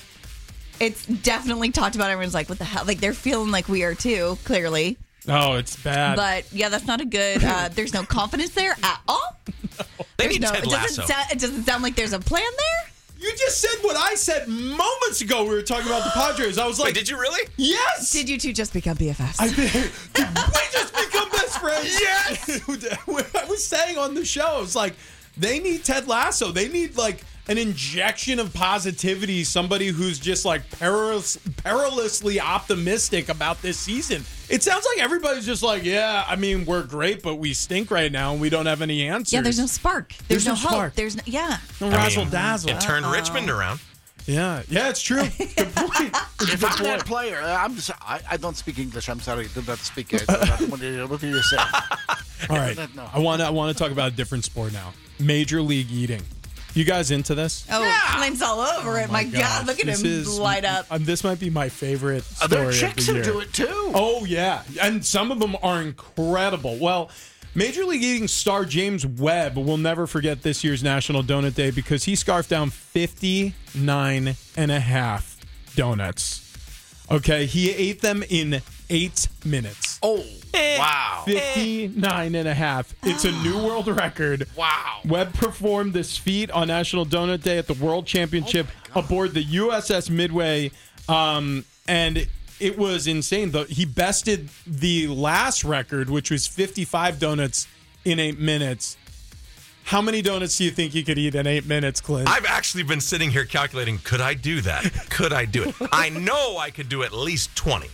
it's 0.81 1.07
definitely 1.07 1.71
talked 1.71 1.95
about. 1.97 2.11
Everyone's 2.11 2.35
like, 2.35 2.49
what 2.49 2.59
the 2.59 2.65
hell? 2.65 2.85
Like 2.85 3.01
they're 3.01 3.13
feeling 3.13 3.51
like 3.51 3.69
we 3.69 3.85
are 3.85 3.95
too. 3.95 4.39
Clearly, 4.45 4.97
Oh, 5.29 5.55
it's 5.55 5.77
bad. 5.77 6.17
but 6.17 6.53
yeah, 6.53 6.69
that's 6.69 6.87
not 6.87 7.01
a 7.01 7.05
good. 7.05 7.43
Uh, 7.43 7.69
there's 7.73 7.95
no 7.95 8.03
confidence 8.05 8.51
there 8.51 8.77
at 8.83 9.01
all. 9.09 9.37
They 9.47 10.05
There's 10.19 10.33
need 10.35 10.43
no. 10.43 10.51
Ted 10.53 10.65
It 10.65 10.71
doesn't, 10.71 10.99
Lasso. 10.99 11.03
sound, 11.13 11.27
it 11.33 11.39
doesn't 11.41 11.65
sound 11.65 11.83
like 11.83 11.97
there's 11.97 12.13
a 12.13 12.21
plan 12.21 12.43
there. 12.57 12.93
you 13.31 13.37
just 13.37 13.61
said 13.61 13.77
what 13.83 13.97
I 13.97 14.15
said 14.15 14.47
moments 14.49 15.21
ago. 15.23 15.45
We 15.45 15.51
were 15.51 15.63
talking 15.63 15.87
about 15.87 16.05
the 16.05 16.11
Padres. 16.11 16.59
I 16.59 16.67
was 16.67 16.79
like, 16.79 16.89
Wait, 16.89 16.95
did 16.95 17.09
you 17.09 17.19
really? 17.19 17.49
yes. 17.57 18.13
Did 18.13 18.29
you 18.29 18.39
two 18.39 18.53
just 18.53 18.73
become 18.73 18.97
BFFs? 18.97 19.37
I 19.41 19.49
did. 19.49 19.73
Did 20.13 20.29
we 20.29 20.61
just 20.73 20.95
become 20.95 21.31
best 21.31 21.59
friends? 21.59 21.99
Yes. 22.01 22.61
I 23.35 23.45
was 23.49 23.67
saying 23.67 23.99
on 23.99 24.15
the 24.15 24.25
show, 24.25 24.61
it's 24.63 24.77
like 24.77 24.95
they 25.37 25.59
need 25.59 25.85
Ted 25.85 26.07
Lasso. 26.07 26.53
They 26.53 26.69
need 26.69 26.97
like 26.97 27.25
an 27.49 27.59
injection 27.59 28.39
of 28.39 28.53
positivity. 28.55 29.45
Somebody 29.45 29.89
who's 29.89 30.19
just 30.19 30.45
like 30.45 30.69
perilous, 30.71 31.37
perilously 31.63 32.41
optimistic 32.41 33.29
about 33.29 33.61
this 33.63 33.79
season. 33.79 34.25
It 34.49 34.63
sounds 34.63 34.87
like 34.95 35.03
everybody's 35.05 35.47
just 35.47 35.63
like, 35.63 35.85
yeah. 35.85 36.25
I 36.27 36.37
mean, 36.37 36.65
we're 36.65 36.83
great, 36.85 37.23
but 37.23 37.37
we 37.37 37.55
stink 37.55 37.91
right 37.91 38.13
now, 38.13 38.33
and 38.33 38.41
we 38.41 38.51
don't 38.51 38.67
have 38.67 38.83
any 38.83 39.09
answers. 39.09 39.33
yeah, 39.33 39.41
there's 39.41 39.59
no 39.59 39.67
spark. 39.67 40.15
There's, 40.29 40.45
There's 40.45 40.47
no, 40.47 40.53
no 40.53 40.57
hope. 40.59 40.71
spark. 40.71 40.95
There's 40.95 41.17
no, 41.17 41.23
yeah. 41.27 41.59
no 41.81 41.87
I 41.87 41.91
mean, 41.91 41.99
razzle 41.99 42.25
dazzle. 42.27 42.71
It 42.71 42.81
turned 42.81 43.05
uh-huh. 43.07 43.15
Richmond 43.15 43.51
around. 43.51 43.81
Yeah, 44.27 44.63
yeah, 44.71 44.89
it's 44.89 45.03
true. 45.03 45.23
Good 45.39 45.75
point. 45.75 46.15
A 46.15 46.21
If 46.41 46.61
good 46.61 46.65
I'm 46.65 46.85
that 46.85 47.05
player, 47.07 47.39
I'm 47.43 47.75
just, 47.75 47.91
I, 48.01 48.21
I 48.31 48.37
don't 48.39 48.57
speak 48.57 48.79
English. 48.79 49.11
I'm 49.11 49.21
sorry. 49.21 49.45
I 49.45 49.49
do 49.49 49.63
not 49.67 49.79
speak 49.79 50.15
it. 50.15 50.23
what 50.71 50.81
do 50.81 50.91
you 50.91 51.07
what 51.07 51.21
do 51.21 51.29
you 51.29 51.43
say? 51.43 51.59
All 52.51 52.57
right, 52.57 52.77
No. 52.95 53.07
I 53.13 53.19
want 53.19 53.41
to. 53.43 53.47
I 53.47 53.51
want 53.51 53.77
to 53.77 53.83
talk 53.83 53.93
about 53.93 54.13
a 54.13 54.17
different 54.17 54.45
sport 54.45 54.73
now. 54.73 54.95
Major 55.19 55.61
League 55.61 55.91
Eating. 55.91 56.23
You 56.75 56.85
guys 56.85 57.11
into 57.13 57.35
this? 57.37 57.65
Oh, 57.71 57.99
Clint's 58.17 58.43
all 58.43 58.61
over 58.61 58.99
it. 58.99 59.11
My, 59.11 59.23
God, 59.25 59.67
look 59.67 59.79
at 59.81 59.87
this 59.87 60.01
him 60.03 60.07
is- 60.11 60.39
light 60.39 60.65
up. 60.65 60.87
Um, 60.91 61.05
this 61.05 61.23
might 61.23 61.39
be 61.39 61.49
my 61.51 61.69
favorite 61.69 62.25
Uh, 62.43 62.47
story 62.47 62.49
There 62.51 62.67
are 62.67 62.71
of 62.71 62.75
chicks 62.75 63.07
the 63.07 63.13
who 63.15 63.23
do 63.23 63.41
it 63.41 63.53
too. 63.53 63.93
Oh 63.95 64.25
yeah, 64.25 64.63
and 64.83 65.05
some 65.05 65.31
of 65.31 65.39
them 65.39 65.57
are 65.63 65.81
incredible. 65.81 66.77
Well, 66.79 67.11
Major 67.55 67.85
League 67.85 68.03
Eating 68.03 68.27
star 68.27 68.65
James 68.65 69.07
Webb 69.07 69.57
will 69.57 69.77
never 69.77 70.09
forget 70.09 70.43
this 70.43 70.65
year's 70.65 70.83
National 70.83 71.23
Donut 71.23 71.55
Day 71.55 71.71
because 71.71 72.03
he 72.05 72.17
scarfed 72.17 72.51
down 72.51 72.71
59 72.71 74.35
and 74.57 74.71
a 74.73 74.81
half 74.81 75.37
donuts. 75.77 76.41
Okay, 77.11 77.47
he 77.47 77.71
ate 77.71 78.01
them 78.01 78.25
in 78.29 78.61
eight 78.91 79.29
minutes. 79.45 79.99
Oh, 80.03 80.25
wow. 80.79 81.23
59 81.27 82.35
and 82.35 82.49
a 82.49 82.55
half. 82.55 82.95
It's 83.03 83.25
a 83.25 83.33
new 83.43 83.57
world 83.63 83.89
record. 83.89 84.47
Wow. 84.57 85.01
Webb 85.05 85.35
performed 85.35 85.93
this 85.93 86.17
feat 86.17 86.51
on 86.51 86.69
National 86.69 87.05
Donut 87.05 87.43
Day 87.43 87.59
at 87.59 87.67
the 87.67 87.75
World 87.75 88.07
Championship 88.07 88.67
aboard 88.95 89.35
the 89.35 89.45
USS 89.45 90.11
Midway. 90.11 90.71
Um, 91.09 91.65
and 91.89 92.27
it 92.61 92.79
was 92.79 93.07
insane. 93.07 93.51
The, 93.51 93.65
he 93.65 93.85
bested 93.85 94.49
the 94.67 95.09
last 95.09 95.65
record, 95.65 96.09
which 96.09 96.31
was 96.31 96.47
55 96.47 97.19
donuts 97.19 97.67
in 98.05 98.19
eight 98.19 98.39
minutes. 98.39 98.97
How 99.85 100.01
many 100.01 100.23
donuts 100.23 100.57
do 100.57 100.65
you 100.65 100.71
think 100.71 100.95
you 100.95 101.05
could 101.05 101.19
eat 101.19 101.35
in 101.35 101.47
eight 101.47 101.67
minutes, 101.67 102.01
Clint? 102.01 102.29
I've 102.29 102.47
actually 102.47 102.85
been 102.85 103.03
sitting 103.03 103.31
here 103.31 103.45
calculating 103.45 103.99
could 103.99 104.21
I 104.21 104.33
do 104.33 104.63
that? 104.63 104.85
Could 105.11 105.35
I 105.35 105.45
do 105.45 105.65
it? 105.65 105.75
I 105.93 106.09
know 106.09 106.57
I 106.57 106.71
could 106.71 106.89
do 106.89 107.03
at 107.03 107.13
least 107.13 107.55
20. 107.57 107.91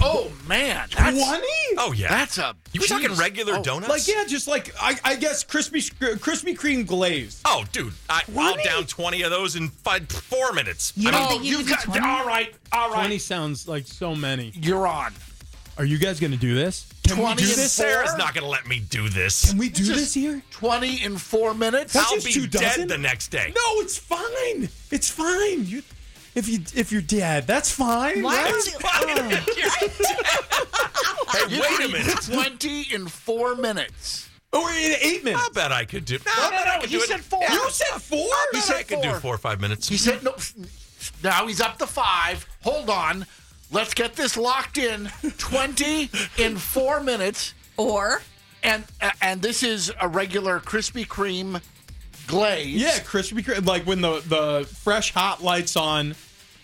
Oh 0.00 0.32
man, 0.48 0.88
that's 0.96 1.16
20? 1.16 1.46
Oh, 1.78 1.92
yeah. 1.92 2.08
That's 2.08 2.38
a. 2.38 2.54
You 2.72 2.80
were 2.80 2.86
talking 2.86 3.12
regular 3.14 3.54
Oh, 3.56 3.62
donuts? 3.62 3.88
Like, 3.88 4.08
yeah, 4.08 4.24
just 4.26 4.48
like, 4.48 4.72
I, 4.80 4.98
I 5.04 5.16
guess 5.16 5.44
Krispy, 5.44 5.92
Krispy 6.18 6.56
Kreme 6.56 6.86
glazed. 6.86 7.40
Oh, 7.44 7.64
dude, 7.72 7.92
I, 8.08 8.22
I'll 8.36 8.56
down 8.64 8.84
20 8.86 9.22
of 9.22 9.30
those 9.30 9.56
in 9.56 9.68
five, 9.68 10.08
four 10.08 10.52
minutes. 10.52 10.92
You 10.96 11.08
I 11.08 11.12
don't 11.12 11.20
mean, 11.20 11.28
think 11.30 11.44
you 11.44 11.58
you 11.58 11.68
got 11.68 11.82
20? 11.82 12.00
all 12.00 12.26
right, 12.26 12.54
all 12.72 12.88
right. 12.90 13.00
20 13.00 13.18
sounds 13.18 13.68
like 13.68 13.86
so 13.86 14.14
many. 14.14 14.52
You're 14.54 14.86
on. 14.86 15.12
Are 15.78 15.84
you 15.86 15.98
guys 15.98 16.20
going 16.20 16.32
to 16.32 16.38
do 16.38 16.54
this? 16.54 16.86
Can 17.06 17.16
we 17.16 17.22
20 17.24 17.42
do 17.42 17.48
and 17.48 17.56
this? 17.58 17.72
Sarah's 17.72 18.10
four? 18.10 18.18
not 18.18 18.34
going 18.34 18.44
to 18.44 18.50
let 18.50 18.66
me 18.66 18.80
do 18.90 19.08
this. 19.08 19.48
Can 19.50 19.58
we 19.58 19.68
do 19.70 19.82
Just- 19.84 19.98
this 19.98 20.14
here? 20.14 20.42
Twenty 20.50 21.02
in 21.02 21.16
four 21.16 21.54
minutes. 21.54 21.94
That's 21.94 22.08
I'll 22.08 22.14
just 22.16 22.26
be 22.26 22.32
two 22.32 22.46
dead 22.46 22.60
dozen? 22.60 22.88
the 22.88 22.98
next 22.98 23.28
day. 23.28 23.52
No, 23.56 23.80
it's 23.80 23.96
fine. 23.96 24.68
It's 24.90 25.08
fine. 25.08 25.64
You, 25.66 25.82
if 26.34 26.48
you 26.48 26.60
if 26.74 26.90
you're 26.92 27.02
dead, 27.02 27.46
that's 27.46 27.70
fine. 27.70 28.22
Why 28.22 28.42
right? 28.42 28.52
was 28.52 28.68
it- 28.68 29.82
Hey, 31.32 31.54
You 31.56 31.62
wait 31.62 31.80
a 31.80 31.88
minute. 31.88 32.18
Twenty 32.22 32.82
in 32.92 33.08
four 33.08 33.54
minutes. 33.56 34.28
Oh, 34.52 34.62
we're 34.64 34.72
in 34.92 34.96
eight 35.00 35.24
minutes. 35.24 35.42
I 35.48 35.52
bet 35.54 35.72
I 35.72 35.84
could 35.86 36.04
do. 36.04 36.18
No, 36.26 36.32
No, 36.44 36.50
bet 36.50 36.64
no, 36.66 36.70
I 36.72 36.74
no, 36.76 36.80
could 36.82 36.90
he 36.90 36.96
do 36.96 37.02
it. 37.02 37.08
said 37.08 37.20
four. 37.22 37.40
You 37.50 37.70
said 37.70 38.00
four. 38.02 38.18
I 38.18 38.46
He 38.52 38.60
said 38.60 38.76
I 38.76 38.82
could 38.82 39.00
do 39.00 39.10
four. 39.12 39.20
four 39.20 39.34
or 39.34 39.38
five 39.38 39.60
minutes. 39.60 39.88
He 39.88 39.96
said 39.96 40.22
no. 40.22 40.34
Now 41.22 41.46
he's 41.46 41.60
up 41.60 41.78
to 41.78 41.86
five. 41.86 42.46
Hold 42.62 42.90
on. 42.90 43.26
Let's 43.70 43.94
get 43.94 44.14
this 44.14 44.36
locked 44.36 44.76
in. 44.78 45.10
Twenty 45.38 46.10
in 46.36 46.58
four 46.58 47.00
minutes. 47.00 47.54
Or 47.78 48.20
And 48.62 48.84
uh, 49.00 49.10
and 49.22 49.40
this 49.40 49.62
is 49.62 49.90
a 50.00 50.06
regular 50.08 50.60
Krispy 50.60 51.06
Kreme 51.06 51.62
glaze. 52.26 52.80
Yeah, 52.80 52.98
crispy, 53.00 53.42
cr- 53.42 53.60
like 53.62 53.84
when 53.84 54.00
the 54.00 54.20
the 54.20 54.68
fresh 54.82 55.12
hot 55.12 55.42
lights 55.42 55.76
on. 55.76 56.14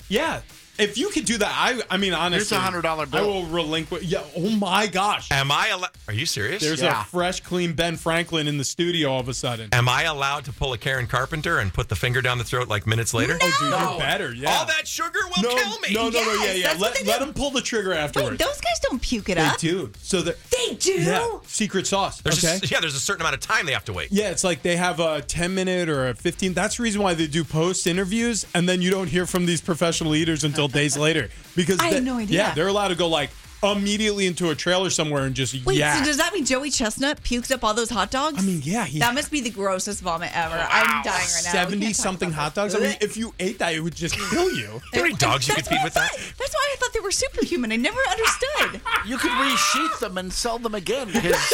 Yeah, 0.09 0.41
if 0.79 0.97
you 0.99 1.09
could 1.11 1.25
do 1.25 1.39
that, 1.39 1.51
I 1.53 1.81
I 1.91 1.97
mean 1.97 2.13
honestly, 2.15 2.57
Here's 2.57 2.75
a 2.75 2.79
$100 2.81 3.11
bill. 3.11 3.21
I 3.21 3.27
will 3.27 3.47
relinquish. 3.47 4.03
Yeah. 4.05 4.23
Oh 4.37 4.51
my 4.51 4.87
gosh. 4.87 5.31
Am 5.31 5.51
I 5.51 5.69
allowed? 5.69 5.91
Are 6.07 6.15
you 6.15 6.27
serious? 6.27 6.63
There's 6.63 6.81
Yeah. 6.81 7.03
a 7.03 7.05
fresh, 7.05 7.41
clean 7.41 7.73
Ben 7.73 7.97
Franklin 7.97 8.47
in 8.49 8.59
the 8.59 8.65
studio 8.65 9.11
all 9.13 9.21
of 9.21 9.29
a 9.29 9.35
sudden. 9.35 9.69
Am 9.73 9.89
I 9.89 10.05
allowed 10.05 10.45
to 10.47 10.53
pull 10.53 10.73
a 10.73 10.79
Karen 10.79 11.07
Carpenter 11.07 11.59
and 11.59 11.73
put 11.73 11.89
the 11.89 11.97
finger 11.97 12.21
down 12.23 12.39
the 12.39 12.45
throat 12.45 12.69
like 12.69 12.87
minutes 12.87 13.13
later? 13.15 13.39
Oh, 13.41 13.57
dude, 13.61 13.71
No. 13.71 13.91
you're 13.91 13.99
better. 13.99 14.33
Yeah. 14.35 14.51
All 14.53 14.67
that 14.67 14.87
sugar 14.87 15.19
will 15.37 15.43
no, 15.43 15.55
kill 15.57 15.79
me. 15.81 15.89
No, 15.93 16.09
no, 16.09 16.23
no. 16.23 16.45
Yeah, 16.45 16.53
yeah. 16.53 16.75
Let, 16.79 16.95
they 16.95 17.05
let 17.05 17.19
do. 17.21 17.27
him 17.27 17.35
pull 17.35 17.51
the 17.51 17.61
trigger 17.63 17.93
afterwards. 17.93 18.31
Wait, 18.31 18.39
those 18.39 18.61
guys 18.61 18.79
don't 18.89 19.01
puke 19.03 19.29
it 19.29 19.37
they 19.37 19.41
up. 19.43 19.59
do. 19.59 19.91
So 20.03 20.23
that 20.23 20.37
They 20.51 20.75
do. 20.75 20.93
yeah, 20.93 21.27
secret 21.47 21.87
sauce. 21.87 22.21
There's 22.21 22.45
okay. 22.45 22.59
a, 22.63 22.67
yeah, 22.67 22.81
there's 22.81 22.95
a 22.95 23.01
certain 23.01 23.23
amount 23.23 23.35
of 23.35 23.41
time 23.41 23.67
they 23.67 23.73
have 23.73 23.85
to 23.87 23.93
wait. 23.93 24.13
Yeah, 24.13 24.31
it's 24.31 24.45
like 24.45 24.63
they 24.63 24.77
have 24.77 25.01
a 25.01 25.23
10 25.23 25.55
minute 25.55 25.89
or 25.89 26.09
a 26.09 26.15
15. 26.15 26.55
That's 26.55 26.77
the 26.77 26.83
reason 26.83 27.03
why 27.03 27.15
they 27.15 27.27
do 27.27 27.45
post 27.45 27.87
interviews, 27.87 28.47
and 28.55 28.69
then 28.69 28.81
you 28.83 28.91
don't 28.91 29.09
hear 29.09 29.27
from 29.27 29.47
these 29.47 29.61
professional 29.61 30.15
eaters 30.15 30.45
until 30.45 30.68
days 30.69 30.97
later. 30.97 31.29
Because 31.57 31.79
I 31.81 31.87
had 31.87 31.95
they- 31.97 32.01
no 32.01 32.19
idea. 32.19 32.39
Yeah, 32.39 32.55
they're 32.55 32.69
allowed 32.69 32.89
to 32.89 32.95
go 32.95 33.09
like 33.09 33.31
immediately 33.61 34.25
into 34.29 34.51
a 34.51 34.55
trailer 34.55 34.89
somewhere 34.89 35.25
and 35.25 35.35
just 35.35 35.53
Wait, 35.67 35.77
yeah. 35.79 35.99
so 35.99 36.05
does 36.05 36.17
that 36.19 36.33
mean 36.33 36.45
Joey 36.45 36.71
Chestnut 36.71 37.21
puked 37.25 37.51
up 37.51 37.65
all 37.65 37.75
those 37.75 37.91
hot 37.91 38.09
dogs? 38.09 38.39
I 38.39 38.43
mean, 38.47 38.61
yeah, 38.63 38.85
he 38.85 39.01
that 39.01 39.15
must 39.15 39.33
be 39.33 39.41
the 39.41 39.51
grossest 39.51 40.01
vomit 40.01 40.31
ever. 40.33 40.55
I'm 40.55 41.03
dying 41.03 41.05
right 41.05 41.43
now. 41.45 41.65
We 41.67 41.73
70 41.73 41.81
can't 41.81 41.97
talk 41.97 42.03
something 42.05 42.29
about 42.29 42.39
hot 42.41 42.55
that. 42.55 42.61
dogs. 42.71 42.75
I 42.77 42.79
mean, 42.79 42.97
if 43.01 43.17
you 43.17 43.35
ate 43.41 43.59
that, 43.59 43.75
it 43.75 43.81
would 43.81 43.97
just 43.97 44.15
kill 44.31 44.49
you. 44.55 44.81
How 44.95 45.03
many 45.03 45.15
dogs 45.15 45.49
you 45.49 45.55
could 45.57 45.65
That's 45.65 45.69
feed 45.71 45.75
what 45.75 45.81
I 45.81 45.85
with 45.87 45.95
that? 45.95 46.11
thought. 46.13 46.35
That's 46.39 46.55
why 46.55 46.71
I 46.73 46.77
thought 46.79 46.93
they 46.93 47.01
were 47.01 47.11
superhuman. 47.11 47.73
I 47.73 47.77
never 47.77 47.99
understood. 48.09 48.81
You 49.05 49.19
could 49.19 49.33
resheath 49.33 49.99
them 49.99 50.19
and 50.19 50.33
sell 50.33 50.61
them 50.61 50.77
again. 50.77 51.09
Because 51.13 51.35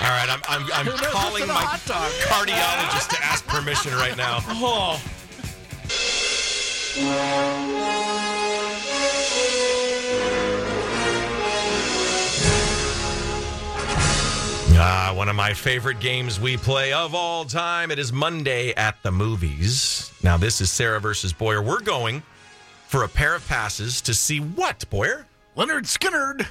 All 0.00 0.08
right, 0.08 0.28
I'm 0.30 0.40
I'm, 0.48 0.66
I'm 0.72 0.86
Who 0.86 0.92
knows 0.92 1.12
calling 1.12 1.42
in 1.42 1.50
a 1.50 1.52
my 1.52 1.60
hot 1.60 1.84
dog? 1.84 2.10
cardiologist 2.22 3.08
to 3.10 3.22
ask 3.22 3.44
permission 3.46 3.92
right 3.96 4.16
now. 4.16 4.38
Oh, 4.48 4.98
Ah, 14.80 15.12
one 15.12 15.28
of 15.28 15.34
my 15.34 15.54
favorite 15.54 15.98
games 15.98 16.38
we 16.38 16.56
play 16.56 16.92
of 16.92 17.12
all 17.12 17.44
time. 17.44 17.90
It 17.90 17.98
is 17.98 18.12
Monday 18.12 18.72
at 18.74 18.94
the 19.02 19.10
movies. 19.10 20.12
Now, 20.22 20.36
this 20.36 20.60
is 20.60 20.70
Sarah 20.70 21.00
versus 21.00 21.32
Boyer. 21.32 21.60
We're 21.60 21.80
going 21.80 22.22
for 22.86 23.02
a 23.02 23.08
pair 23.08 23.34
of 23.34 23.44
passes 23.48 24.00
to 24.02 24.14
see 24.14 24.38
what, 24.38 24.88
Boyer? 24.88 25.26
Lynyrd 25.56 25.86
Skynyrd, 25.86 26.46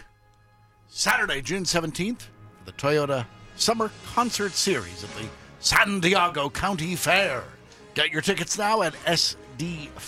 Saturday, 0.89 1.41
June 1.41 1.63
17th, 1.63 2.19
for 2.19 2.65
the 2.65 2.73
Toyota 2.73 3.25
Summer 3.55 3.89
Concert 4.07 4.51
Series 4.51 5.05
at 5.05 5.09
the 5.11 5.29
San 5.61 6.01
Diego 6.01 6.49
County 6.49 6.97
Fair. 6.97 7.45
Get 7.93 8.11
your 8.11 8.21
tickets 8.21 8.57
now 8.57 8.81
at 8.81 8.93
sdfair.com 9.05 10.03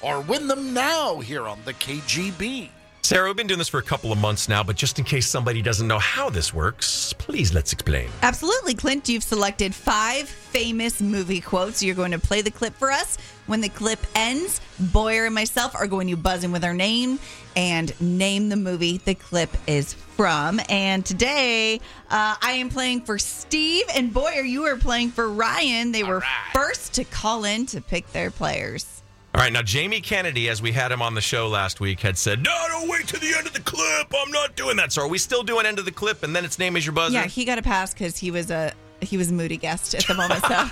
or 0.00 0.20
win 0.22 0.48
them 0.48 0.72
now 0.72 1.18
here 1.18 1.46
on 1.46 1.58
the 1.66 1.74
KGB. 1.74 2.70
Sarah, 3.08 3.26
we've 3.26 3.36
been 3.36 3.46
doing 3.46 3.56
this 3.56 3.70
for 3.70 3.78
a 3.78 3.82
couple 3.82 4.12
of 4.12 4.18
months 4.18 4.50
now, 4.50 4.62
but 4.62 4.76
just 4.76 4.98
in 4.98 5.04
case 5.06 5.26
somebody 5.26 5.62
doesn't 5.62 5.88
know 5.88 5.98
how 5.98 6.28
this 6.28 6.52
works, 6.52 7.14
please 7.14 7.54
let's 7.54 7.72
explain. 7.72 8.10
Absolutely, 8.20 8.74
Clint. 8.74 9.08
You've 9.08 9.22
selected 9.22 9.74
five 9.74 10.28
famous 10.28 11.00
movie 11.00 11.40
quotes. 11.40 11.82
You're 11.82 11.94
going 11.94 12.10
to 12.10 12.18
play 12.18 12.42
the 12.42 12.50
clip 12.50 12.74
for 12.74 12.92
us. 12.92 13.16
When 13.46 13.62
the 13.62 13.70
clip 13.70 13.98
ends, 14.14 14.60
Boyer 14.78 15.24
and 15.24 15.34
myself 15.34 15.74
are 15.74 15.86
going 15.86 16.08
to 16.08 16.18
buzz 16.18 16.44
in 16.44 16.52
with 16.52 16.64
our 16.64 16.74
name 16.74 17.18
and 17.56 17.98
name 17.98 18.50
the 18.50 18.56
movie 18.56 18.98
the 18.98 19.14
clip 19.14 19.56
is 19.66 19.94
from. 19.94 20.60
And 20.68 21.02
today, 21.02 21.80
uh, 22.10 22.36
I 22.42 22.58
am 22.58 22.68
playing 22.68 23.06
for 23.06 23.18
Steve 23.18 23.86
and 23.94 24.12
Boyer. 24.12 24.42
You 24.42 24.64
are 24.66 24.76
playing 24.76 25.12
for 25.12 25.30
Ryan. 25.30 25.92
They 25.92 26.04
were 26.04 26.22
first 26.52 26.92
to 26.96 27.04
call 27.04 27.44
in 27.44 27.64
to 27.68 27.80
pick 27.80 28.12
their 28.12 28.30
players. 28.30 28.97
All 29.38 29.44
right, 29.44 29.52
now 29.52 29.62
Jamie 29.62 30.00
Kennedy, 30.00 30.48
as 30.48 30.60
we 30.60 30.72
had 30.72 30.90
him 30.90 31.00
on 31.00 31.14
the 31.14 31.20
show 31.20 31.46
last 31.46 31.78
week, 31.78 32.00
had 32.00 32.18
said, 32.18 32.42
"No, 32.42 32.50
don't 32.70 32.88
wait 32.88 33.06
to 33.06 33.20
the 33.20 33.36
end 33.38 33.46
of 33.46 33.52
the 33.52 33.60
clip. 33.60 34.12
I'm 34.12 34.32
not 34.32 34.56
doing 34.56 34.76
that." 34.78 34.92
So, 34.92 35.02
are 35.02 35.08
we 35.08 35.16
still 35.16 35.44
doing 35.44 35.64
end 35.64 35.78
of 35.78 35.84
the 35.84 35.92
clip, 35.92 36.24
and 36.24 36.34
then 36.34 36.44
its 36.44 36.58
name 36.58 36.76
is 36.76 36.84
your 36.84 36.92
buzzer? 36.92 37.14
Yeah, 37.14 37.26
he 37.26 37.44
got 37.44 37.56
a 37.56 37.62
pass 37.62 37.94
because 37.94 38.16
he 38.16 38.32
was 38.32 38.50
a 38.50 38.72
he 39.00 39.16
was 39.16 39.30
a 39.30 39.32
moody 39.32 39.56
guest 39.56 39.94
at 39.94 40.04
the 40.08 40.14
moment. 40.14 40.44
So 40.44 40.64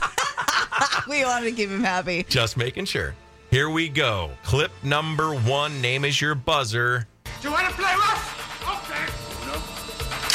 we 1.09 1.25
wanted 1.25 1.51
to 1.51 1.53
keep 1.53 1.71
him 1.71 1.85
happy. 1.85 2.27
Just 2.29 2.57
making 2.57 2.87
sure. 2.87 3.15
Here 3.53 3.71
we 3.71 3.89
go. 3.89 4.33
Clip 4.43 4.73
number 4.83 5.33
one. 5.33 5.81
Name 5.81 6.05
is 6.05 6.21
your 6.21 6.35
buzzer. 6.35 7.07
Do 7.23 7.31
you 7.47 7.55
want 7.55 7.69
to 7.69 7.73
play 7.73 7.95
rough? 7.95 8.63
Okay. 8.83 9.47
No. 9.47 9.61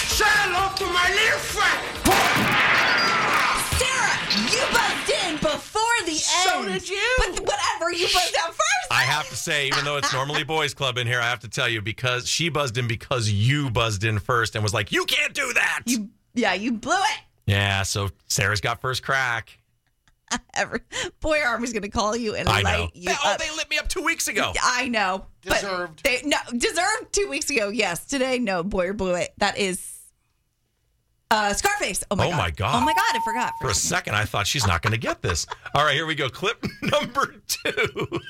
Say 0.05 0.23
hello 0.25 0.73
to 0.77 0.85
my 0.85 1.09
little 1.13 1.39
friend. 1.39 2.30
Before 5.41 5.81
the 6.05 6.13
So 6.13 6.59
end. 6.59 6.65
So 6.65 6.71
did 6.71 6.89
you. 6.89 7.15
But 7.19 7.39
whatever, 7.41 7.91
you 7.91 8.05
buzzed 8.05 8.35
out 8.39 8.49
first. 8.49 8.91
I 8.91 9.01
have 9.01 9.27
to 9.29 9.35
say, 9.35 9.67
even 9.67 9.83
though 9.85 9.97
it's 9.97 10.13
normally 10.21 10.43
boys' 10.43 10.73
club 10.73 10.97
in 10.97 11.07
here, 11.07 11.19
I 11.19 11.29
have 11.29 11.39
to 11.39 11.49
tell 11.49 11.67
you 11.67 11.81
because 11.81 12.27
she 12.27 12.49
buzzed 12.49 12.77
in 12.77 12.87
because 12.87 13.29
you 13.29 13.69
buzzed 13.69 14.03
in 14.03 14.19
first 14.19 14.55
and 14.55 14.63
was 14.63 14.73
like, 14.73 14.91
"You 14.91 15.05
can't 15.05 15.33
do 15.33 15.51
that." 15.53 15.81
You, 15.85 16.09
yeah, 16.33 16.53
you 16.53 16.73
blew 16.73 16.93
it. 16.93 17.19
yeah, 17.45 17.83
so 17.83 18.09
Sarah's 18.27 18.61
got 18.61 18.81
first 18.81 19.03
crack. 19.03 19.57
Ever. 20.53 20.79
Boy 21.19 21.41
Army's 21.45 21.73
going 21.73 21.81
to 21.83 21.89
call 21.89 22.15
you 22.15 22.35
and 22.35 22.47
I 22.47 22.61
know. 22.61 22.69
light 22.69 22.89
you 22.93 23.11
oh, 23.11 23.31
up. 23.31 23.39
they 23.39 23.49
lit 23.51 23.69
me 23.69 23.77
up 23.77 23.89
two 23.89 24.01
weeks 24.01 24.27
ago. 24.27 24.53
I 24.61 24.87
know. 24.87 25.25
Deserved. 25.41 26.03
They, 26.03 26.21
no, 26.23 26.37
deserved 26.57 27.11
two 27.11 27.27
weeks 27.29 27.49
ago. 27.49 27.69
Yes. 27.69 28.05
Today, 28.05 28.39
no. 28.39 28.63
Boyer 28.63 28.93
blew 28.93 29.15
it. 29.15 29.33
That 29.37 29.57
is 29.57 30.00
uh, 31.31 31.53
Scarface. 31.53 32.03
Oh 32.11 32.15
my 32.15 32.27
Oh, 32.27 32.29
god. 32.29 32.37
my 32.37 32.51
God. 32.51 32.75
Oh 32.75 32.85
my 32.85 32.93
god. 32.93 33.15
I 33.15 33.19
forgot. 33.25 33.53
For 33.61 33.69
a 33.69 33.73
second, 33.73 34.15
I 34.15 34.25
thought 34.25 34.45
she's 34.45 34.67
not 34.67 34.81
going 34.81 34.91
to 34.91 34.99
get 34.99 35.21
this. 35.21 35.47
All 35.73 35.83
right, 35.83 35.95
here 35.95 36.05
we 36.05 36.13
go. 36.15 36.29
Clip 36.29 36.63
number 36.83 37.35
two. 37.47 38.21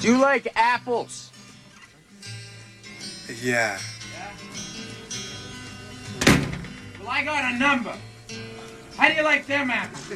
Do 0.00 0.06
you 0.08 0.18
like 0.18 0.46
apples? 0.54 1.30
Yeah. 3.42 3.78
Well, 7.00 7.08
I 7.10 7.24
got 7.24 7.52
a 7.52 7.58
number. 7.58 7.94
How 8.96 9.08
do 9.08 9.14
you 9.14 9.22
like 9.22 9.46
them 9.46 9.70
apples? 9.70 10.12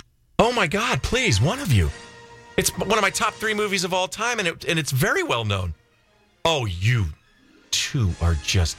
Oh 0.40 0.52
my 0.52 0.68
God! 0.68 1.02
Please, 1.02 1.40
one 1.40 1.58
of 1.58 1.72
you. 1.72 1.90
It's 2.56 2.70
one 2.78 2.92
of 2.96 3.02
my 3.02 3.10
top 3.10 3.34
three 3.34 3.54
movies 3.54 3.82
of 3.82 3.92
all 3.92 4.06
time, 4.06 4.38
and 4.38 4.46
it 4.46 4.64
and 4.66 4.78
it's 4.78 4.92
very 4.92 5.24
well 5.24 5.44
known. 5.44 5.74
Oh, 6.44 6.66
you 6.66 7.06
two 7.70 8.10
are 8.22 8.34
just. 8.42 8.76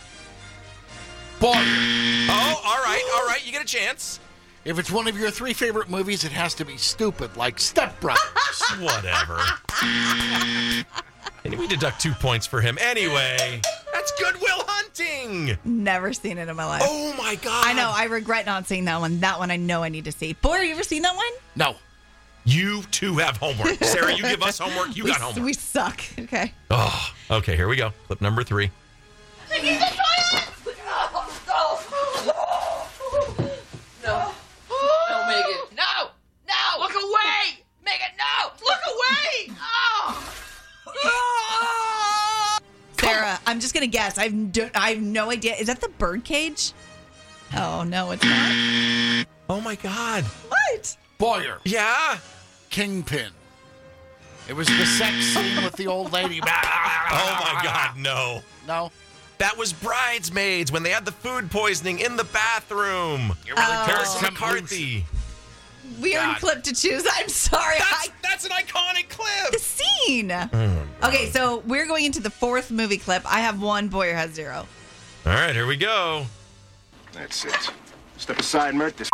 Boy, 1.39 1.54
Oh, 1.56 2.62
all 2.65 2.84
right, 2.84 3.04
all 3.15 3.26
right. 3.28 3.45
You 3.45 3.52
get 3.52 3.62
a 3.62 3.65
chance. 3.65 4.19
if 4.65 4.78
it's 4.78 4.91
one 4.91 5.08
of 5.08 5.17
your 5.17 5.32
three 5.32 5.54
favorite 5.54 5.89
movies, 5.89 6.24
it 6.26 6.32
has 6.32 6.54
to 6.56 6.65
be 6.65 6.76
stupid, 6.78 7.36
like 7.38 7.60
Step 7.60 8.00
Brothers. 8.02 8.62
Whatever. 8.80 9.39
and 11.45 11.58
we 11.58 11.67
deduct 11.67 12.02
two 12.02 12.12
points 12.13 12.45
for 12.45 12.60
him 12.62 12.78
anyway. 12.82 13.62
That's 13.93 14.12
Good 14.19 14.36
Will 14.41 14.63
Hunting. 14.67 15.58
Never 15.63 16.12
seen 16.13 16.38
it 16.38 16.50
in 16.50 16.56
my 16.56 16.65
life. 16.65 16.82
Oh 16.86 17.15
my 17.17 17.36
God! 17.36 17.65
I 17.65 17.74
know. 17.74 17.89
I 17.93 18.06
regret 18.06 18.45
not 18.45 18.67
seeing 18.67 18.86
that 18.86 19.00
one. 19.00 19.19
That 19.22 19.39
one 19.39 19.50
I 19.52 19.56
know 19.56 19.82
I 19.84 19.89
need 19.89 20.06
to 20.06 20.12
see. 20.12 20.34
Boy, 20.34 20.58
you 20.60 20.74
ever 20.74 20.84
seen 20.84 21.04
that 21.04 21.15
one? 21.15 21.32
no. 21.56 21.76
You 22.45 22.82
two 22.91 23.15
have 23.17 23.38
homework. 23.38 23.84
Sarah, 23.84 24.13
you 24.15 24.23
give 24.23 24.41
us 24.41 24.60
homework. 24.60 24.95
You 24.95 25.04
we, 25.06 25.12
got 25.12 25.21
homework. 25.21 25.45
We 25.45 25.54
suck. 25.54 26.02
Okay. 26.19 26.54
Oh, 26.69 27.13
okay. 27.32 27.56
Here 27.56 27.67
we 27.67 27.75
go. 27.75 27.91
Clip 28.08 28.21
number 28.21 28.43
three. 28.43 28.69
No. 34.04 34.32
No, 34.69 35.28
Megan. 35.28 35.60
No. 35.75 36.10
No. 36.47 36.80
Look 36.80 36.93
away. 36.93 37.63
Megan, 37.84 38.08
no. 38.17 38.52
Look 38.65 38.80
away. 38.88 39.56
Oh. 39.62 40.25
Sarah, 42.99 43.39
I'm 43.47 43.60
just 43.60 43.73
gonna 43.73 43.88
guess. 43.88 44.17
I've 44.17 44.52
do- 44.52 44.69
I 44.75 44.91
have 44.91 45.02
no 45.02 45.32
idea. 45.32 45.56
Is 45.56 45.67
that 45.67 45.82
the 45.82 45.89
birdcage? 45.89 46.73
Oh 47.56 47.84
no, 47.84 48.12
it's 48.12 48.23
not. 48.23 49.25
Oh 49.49 49.62
my 49.62 49.75
God. 49.75 50.23
What? 50.23 50.97
Boyer, 51.19 51.60
Yeah. 51.65 52.17
Kingpin. 52.69 53.32
It 54.47 54.53
was 54.55 54.67
the 54.67 54.86
sex 54.86 55.15
scene 55.25 55.63
with 55.63 55.73
the 55.75 55.86
old 55.88 56.12
lady. 56.12 56.41
Oh 57.12 57.39
my 57.55 57.62
God. 57.63 57.97
No. 57.97 58.41
No. 58.67 58.91
That 59.39 59.58
was 59.58 59.73
Bridesmaids 59.73 60.71
when 60.71 60.84
they 60.84 60.91
had 60.91 61.05
the 61.05 61.12
food 61.12 61.49
poisoning 61.49 61.99
in 61.99 62.15
the 62.17 62.23
bathroom. 62.25 63.34
You're 63.47 63.55
really 63.55 63.67
oh. 63.67 63.86
Terrence 63.88 64.15
Tim 64.19 64.34
McCarthy. 64.34 65.05
Weird 65.99 66.13
God. 66.21 66.38
clip 66.39 66.63
to 66.65 66.73
choose. 66.73 67.03
I'm 67.15 67.29
sorry. 67.29 67.77
That's, 67.79 68.10
I, 68.10 68.13
that's 68.21 68.45
an 68.45 68.51
iconic 68.51 69.10
clip. 69.10 69.51
the 69.51 69.58
scene. 69.60 70.32
Oh, 70.32 70.86
Okay, 71.03 71.32
so 71.32 71.63
we're 71.65 71.88
going 71.88 72.05
into 72.05 72.19
the 72.21 72.29
fourth 72.29 72.69
movie 72.69 72.97
clip. 72.99 73.23
I 73.25 73.39
have 73.39 73.60
one. 73.60 73.88
Boyer 73.88 74.13
has 74.13 74.32
zero. 74.32 74.67
All 75.25 75.34
right, 75.34 75.55
here 75.55 75.65
we 75.65 75.77
go. 75.77 76.27
That's 77.12 77.43
it. 77.45 77.71
Step 78.17 78.38
aside, 78.39 78.75
Mert. 78.75 78.97
This 78.97 79.10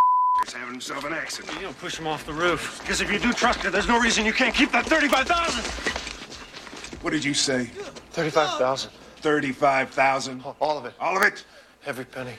is 0.48 0.54
having 0.54 0.74
himself 0.74 1.04
an 1.06 1.14
accident. 1.14 1.54
You 1.56 1.64
don't 1.64 1.80
push 1.80 1.98
him 1.98 2.08
off 2.08 2.26
the 2.26 2.34
roof. 2.34 2.80
Because 2.82 3.02
if 3.02 3.12
you 3.12 3.20
do 3.20 3.34
trust 3.34 3.60
her, 3.62 3.70
there's 3.70 3.88
no 3.88 4.00
reason 4.00 4.26
you 4.26 4.34
can't 4.34 4.54
keep 4.54 4.72
that 4.72 4.86
35000 4.86 7.02
What 7.02 7.12
did 7.12 7.24
you 7.24 7.34
say? 7.34 7.66
35000 8.12 8.92
thirty-five 9.22 9.90
thousand. 9.90 10.44
All 10.62 10.78
of 10.78 10.86
it. 10.86 10.94
All 11.00 11.18
of 11.18 11.24
it. 11.24 11.44
Every 11.88 12.06
penny. 12.06 12.34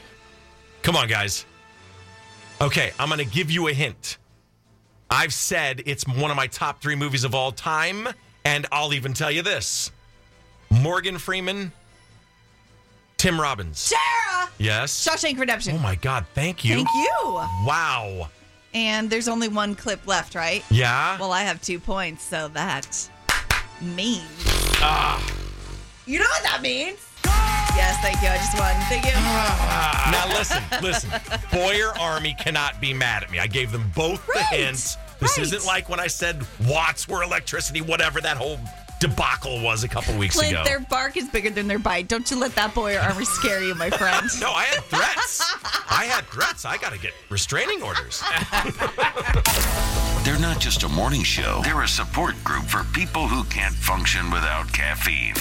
Come 0.83 0.95
on, 0.95 1.09
guys. 1.09 1.45
Okay, 2.61 2.93
I'm 3.01 3.09
going 3.09 3.19
to 3.19 3.25
give 3.25 3.51
you 3.51 3.67
a 3.67 3.73
hint. 3.73 4.19
I've 5.11 5.33
said 5.33 5.83
it's 5.85 6.07
one 6.07 6.31
of 6.31 6.37
my 6.37 6.47
top 6.47 6.81
three 6.81 6.95
movies 6.95 7.25
of 7.25 7.35
all 7.35 7.51
time, 7.51 8.07
and 8.45 8.67
I'll 8.71 8.95
even 8.95 9.15
tell 9.15 9.33
you 9.33 9.43
this 9.43 9.91
Morgan 10.71 11.19
Freeman, 11.19 11.73
Tim 13.27 13.41
Robbins. 13.41 13.81
Sarah! 13.81 14.49
Yes. 14.57 15.05
Shawshank 15.05 15.37
Redemption. 15.37 15.75
Oh 15.75 15.81
my 15.81 15.97
God, 15.97 16.25
thank 16.37 16.65
you. 16.65 16.77
Thank 16.77 16.89
you. 16.95 17.11
Wow. 17.67 18.29
And 18.73 19.11
there's 19.11 19.27
only 19.27 19.49
one 19.49 19.75
clip 19.75 20.07
left, 20.07 20.37
right? 20.37 20.65
Yeah. 20.71 21.19
Well, 21.19 21.33
I 21.33 21.43
have 21.43 21.61
two 21.61 21.81
points, 21.81 22.23
so 22.23 22.47
that 22.47 23.11
means. 23.83 24.23
Ah. 24.79 25.21
You 26.07 26.21
know 26.21 26.25
what 26.25 26.45
that 26.45 26.63
means? 26.63 27.01
Yes, 27.75 28.01
thank 28.01 28.23
you. 28.23 28.29
I 28.29 28.37
just 28.37 28.57
won. 28.57 28.77
Thank 28.89 29.07
you. 29.07 29.15
Now 30.13 30.29
listen, 30.29 30.63
listen. 30.81 31.11
Boyer 31.51 31.99
Army 31.99 32.37
cannot 32.39 32.81
be 32.81 32.95
mad 32.95 33.25
at 33.25 33.33
me. 33.33 33.41
I 33.41 33.49
gave 33.49 33.73
them 33.73 33.91
both 33.97 34.25
the 34.29 34.45
hints. 34.55 34.97
This 35.19 35.37
right. 35.37 35.47
isn't 35.49 35.67
like 35.67 35.89
when 35.89 35.99
I 35.99 36.07
said 36.07 36.47
watts 36.69 37.09
were 37.09 37.25
electricity, 37.25 37.81
whatever 37.81 38.21
that 38.21 38.37
whole 38.37 38.61
debacle 39.01 39.61
was 39.63 39.85
a 39.85 39.89
couple 39.89 40.17
weeks 40.17 40.37
Clint, 40.37 40.53
ago. 40.53 40.65
their 40.65 40.81
bark 40.81 41.17
is 41.17 41.29
bigger 41.29 41.51
than 41.51 41.67
their 41.69 41.79
bite. 41.79 42.09
Don't 42.09 42.31
you 42.31 42.39
let 42.39 42.55
that 42.55 42.75
boy 42.75 42.97
or 42.97 43.01
armor 43.01 43.25
scare 43.25 43.63
you, 43.63 43.75
my 43.75 43.91
friend. 43.91 44.29
No, 44.41 44.51
I 44.53 44.65
had 44.65 44.85
threats. 44.85 45.43
I 45.91 46.05
had 46.05 46.25
threats. 46.27 46.65
I 46.65 46.77
got 46.77 46.93
to 46.93 46.99
get 46.99 47.13
restraining 47.31 47.83
orders. 47.83 48.23
They're 50.25 50.39
not 50.39 50.61
just 50.61 50.83
a 50.83 50.89
morning 50.89 51.23
show, 51.23 51.61
they're 51.63 51.83
a 51.83 51.89
support 51.89 52.35
group 52.45 52.65
for 52.65 52.85
people 52.93 53.29
who 53.29 53.45
can't 53.45 53.75
function 53.75 54.31
without 54.31 54.71
caffeine. 54.73 55.35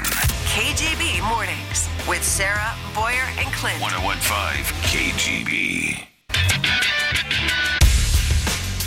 KGB 0.53 1.27
Mornings 1.27 1.89
with 2.07 2.23
Sarah, 2.23 2.73
Boyer, 2.93 3.25
and 3.39 3.51
Clint. 3.53 3.81
1015 3.81 4.63
KGB. 4.89 6.94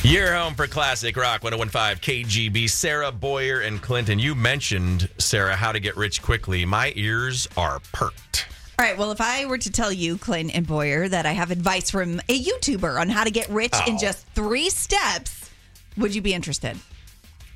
You're 0.09 0.33
home 0.35 0.55
for 0.55 0.66
classic 0.66 1.18
rock 1.18 1.42
1015 1.44 2.25
KGB. 2.25 2.71
Sarah 2.71 3.12
Boyer 3.12 3.61
and 3.61 3.83
Clinton. 3.83 4.18
You 4.18 4.35
mentioned, 4.35 5.07
Sarah, 5.18 5.55
how 5.55 5.71
to 5.71 5.79
get 5.81 5.99
rich 5.99 6.23
quickly. 6.23 6.64
My 6.64 6.94
ears 6.97 7.47
are 7.59 7.79
perked. 7.92 8.47
All 8.79 8.87
right. 8.87 8.97
Well, 8.97 9.11
if 9.11 9.21
I 9.21 9.44
were 9.44 9.59
to 9.59 9.71
tell 9.71 9.92
you, 9.92 10.16
Clint 10.16 10.53
and 10.55 10.66
Boyer, 10.66 11.09
that 11.09 11.27
I 11.27 11.33
have 11.33 11.51
advice 11.51 11.90
from 11.90 12.21
a 12.31 12.42
YouTuber 12.42 12.99
on 12.99 13.11
how 13.11 13.23
to 13.23 13.31
get 13.31 13.51
rich 13.51 13.75
in 13.87 13.97
Oh. 13.97 13.99
just 13.99 14.27
three 14.29 14.71
steps, 14.71 15.51
would 15.99 16.14
you 16.14 16.23
be 16.23 16.33
interested? 16.33 16.79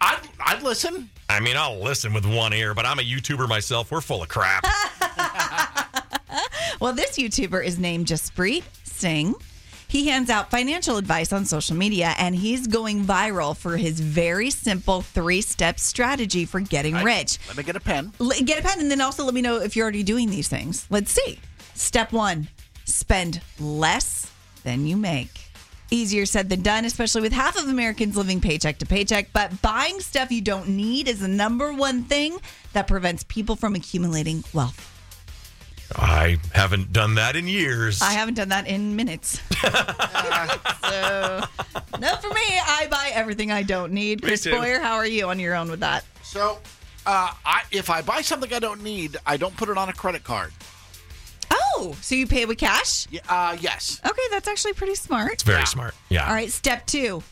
I'd, 0.02 0.20
I'd 0.44 0.62
listen. 0.62 1.08
I 1.30 1.40
mean, 1.40 1.56
I'll 1.56 1.80
listen 1.80 2.12
with 2.12 2.26
one 2.26 2.52
ear, 2.52 2.74
but 2.74 2.84
I'm 2.84 2.98
a 2.98 3.02
YouTuber 3.02 3.48
myself. 3.48 3.90
We're 3.90 4.02
full 4.02 4.22
of 4.22 4.28
crap. 4.28 4.66
Well, 6.80 6.92
this 6.94 7.16
YouTuber 7.16 7.64
is 7.64 7.78
named 7.78 8.06
Jaspreet 8.06 8.64
Singh. 8.82 9.34
He 9.92 10.09
hands 10.09 10.31
out 10.31 10.50
financial 10.50 10.96
advice 10.96 11.35
on 11.35 11.44
social 11.44 11.76
media, 11.76 12.14
and 12.16 12.35
he's 12.35 12.66
going 12.66 13.05
viral 13.05 13.55
for 13.55 13.76
his 13.76 14.00
very 14.00 14.48
simple 14.48 15.02
three 15.02 15.42
step 15.42 15.78
strategy 15.78 16.46
for 16.46 16.61
getting 16.61 16.94
rich. 16.94 17.38
Let 17.46 17.59
me 17.59 17.62
get 17.62 17.76
a 17.76 17.81
pen. 17.81 18.11
Get 18.42 18.59
a 18.59 18.62
pen, 18.62 18.81
and 18.81 18.90
then 18.90 19.02
also 19.02 19.22
let 19.22 19.35
me 19.35 19.42
know 19.42 19.61
if 19.61 19.76
you're 19.76 19.85
already 19.85 20.02
doing 20.02 20.31
these 20.31 20.48
things. 20.48 20.87
Let's 20.88 21.12
see. 21.12 21.38
Step 21.74 22.11
one 22.11 22.48
spend 22.87 23.42
less 23.61 24.33
than 24.64 24.87
you 24.87 24.96
make. 24.96 25.42
Easier 25.90 26.24
said 26.24 26.48
than 26.48 26.62
done, 26.62 26.87
especially 26.87 27.20
with 27.20 27.35
half 27.35 27.59
of 27.59 27.68
Americans 27.68 28.16
living 28.16 28.40
paycheck 28.40 28.78
to 28.78 28.87
paycheck. 28.87 29.28
But 29.35 29.61
buying 29.61 30.00
stuff 30.00 30.33
you 30.33 30.40
don't 30.40 30.70
need 30.70 31.07
is 31.07 31.20
the 31.20 31.28
number 31.28 31.70
one 31.70 32.05
thing 32.05 32.38
that 32.72 32.88
prevents 32.88 33.24
people 33.24 33.57
from 33.57 33.74
accumulating 33.74 34.42
wealth. 34.55 34.91
I 35.96 36.38
haven't 36.52 36.92
done 36.92 37.16
that 37.16 37.37
in 37.37 37.46
years. 37.46 38.02
I 38.02 38.12
haven't 38.12 38.35
done 38.35 38.48
that 38.50 38.66
in 38.66 38.96
minutes. 38.96 39.40
so, 39.61 41.44
no, 41.98 42.16
for 42.16 42.28
me, 42.28 42.61
I 42.66 42.87
buy 42.90 43.11
everything 43.14 43.50
I 43.50 43.62
don't 43.62 43.92
need. 43.92 44.22
Me 44.22 44.28
Chris 44.28 44.44
too. 44.44 44.52
Boyer, 44.52 44.81
how 44.81 44.94
are 44.94 45.07
you 45.07 45.28
on 45.28 45.38
your 45.38 45.55
own 45.55 45.70
with 45.70 45.81
that? 45.81 46.05
So, 46.22 46.59
uh, 47.07 47.33
I, 47.44 47.62
if 47.70 47.90
I 47.90 48.02
buy 48.02 48.22
something 48.22 48.52
I 48.52 48.59
don't 48.59 48.83
need, 48.83 49.16
I 49.26 49.37
don't 49.37 49.57
put 49.57 49.68
it 49.68 49.78
on 49.78 49.88
a 49.88 49.92
credit 49.92 50.24
card. 50.24 50.52
Oh, 51.50 51.96
so 52.00 52.14
you 52.14 52.26
pay 52.26 52.44
with 52.46 52.59
cash? 52.59 53.07
Yeah, 53.11 53.20
uh, 53.28 53.57
yes. 53.61 54.00
Okay, 54.05 54.22
that's 54.31 54.48
actually 54.48 54.74
pretty 54.74 54.94
smart. 54.94 55.33
It's 55.33 55.42
very 55.42 55.66
smart. 55.66 55.94
Yeah. 56.09 56.26
All 56.26 56.35
right, 56.35 56.50
step 56.50 56.87
two 56.87 57.22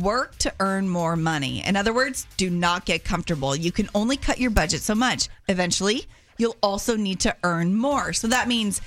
work 0.00 0.36
to 0.38 0.52
earn 0.60 0.88
more 0.88 1.16
money. 1.16 1.64
In 1.64 1.76
other 1.76 1.92
words, 1.92 2.26
do 2.36 2.50
not 2.50 2.84
get 2.84 3.04
comfortable. 3.04 3.54
You 3.54 3.72
can 3.72 3.88
only 3.94 4.16
cut 4.16 4.38
your 4.38 4.50
budget 4.50 4.82
so 4.82 4.94
much. 4.94 5.28
Eventually, 5.48 6.06
you'll 6.38 6.56
also 6.62 6.96
need 6.96 7.20
to 7.20 7.36
earn 7.42 7.74
more. 7.74 8.12
So 8.12 8.28
that 8.28 8.48
means 8.48 8.80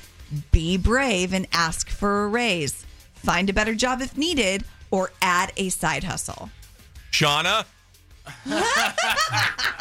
be 0.51 0.77
brave 0.77 1.33
and 1.33 1.47
ask 1.51 1.89
for 1.89 2.25
a 2.25 2.27
raise, 2.27 2.85
find 3.15 3.49
a 3.49 3.53
better 3.53 3.75
job 3.75 4.01
if 4.01 4.17
needed, 4.17 4.63
or 4.91 5.11
add 5.21 5.51
a 5.57 5.69
side 5.69 6.03
hustle. 6.03 6.49
Shauna, 7.11 7.65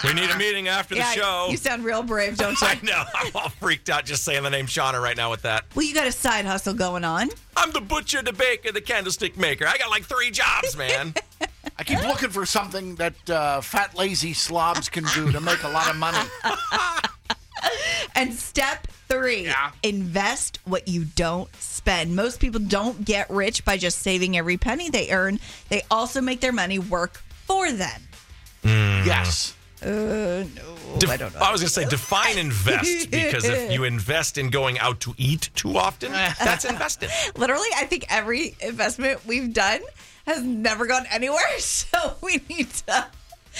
we 0.05 0.13
need 0.15 0.31
a 0.31 0.37
meeting 0.37 0.69
after 0.69 0.95
the 0.95 1.03
show. 1.03 1.49
You 1.51 1.57
sound 1.57 1.85
real 1.85 2.03
brave, 2.03 2.37
don't 2.37 2.59
you? 2.61 2.67
I 2.67 2.79
know. 2.83 3.05
I'm 3.15 3.31
all 3.35 3.49
freaked 3.49 3.91
out 3.91 4.05
just 4.05 4.25
saying 4.25 4.43
the 4.43 4.51
name 4.51 4.67
Shauna 4.67 5.03
right 5.03 5.17
now 5.17 5.31
with 5.31 5.43
that. 5.43 5.65
Well, 5.75 5.85
you 5.85 5.95
got 5.95 6.07
a 6.07 6.13
side 6.13 6.45
hustle 6.45 6.75
going 6.75 7.05
on. 7.05 7.29
I'm 7.57 7.73
the 7.73 7.81
butcher, 7.81 8.23
the 8.23 8.33
baker, 8.33 8.73
the 8.73 8.81
candlestick 8.81 9.37
maker. 9.37 9.67
I 9.67 9.77
got 9.79 9.91
like 9.91 10.05
three 10.05 10.31
jobs, 10.31 10.77
man. 10.77 11.15
I 11.79 11.85
keep 11.85 12.01
looking 12.03 12.31
for 12.31 12.45
something 12.45 12.97
that 12.97 13.31
uh, 13.31 13.61
fat, 13.61 13.97
lazy 13.97 14.33
slobs 14.33 14.89
can 14.89 15.05
do 15.15 15.31
to 15.31 15.41
make 15.41 15.63
a 15.63 15.69
lot 15.69 15.89
of 15.89 15.97
money. 15.97 16.19
And 18.19 18.35
step 18.35 18.89
three 19.09 19.51
invest 19.83 20.59
what 20.65 20.89
you 20.89 21.05
don't 21.05 21.55
spend. 21.57 22.17
Most 22.17 22.41
people 22.41 22.61
don't 22.61 23.05
get 23.05 23.31
rich 23.31 23.65
by 23.65 23.77
just 23.77 24.01
saving 24.01 24.37
every 24.37 24.57
penny 24.57 24.91
they 24.91 25.11
earn, 25.11 25.39
they 25.69 25.83
also 25.91 26.21
make 26.21 26.41
their 26.41 26.53
money 26.53 26.79
work 26.79 27.23
for 27.47 27.71
them. 27.71 28.01
Yes. 28.65 29.55
Uh, 29.81 29.87
no, 29.87 30.77
Def- 30.99 31.11
I 31.11 31.17
don't 31.17 31.33
know. 31.33 31.41
I 31.41 31.53
was 31.53 31.61
going 31.61 31.69
to 31.69 31.73
say 31.73 31.89
define 31.89 32.37
invest 32.47 33.11
because 33.11 33.45
if 33.45 33.71
you 33.73 33.85
invest 33.85 34.37
in 34.37 34.51
going 34.51 34.79
out 34.81 34.99
to 35.01 35.15
eat 35.17 35.51
too 35.55 35.79
often, 35.79 36.11
that's 36.11 36.65
investing. 36.65 37.09
Literally, 37.37 37.69
I 37.77 37.85
think 37.85 38.05
every 38.11 38.57
investment 38.61 39.25
we've 39.27 39.53
done 39.53 39.81
has 40.27 40.43
never 40.43 40.87
gone 40.87 41.07
anywhere. 41.11 41.39
So 41.59 42.17
we 42.23 42.41
need 42.49 42.71
to. 42.87 43.07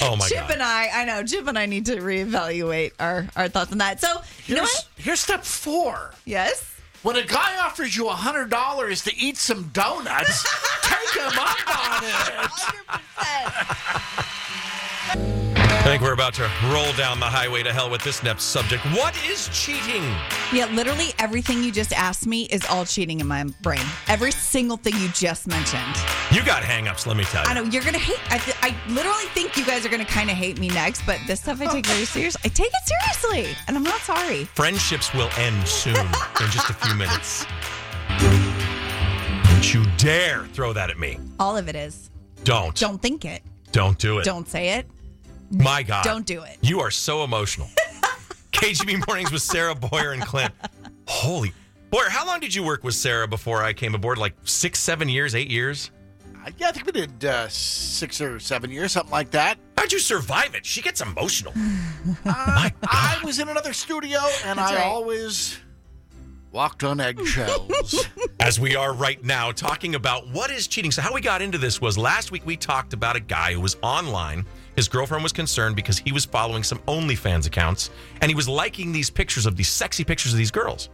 Oh 0.01 0.13
my 0.17 0.19
god. 0.19 0.29
Chip 0.29 0.39
God. 0.43 0.51
and 0.53 0.63
I, 0.63 0.89
I 0.93 1.05
know 1.05 1.25
Chip 1.25 1.47
and 1.47 1.59
I 1.59 1.67
need 1.67 1.87
to 1.87 1.97
reevaluate 1.97 2.93
our, 3.01 3.27
our 3.37 3.49
thoughts 3.49 3.73
on 3.73 3.79
that. 3.79 4.01
So 4.01 4.09
you 4.47 4.55
know 4.55 4.63
Here's, 4.63 4.75
what? 4.75 4.89
here's 4.97 5.21
step 5.21 5.45
four. 5.45 6.13
Yes. 6.25 6.65
When 7.03 7.17
a 7.17 7.25
guy 7.25 7.59
offers 7.61 7.97
you 7.97 8.09
a 8.09 8.13
hundred 8.13 8.51
dollars 8.51 9.05
to 9.05 9.17
eat 9.17 9.37
some 9.37 9.69
donuts, 9.73 10.43
take 10.83 11.23
him 11.23 11.39
up 11.39 11.69
on 11.69 12.05
it. 12.05 12.51
I 15.89 15.93
think 15.93 16.03
we're 16.03 16.13
about 16.13 16.35
to 16.35 16.43
roll 16.65 16.93
down 16.99 17.19
the 17.19 17.25
highway 17.25 17.63
to 17.63 17.73
hell 17.73 17.89
with 17.89 18.03
this 18.03 18.23
next 18.23 18.43
subject. 18.45 18.85
What 18.95 19.17
is 19.27 19.49
cheating? 19.55 20.03
Yeah, 20.53 20.69
literally 20.71 21.15
everything 21.19 21.63
you 21.65 21.73
just 21.73 21.95
asked 21.95 22.27
me 22.27 22.43
is 22.51 22.63
all 22.67 22.85
cheating 22.85 23.21
in 23.21 23.27
my 23.27 23.45
brain. 23.63 23.81
Every 24.07 24.31
single 24.31 24.77
thing 24.77 24.93
you 25.01 25.09
just 25.15 25.47
mentioned. 25.47 25.81
You 26.31 26.45
got 26.45 26.63
hangups, 26.63 27.07
let 27.07 27.17
me 27.17 27.25
tell 27.25 27.43
you. 27.43 27.49
I 27.51 27.55
know 27.55 27.63
you're 27.63 27.83
gonna 27.83 27.97
hate. 27.97 28.21
I, 28.31 28.37
th- 28.37 28.59
I 28.61 28.77
literally 28.93 29.25
think 29.33 29.57
you 29.57 29.65
guys 29.65 29.87
are 29.87 29.89
gonna 29.89 30.05
kind 30.05 30.29
of 30.29 30.37
hate 30.37 30.61
me 30.61 30.69
next, 30.69 31.07
but 31.07 31.21
this 31.27 31.41
stuff 31.41 31.59
I 31.63 31.73
take 31.73 31.87
very 31.87 32.05
serious. 32.05 32.37
I 32.45 32.49
take 32.49 32.71
it 32.71 33.15
seriously, 33.23 33.57
and 33.67 33.75
I'm 33.75 33.83
not 33.83 34.03
sorry. 34.03 34.45
Friendships 34.45 35.15
will 35.15 35.31
end 35.39 35.67
soon 35.67 35.97
in 35.97 36.51
just 36.51 36.69
a 36.69 36.75
few 36.75 36.95
minutes. 36.97 37.47
Don't 38.21 39.73
you 39.73 39.87
dare 39.97 40.45
throw 40.53 40.75
that 40.75 40.91
at 40.91 40.99
me. 40.99 41.19
All 41.41 41.57
of 41.57 41.67
it 41.67 41.77
is. 41.77 42.11
Don't. 42.45 42.75
Don't 42.77 43.01
think 43.01 43.25
it. 43.25 43.43
Don't 43.73 43.99
do 43.99 44.19
it. 44.19 44.25
Don't 44.27 44.47
say 44.47 44.71
it. 44.77 44.87
My 45.51 45.83
God. 45.83 46.05
Don't 46.05 46.27
do 46.27 46.43
it. 46.43 46.59
You 46.61 46.81
are 46.81 46.91
so 46.91 47.25
emotional. 47.25 47.69
KGB 48.53 49.07
Mornings 49.07 49.31
with 49.33 49.43
Sarah 49.43 49.75
Boyer 49.75 50.13
and 50.13 50.23
Clint. 50.23 50.53
Holy. 51.07 51.53
Boyer, 51.91 52.09
how 52.11 52.27
long 52.27 52.41
did 52.41 52.55
you 52.55 52.63
work 52.63 52.85
with 52.85 52.95
Sarah 52.95 53.27
before 53.27 53.63
I 53.63 53.73
came 53.73 53.95
aboard? 53.95 54.19
Like 54.19 54.35
six, 54.45 54.79
seven 54.79 55.09
years, 55.09 55.35
eight 55.35 55.51
years? 55.51 55.91
Yeah, 56.57 56.69
I 56.69 56.73
think 56.73 56.87
we 56.87 56.93
did 56.93 57.25
uh, 57.27 57.47
six 57.49 58.21
or 58.23 58.39
seven 58.41 58.71
years, 58.71 58.93
something 58.93 59.11
like 59.13 59.31
that. 59.33 59.59
How'd 59.77 59.93
you 59.93 59.99
survive 59.99 60.55
it? 60.55 60.65
She 60.65 60.81
gets 60.83 61.01
emotional. 61.01 61.53
Uh, 62.25 62.71
I 62.85 63.21
was 63.23 63.39
in 63.39 63.49
another 63.51 63.73
studio, 63.75 64.19
and 64.45 64.59
That's 64.59 64.73
I 64.73 64.77
right. 64.77 64.85
always 64.87 65.59
walked 66.53 66.83
on 66.83 67.01
eggshells. 67.01 68.07
As 68.41 68.59
we 68.59 68.77
are 68.77 68.95
right 68.95 69.23
now 69.23 69.53
talking 69.53 69.95
about 69.95 70.27
what 70.29 70.51
is 70.51 70.67
cheating. 70.69 70.91
So, 70.91 71.03
how 71.03 71.13
we 71.13 71.21
got 71.21 71.43
into 71.43 71.59
this 71.59 71.81
was 71.83 71.99
last 71.99 72.31
week 72.31 72.47
we 72.47 72.57
talked 72.57 72.95
about 72.95 73.17
a 73.17 73.21
guy 73.21 73.53
who 73.53 73.61
was 73.61 73.77
online. 73.83 74.47
His 74.79 74.87
girlfriend 74.87 75.25
was 75.25 75.33
concerned 75.33 75.75
because 75.75 75.99
he 75.99 76.13
was 76.13 76.25
following 76.25 76.63
some 76.63 76.79
OnlyFans 76.87 77.49
accounts 77.49 77.91
and 78.21 78.31
he 78.31 78.37
was 78.37 78.49
liking 78.49 78.93
these 78.93 79.11
pictures 79.11 79.45
of 79.45 79.57
these 79.57 79.67
sexy 79.67 80.05
pictures 80.05 80.33
of 80.33 80.39
these 80.39 80.53
girls. 80.53 80.89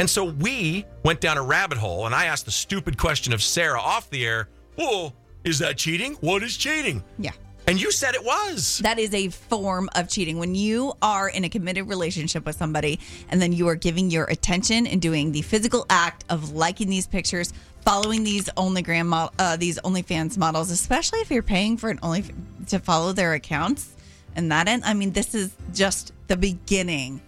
And 0.00 0.10
so 0.10 0.24
we 0.24 0.84
went 1.04 1.20
down 1.20 1.38
a 1.38 1.42
rabbit 1.44 1.78
hole 1.78 2.06
and 2.06 2.12
I 2.12 2.24
asked 2.24 2.44
the 2.44 2.50
stupid 2.50 2.98
question 2.98 3.32
of 3.32 3.40
Sarah 3.40 3.80
off 3.80 4.10
the 4.10 4.26
air, 4.26 4.48
Well, 4.76 5.14
is 5.44 5.60
that 5.60 5.78
cheating? 5.78 6.14
What 6.14 6.42
is 6.42 6.56
cheating? 6.56 7.04
Yeah. 7.20 7.30
And 7.70 7.80
you 7.80 7.92
said 7.92 8.16
it 8.16 8.24
was. 8.24 8.78
That 8.78 8.98
is 8.98 9.14
a 9.14 9.28
form 9.28 9.88
of 9.94 10.08
cheating. 10.08 10.40
When 10.40 10.56
you 10.56 10.92
are 11.00 11.28
in 11.28 11.44
a 11.44 11.48
committed 11.48 11.88
relationship 11.88 12.44
with 12.44 12.56
somebody 12.56 12.98
and 13.28 13.40
then 13.40 13.52
you 13.52 13.68
are 13.68 13.76
giving 13.76 14.10
your 14.10 14.24
attention 14.24 14.88
and 14.88 15.00
doing 15.00 15.30
the 15.30 15.42
physical 15.42 15.86
act 15.88 16.24
of 16.28 16.50
liking 16.50 16.90
these 16.90 17.06
pictures, 17.06 17.52
following 17.82 18.24
these 18.24 18.48
OnlyGram 18.56 19.06
mod- 19.06 19.30
uh, 19.38 19.56
these 19.56 19.78
OnlyFans 19.84 20.36
models, 20.36 20.72
especially 20.72 21.20
if 21.20 21.30
you're 21.30 21.44
paying 21.44 21.76
for 21.76 21.90
an 21.90 22.00
Only 22.02 22.24
to 22.66 22.80
follow 22.80 23.12
their 23.12 23.34
accounts 23.34 23.94
and 24.34 24.50
that 24.50 24.66
end, 24.66 24.82
I 24.84 24.92
mean, 24.94 25.12
this 25.12 25.32
is 25.32 25.54
just 25.72 26.12
the 26.26 26.36
beginning 26.36 27.22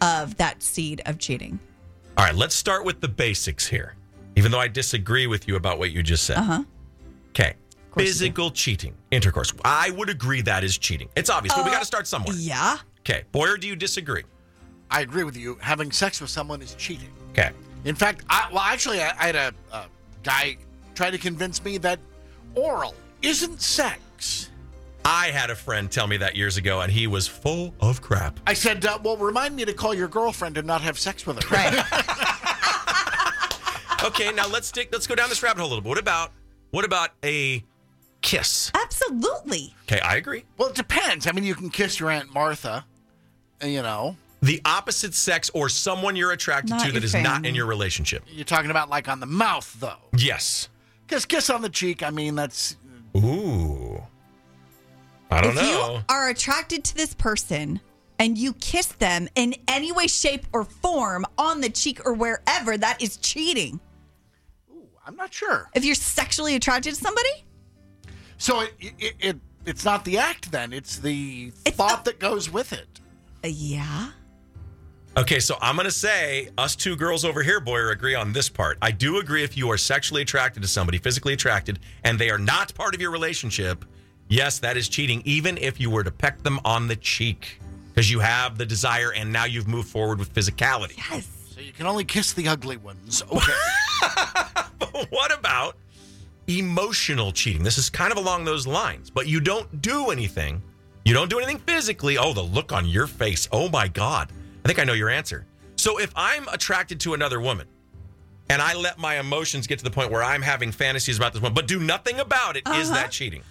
of 0.00 0.36
that 0.36 0.62
seed 0.62 1.02
of 1.06 1.18
cheating. 1.18 1.58
All 2.16 2.24
right, 2.24 2.36
let's 2.36 2.54
start 2.54 2.84
with 2.84 3.00
the 3.00 3.08
basics 3.08 3.66
here. 3.66 3.96
Even 4.36 4.52
though 4.52 4.60
I 4.60 4.68
disagree 4.68 5.26
with 5.26 5.48
you 5.48 5.56
about 5.56 5.80
what 5.80 5.90
you 5.90 6.04
just 6.04 6.22
said. 6.22 6.36
Uh 6.36 6.42
huh. 6.42 6.64
Okay. 7.30 7.54
Physical 7.96 8.50
cheating, 8.50 8.94
intercourse. 9.10 9.52
I 9.64 9.90
would 9.90 10.08
agree 10.08 10.40
that 10.42 10.62
is 10.64 10.78
cheating. 10.78 11.08
It's 11.16 11.30
obvious, 11.30 11.54
but 11.54 11.64
we 11.64 11.70
Uh, 11.70 11.74
got 11.74 11.80
to 11.80 11.86
start 11.86 12.06
somewhere. 12.06 12.34
Yeah. 12.36 12.78
Okay. 13.00 13.24
Boyer, 13.32 13.56
do 13.56 13.66
you 13.66 13.74
disagree? 13.76 14.22
I 14.90 15.00
agree 15.00 15.24
with 15.24 15.36
you. 15.36 15.58
Having 15.60 15.92
sex 15.92 16.20
with 16.20 16.30
someone 16.30 16.62
is 16.62 16.74
cheating. 16.74 17.10
Okay. 17.30 17.50
In 17.84 17.94
fact, 17.94 18.24
I, 18.30 18.48
well, 18.52 18.62
actually, 18.62 19.00
I, 19.00 19.10
I 19.18 19.26
had 19.26 19.36
a, 19.36 19.54
a 19.72 19.86
guy 20.22 20.56
try 20.94 21.10
to 21.10 21.18
convince 21.18 21.62
me 21.64 21.78
that 21.78 21.98
oral 22.54 22.94
isn't 23.22 23.60
sex. 23.60 24.50
I 25.04 25.28
had 25.28 25.50
a 25.50 25.54
friend 25.56 25.90
tell 25.90 26.06
me 26.06 26.16
that 26.18 26.36
years 26.36 26.56
ago, 26.58 26.80
and 26.82 26.92
he 26.92 27.06
was 27.06 27.26
full 27.26 27.74
of 27.80 28.00
crap. 28.02 28.38
I 28.46 28.52
said, 28.54 28.84
uh, 28.84 28.98
"Well, 29.02 29.16
remind 29.16 29.56
me 29.56 29.64
to 29.64 29.72
call 29.72 29.94
your 29.94 30.08
girlfriend 30.08 30.58
and 30.58 30.66
not 30.66 30.82
have 30.82 30.98
sex 30.98 31.26
with 31.26 31.42
her." 31.42 31.54
Right. 31.54 31.82
Okay, 34.04 34.30
now 34.32 34.46
let's 34.46 34.68
stick. 34.68 34.90
Let's 34.92 35.08
go 35.08 35.16
down 35.16 35.28
this 35.28 35.42
rabbit 35.42 35.58
hole 35.60 35.68
a 35.68 35.70
little 35.70 35.82
bit. 35.82 35.88
What 35.88 35.98
about 35.98 36.30
what 36.70 36.84
about 36.84 37.10
a 37.24 37.64
kiss? 38.22 38.70
Absolutely. 38.74 39.74
Okay, 39.84 40.00
I 40.00 40.16
agree. 40.16 40.44
well, 40.56 40.68
it 40.68 40.74
depends. 40.74 41.26
I 41.26 41.32
mean, 41.32 41.44
you 41.44 41.54
can 41.54 41.70
kiss 41.70 41.98
your 42.00 42.10
aunt 42.10 42.32
Martha. 42.32 42.84
You 43.62 43.82
know, 43.82 44.16
The 44.42 44.60
opposite 44.64 45.14
sex 45.14 45.50
or 45.52 45.68
someone 45.68 46.14
you're 46.14 46.30
attracted 46.32 46.70
Not 46.70 46.80
to 46.80 46.86
your 46.86 46.92
that 46.94 47.04
is 47.04 47.12
not 47.14 47.24
family. 47.24 47.48
in 47.48 47.54
your 47.56 47.66
relationship. 47.66 48.22
you're 48.28 48.44
talking 48.44 48.70
about 48.70 48.88
like 48.88 49.08
on 49.08 49.18
the 49.20 49.26
mouth, 49.26 49.76
though. 49.80 49.96
Yes. 50.16 50.68
Because 51.06 51.24
kiss 51.26 51.50
on 51.50 51.62
the 51.62 51.68
cheek. 51.68 52.02
I 52.04 52.10
mean, 52.10 52.34
that's 52.36 52.76
Ooh. 53.16 54.00
I 55.30 55.40
don't 55.40 55.50
if 55.56 55.56
know. 55.56 55.94
you 55.96 56.02
are 56.08 56.28
attracted 56.28 56.84
to 56.84 56.94
this 56.94 57.14
person 57.14 57.80
and 58.20 58.38
you 58.38 58.52
kiss 58.54 58.86
them 58.86 59.28
in 59.34 59.54
any 59.68 59.90
way, 59.92 60.06
shape, 60.06 60.46
or 60.52 60.64
form 60.64 61.24
on 61.36 61.60
the 61.60 61.68
cheek 61.70 62.00
or 62.06 62.14
wherever, 62.14 62.76
that 62.78 63.02
is 63.02 63.16
cheating. 63.18 63.80
Ooh, 64.72 64.86
I'm 65.06 65.16
not 65.16 65.32
sure. 65.34 65.68
If 65.74 65.84
you're 65.84 65.94
sexually 65.94 66.54
attracted 66.54 66.94
to 66.94 67.00
somebody, 67.00 67.44
so. 68.38 68.60
It, 68.60 68.94
it, 68.98 69.14
it 69.20 69.36
it's 69.66 69.84
not 69.84 70.04
the 70.06 70.16
act 70.16 70.50
then. 70.50 70.72
It's 70.72 70.98
the 70.98 71.50
thought 71.66 72.06
that 72.06 72.18
goes 72.18 72.50
with 72.50 72.72
it. 72.72 73.00
uh, 73.44 73.48
yeah. 73.48 74.12
Okay, 75.16 75.40
so 75.40 75.56
I'm 75.60 75.74
going 75.74 75.84
to 75.84 75.90
say 75.90 76.48
us 76.56 76.76
two 76.76 76.96
girls 76.96 77.24
over 77.24 77.42
here, 77.42 77.60
Boyer, 77.60 77.90
agree 77.90 78.14
on 78.14 78.32
this 78.32 78.48
part. 78.48 78.78
I 78.80 78.92
do 78.92 79.18
agree 79.18 79.42
if 79.42 79.56
you 79.56 79.70
are 79.70 79.76
sexually 79.76 80.22
attracted 80.22 80.62
to 80.62 80.68
somebody, 80.68 80.96
physically 80.98 81.34
attracted, 81.34 81.80
and 82.04 82.18
they 82.18 82.30
are 82.30 82.38
not 82.38 82.72
part 82.74 82.94
of 82.94 83.00
your 83.00 83.10
relationship, 83.10 83.84
yes, 84.28 84.58
that 84.60 84.76
is 84.76 84.88
cheating, 84.88 85.20
even 85.24 85.58
if 85.58 85.80
you 85.80 85.90
were 85.90 86.04
to 86.04 86.10
peck 86.12 86.42
them 86.44 86.60
on 86.64 86.86
the 86.86 86.96
cheek 86.96 87.60
because 87.88 88.10
you 88.10 88.20
have 88.20 88.56
the 88.58 88.64
desire 88.64 89.12
and 89.12 89.32
now 89.32 89.44
you've 89.44 89.66
moved 89.66 89.88
forward 89.88 90.20
with 90.20 90.32
physicality. 90.32 90.96
Yes. 91.10 91.26
So 91.52 91.60
you 91.60 91.72
can 91.72 91.86
only 91.86 92.04
kiss 92.04 92.32
the 92.32 92.46
ugly 92.48 92.76
ones. 92.76 93.22
Okay. 93.30 93.52
But 94.78 95.10
what 95.10 95.36
about 95.36 95.76
emotional 96.48 97.32
cheating? 97.32 97.62
This 97.62 97.78
is 97.78 97.90
kind 97.90 98.10
of 98.12 98.18
along 98.18 98.44
those 98.44 98.66
lines, 98.66 99.10
but 99.10 99.26
you 99.26 99.40
don't 99.40 99.80
do 99.82 100.10
anything. 100.10 100.62
You 101.04 101.14
don't 101.14 101.28
do 101.30 101.38
anything 101.38 101.58
physically. 101.58 102.18
Oh, 102.18 102.32
the 102.32 102.42
look 102.42 102.72
on 102.72 102.86
your 102.86 103.06
face. 103.06 103.48
Oh 103.52 103.68
my 103.68 103.88
God. 103.88 104.30
I 104.64 104.68
think 104.68 104.78
I 104.78 104.84
know 104.84 104.92
your 104.94 105.08
answer. 105.10 105.46
So 105.76 105.98
if 105.98 106.12
I'm 106.16 106.46
attracted 106.48 107.00
to 107.00 107.14
another 107.14 107.40
woman 107.40 107.66
and 108.50 108.60
I 108.60 108.74
let 108.74 108.98
my 108.98 109.18
emotions 109.18 109.66
get 109.66 109.78
to 109.78 109.84
the 109.84 109.90
point 109.90 110.10
where 110.10 110.22
I'm 110.24 110.42
having 110.42 110.72
fantasies 110.72 111.16
about 111.18 111.32
this 111.32 111.40
woman, 111.42 111.54
but 111.54 111.66
do 111.66 111.78
nothing 111.80 112.18
about 112.20 112.56
it, 112.56 112.66
is 112.68 112.90
Uh-huh. 112.90 112.94
that 113.02 113.10
cheating? 113.10 113.42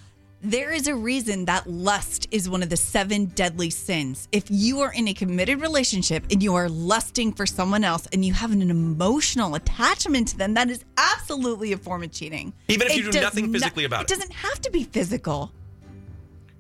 There 0.42 0.72
is 0.72 0.88
a 0.88 0.94
reason 0.94 1.46
that 1.46 1.68
lust 1.68 2.28
is 2.30 2.48
one 2.48 2.62
of 2.62 2.70
the 2.70 2.78
seven 2.78 3.26
deadly 3.26 3.72
sins. 3.72 4.28
If 4.32 4.46
you 4.50 4.82
are 4.82 4.94
in 4.94 5.08
a 5.08 5.14
committed 5.14 5.62
relationship 5.62 6.26
and 6.30 6.44
you 6.44 6.54
are 6.54 6.70
lusting 6.70 7.34
for 7.34 7.48
someone 7.48 7.84
else 7.84 8.08
and 8.14 8.24
you 8.24 8.34
have 8.34 8.52
an 8.52 8.62
emotional 8.70 9.56
attachment 9.56 10.28
to 10.30 10.38
them, 10.38 10.54
that 10.54 10.70
is 10.70 10.86
absolutely 10.96 11.74
a 11.74 11.78
form 11.78 12.04
of 12.04 12.12
cheating. 12.12 12.54
Even 12.68 12.88
if 12.88 12.98
you 12.98 13.04
do 13.06 13.12
does 13.14 13.22
nothing 13.24 13.52
not- 13.52 13.62
physically 13.62 13.86
about 13.86 14.02
it. 14.02 14.12
It 14.12 14.16
doesn't 14.16 14.34
have 14.34 14.62
to 14.62 14.70
be 14.70 14.84
physical. 14.84 15.52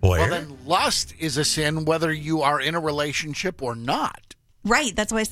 Boyer? 0.01 0.21
Well, 0.21 0.29
then 0.31 0.57
lust 0.65 1.13
is 1.19 1.37
a 1.37 1.45
sin 1.45 1.85
whether 1.85 2.11
you 2.11 2.41
are 2.41 2.59
in 2.59 2.73
a 2.73 2.79
relationship 2.79 3.61
or 3.61 3.75
not. 3.75 4.35
Right. 4.65 4.95
That's 4.95 5.13
why 5.13 5.25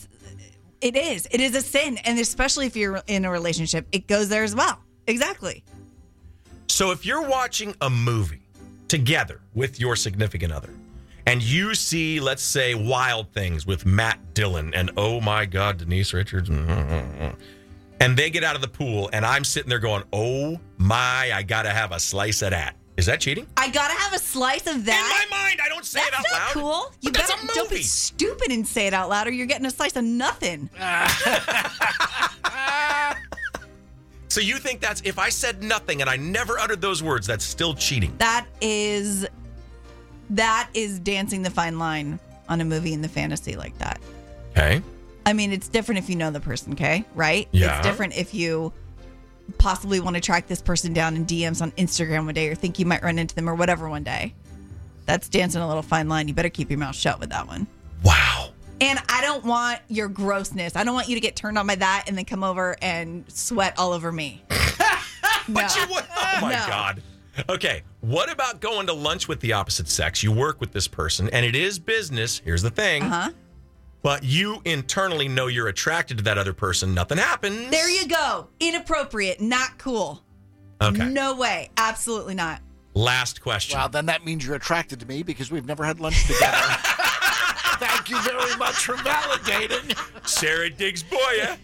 it 0.81 0.95
is. 0.95 1.27
It 1.31 1.41
is 1.41 1.55
a 1.55 1.61
sin. 1.61 1.97
And 1.97 2.19
especially 2.19 2.67
if 2.67 2.75
you're 2.75 3.01
in 3.07 3.25
a 3.25 3.31
relationship, 3.31 3.87
it 3.91 4.07
goes 4.07 4.29
there 4.29 4.43
as 4.43 4.55
well. 4.55 4.79
Exactly. 5.07 5.63
So 6.67 6.91
if 6.91 7.05
you're 7.05 7.27
watching 7.27 7.75
a 7.81 7.89
movie 7.89 8.41
together 8.87 9.41
with 9.53 9.79
your 9.79 9.95
significant 9.95 10.51
other 10.51 10.73
and 11.25 11.41
you 11.41 11.73
see, 11.73 12.19
let's 12.19 12.43
say, 12.43 12.75
Wild 12.75 13.31
Things 13.33 13.65
with 13.65 13.85
Matt 13.85 14.33
Dillon 14.33 14.73
and 14.73 14.91
oh 14.97 15.21
my 15.21 15.45
God, 15.45 15.77
Denise 15.77 16.13
Richards, 16.13 16.49
and 17.99 18.17
they 18.17 18.29
get 18.29 18.43
out 18.43 18.55
of 18.55 18.61
the 18.61 18.67
pool 18.67 19.09
and 19.13 19.25
I'm 19.25 19.43
sitting 19.43 19.69
there 19.69 19.79
going, 19.79 20.03
oh 20.13 20.59
my, 20.77 21.31
I 21.33 21.43
got 21.43 21.63
to 21.63 21.69
have 21.69 21.91
a 21.91 21.99
slice 21.99 22.41
of 22.41 22.51
that. 22.51 22.75
Is 22.97 23.05
that 23.07 23.19
cheating? 23.19 23.45
I 23.57 23.69
gotta 23.69 23.93
have 23.93 24.13
a 24.13 24.19
slice 24.19 24.67
of 24.67 24.85
that. 24.85 25.25
In 25.25 25.29
my 25.29 25.37
mind, 25.37 25.59
I 25.61 25.67
don't 25.67 25.83
say 25.83 25.99
that's 25.99 26.07
it 26.07 26.13
out 26.15 26.23
not 26.31 26.39
loud. 26.39 26.53
cool. 26.53 26.93
You 27.01 27.11
But 27.11 27.19
that's 27.27 27.31
better 27.35 27.51
a 27.51 27.53
don't 27.53 27.69
be 27.69 27.81
stupid 27.81 28.51
and 28.51 28.65
say 28.65 28.87
it 28.87 28.93
out 28.93 29.09
loud, 29.09 29.27
or 29.27 29.31
you're 29.31 29.47
getting 29.47 29.65
a 29.65 29.69
slice 29.69 29.97
of 29.97 30.05
nothing. 30.05 30.69
So 34.27 34.41
you 34.41 34.57
think 34.57 34.81
that's 34.81 35.01
if 35.05 35.19
I 35.19 35.29
said 35.29 35.63
nothing 35.63 36.01
and 36.01 36.09
I 36.09 36.17
never 36.17 36.57
uttered 36.59 36.81
those 36.81 37.03
words, 37.03 37.27
that's 37.27 37.45
still 37.45 37.73
cheating? 37.73 38.15
That 38.17 38.47
is 38.61 39.27
that 40.31 40.69
is 40.73 40.99
dancing 40.99 41.43
the 41.43 41.49
fine 41.49 41.77
line 41.77 42.19
on 42.49 42.61
a 42.61 42.65
movie 42.65 42.93
in 42.93 43.01
the 43.01 43.07
fantasy 43.07 43.55
like 43.55 43.77
that. 43.77 43.99
Okay. 44.51 44.81
I 45.25 45.33
mean, 45.33 45.51
it's 45.51 45.67
different 45.67 45.99
if 45.99 46.09
you 46.09 46.15
know 46.15 46.31
the 46.31 46.39
person, 46.39 46.73
okay? 46.73 47.05
Right? 47.15 47.47
Yeah. 47.51 47.77
It's 47.77 47.87
different 47.87 48.17
if 48.17 48.33
you 48.33 48.71
possibly 49.57 49.99
want 49.99 50.15
to 50.15 50.21
track 50.21 50.47
this 50.47 50.61
person 50.61 50.93
down 50.93 51.15
in 51.15 51.25
DMs 51.25 51.61
on 51.61 51.71
Instagram 51.73 52.25
one 52.25 52.33
day 52.33 52.49
or 52.49 52.55
think 52.55 52.79
you 52.79 52.85
might 52.85 53.03
run 53.03 53.19
into 53.19 53.35
them 53.35 53.49
or 53.49 53.55
whatever 53.55 53.89
one 53.89 54.03
day. 54.03 54.33
That's 55.05 55.29
dancing 55.29 55.61
a 55.61 55.67
little 55.67 55.83
fine 55.83 56.09
line. 56.09 56.27
You 56.27 56.33
better 56.33 56.49
keep 56.49 56.69
your 56.69 56.79
mouth 56.79 56.95
shut 56.95 57.19
with 57.19 57.29
that 57.29 57.47
one. 57.47 57.67
Wow. 58.03 58.49
And 58.81 58.99
I 59.09 59.21
don't 59.21 59.45
want 59.45 59.79
your 59.87 60.07
grossness. 60.09 60.75
I 60.75 60.83
don't 60.83 60.93
want 60.93 61.07
you 61.07 61.15
to 61.15 61.21
get 61.21 61.35
turned 61.35 61.57
on 61.57 61.65
by 61.65 61.75
that 61.75 62.05
and 62.07 62.17
then 62.17 62.25
come 62.25 62.43
over 62.43 62.75
and 62.81 63.23
sweat 63.31 63.73
all 63.77 63.91
over 63.93 64.11
me. 64.11 64.43
But 65.47 65.75
you 65.75 65.85
would. 65.93 66.03
Oh 66.17 66.37
my 66.41 66.53
No. 66.53 66.65
God. 66.67 67.03
Okay. 67.49 67.83
What 68.01 68.31
about 68.31 68.61
going 68.61 68.87
to 68.87 68.93
lunch 68.93 69.27
with 69.27 69.39
the 69.41 69.53
opposite 69.53 69.87
sex? 69.87 70.23
You 70.23 70.31
work 70.31 70.59
with 70.59 70.71
this 70.71 70.87
person 70.87 71.29
and 71.29 71.45
it 71.45 71.55
is 71.55 71.77
business. 71.77 72.39
Here's 72.43 72.63
the 72.63 72.71
thing. 72.71 73.03
Uh-huh. 73.03 73.29
But 74.01 74.23
you 74.23 74.61
internally 74.65 75.27
know 75.27 75.45
you're 75.45 75.67
attracted 75.67 76.17
to 76.17 76.23
that 76.23 76.39
other 76.39 76.53
person. 76.53 76.95
Nothing 76.95 77.19
happens. 77.19 77.69
There 77.69 77.89
you 77.89 78.07
go. 78.07 78.47
Inappropriate. 78.59 79.39
Not 79.39 79.77
cool. 79.77 80.23
Okay. 80.81 81.07
No 81.09 81.35
way. 81.35 81.69
Absolutely 81.77 82.33
not. 82.33 82.61
Last 82.95 83.41
question. 83.41 83.77
Well, 83.77 83.89
then 83.89 84.07
that 84.07 84.25
means 84.25 84.45
you're 84.45 84.55
attracted 84.55 84.99
to 85.01 85.05
me 85.05 85.21
because 85.21 85.51
we've 85.51 85.65
never 85.65 85.83
had 85.85 85.99
lunch 85.99 86.25
together. 86.25 86.57
Thank 87.79 88.09
you 88.09 88.21
very 88.21 88.55
much 88.57 88.85
for 88.85 88.93
validating. 88.95 89.97
Sarah 90.27 90.69
Diggs 90.69 91.03
Boyer. 91.03 91.57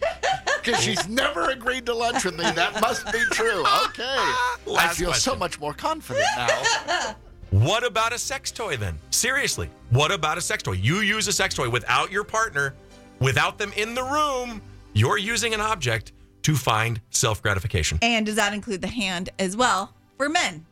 Because 0.62 0.80
she's 0.80 1.08
never 1.08 1.50
agreed 1.50 1.86
to 1.86 1.94
lunch 1.94 2.24
with 2.24 2.38
me. 2.38 2.44
That 2.44 2.80
must 2.80 3.10
be 3.12 3.20
true. 3.30 3.60
Okay. 3.86 4.02
I 4.06 4.56
Last 4.66 4.98
feel 4.98 5.12
so 5.14 5.34
much 5.34 5.60
more 5.60 5.74
confident 5.74 6.26
now. 6.36 7.16
What 7.52 7.84
about 7.86 8.14
a 8.14 8.18
sex 8.18 8.50
toy 8.50 8.78
then? 8.78 8.98
Seriously, 9.10 9.68
what 9.90 10.10
about 10.10 10.38
a 10.38 10.40
sex 10.40 10.62
toy? 10.62 10.72
You 10.72 11.00
use 11.00 11.28
a 11.28 11.32
sex 11.34 11.54
toy 11.54 11.68
without 11.68 12.10
your 12.10 12.24
partner, 12.24 12.74
without 13.20 13.58
them 13.58 13.74
in 13.76 13.94
the 13.94 14.02
room. 14.02 14.62
You're 14.94 15.18
using 15.18 15.52
an 15.52 15.60
object 15.60 16.12
to 16.44 16.54
find 16.56 16.98
self 17.10 17.42
gratification. 17.42 17.98
And 18.00 18.24
does 18.24 18.36
that 18.36 18.54
include 18.54 18.80
the 18.80 18.88
hand 18.88 19.28
as 19.38 19.54
well 19.54 19.92
for 20.16 20.30
men? 20.30 20.64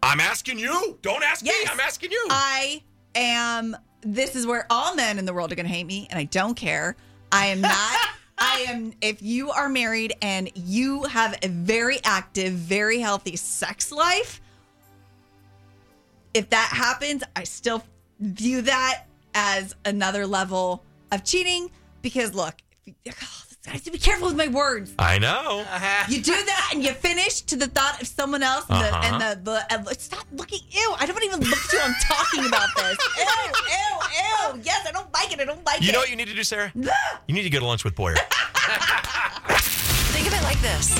I'm 0.00 0.20
asking 0.20 0.60
you. 0.60 0.98
Don't 1.02 1.24
ask 1.24 1.44
me. 1.44 1.50
I'm 1.68 1.80
asking 1.80 2.12
you. 2.12 2.26
I 2.30 2.82
am. 3.16 3.76
This 4.00 4.36
is 4.36 4.46
where 4.46 4.66
all 4.70 4.94
men 4.94 5.18
in 5.18 5.24
the 5.24 5.34
world 5.34 5.52
are 5.52 5.54
going 5.56 5.66
to 5.66 5.72
hate 5.72 5.86
me, 5.86 6.06
and 6.10 6.18
I 6.18 6.24
don't 6.24 6.54
care. 6.54 6.96
I 7.32 7.46
am 7.46 7.60
not. 7.60 7.98
I 8.38 8.66
am. 8.68 8.92
If 9.00 9.20
you 9.20 9.50
are 9.50 9.68
married 9.68 10.14
and 10.22 10.50
you 10.54 11.02
have 11.04 11.36
a 11.42 11.48
very 11.48 11.98
active, 12.04 12.52
very 12.52 13.00
healthy 13.00 13.36
sex 13.36 13.90
life, 13.90 14.40
if 16.34 16.50
that 16.50 16.70
happens, 16.72 17.24
I 17.34 17.44
still 17.44 17.82
view 18.20 18.62
that 18.62 19.04
as 19.34 19.74
another 19.84 20.26
level 20.26 20.84
of 21.10 21.24
cheating 21.24 21.70
because 22.02 22.34
look, 22.34 22.54
if 22.86 22.94
you, 23.04 23.12
oh, 23.20 23.42
I 23.68 23.72
have 23.72 23.82
to 23.84 23.90
be 23.90 23.98
careful 23.98 24.28
with 24.28 24.36
my 24.36 24.48
words. 24.48 24.94
I 24.98 25.18
know. 25.18 25.64
You 26.08 26.22
do 26.22 26.32
that 26.32 26.70
and 26.72 26.82
you 26.82 26.92
finish 26.92 27.42
to 27.42 27.56
the 27.56 27.66
thought 27.66 28.00
of 28.00 28.08
someone 28.08 28.42
else 28.42 28.64
and, 28.70 28.78
Uh-huh. 28.82 29.18
the, 29.18 29.24
and 29.26 29.46
the, 29.46 29.50
the 29.50 29.72
and 29.90 30.00
stop 30.00 30.24
looking. 30.32 30.60
Ew! 30.70 30.94
I 30.98 31.04
don't 31.06 31.22
even 31.22 31.40
look 31.40 31.58
at 31.58 31.72
you. 31.72 31.78
I'm 31.82 31.94
talking 32.02 32.46
about 32.46 32.68
this. 32.76 32.96
Ew! 33.18 33.24
Ew! 33.24 34.54
Ew! 34.54 34.60
Yes, 34.64 34.86
I 34.88 34.92
don't 34.92 35.12
like 35.12 35.32
it. 35.32 35.40
I 35.40 35.44
don't 35.44 35.64
like 35.66 35.80
You 35.80 35.84
it. 35.84 35.86
You 35.88 35.92
know 35.92 35.98
what 35.98 36.08
you 36.10 36.16
need 36.16 36.28
to 36.28 36.34
do, 36.34 36.44
Sarah? 36.44 36.72
You 37.26 37.34
need 37.34 37.42
to 37.42 37.50
go 37.50 37.58
to 37.58 37.66
lunch 37.66 37.84
with 37.84 37.94
Boyer. 37.94 38.14
Think 40.14 40.26
of 40.26 40.32
it 40.32 40.42
like 40.42 40.58
this 40.62 40.94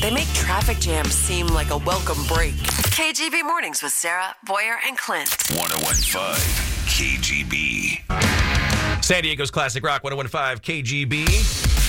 they 0.00 0.10
make 0.12 0.26
traffic 0.34 0.80
jams 0.80 1.14
seem 1.14 1.46
like 1.46 1.70
a 1.70 1.76
welcome 1.76 2.18
break. 2.26 2.54
KGB 2.90 3.44
Mornings 3.44 3.84
with 3.84 3.92
Sarah, 3.92 4.34
Boyer, 4.44 4.78
and 4.84 4.98
Clint. 4.98 5.28
1015 5.54 6.34
KGB. 6.88 8.00
San 9.04 9.22
Diego's 9.22 9.52
Classic 9.52 9.84
Rock 9.84 10.02
1015 10.02 10.58
KGB. 10.58 11.81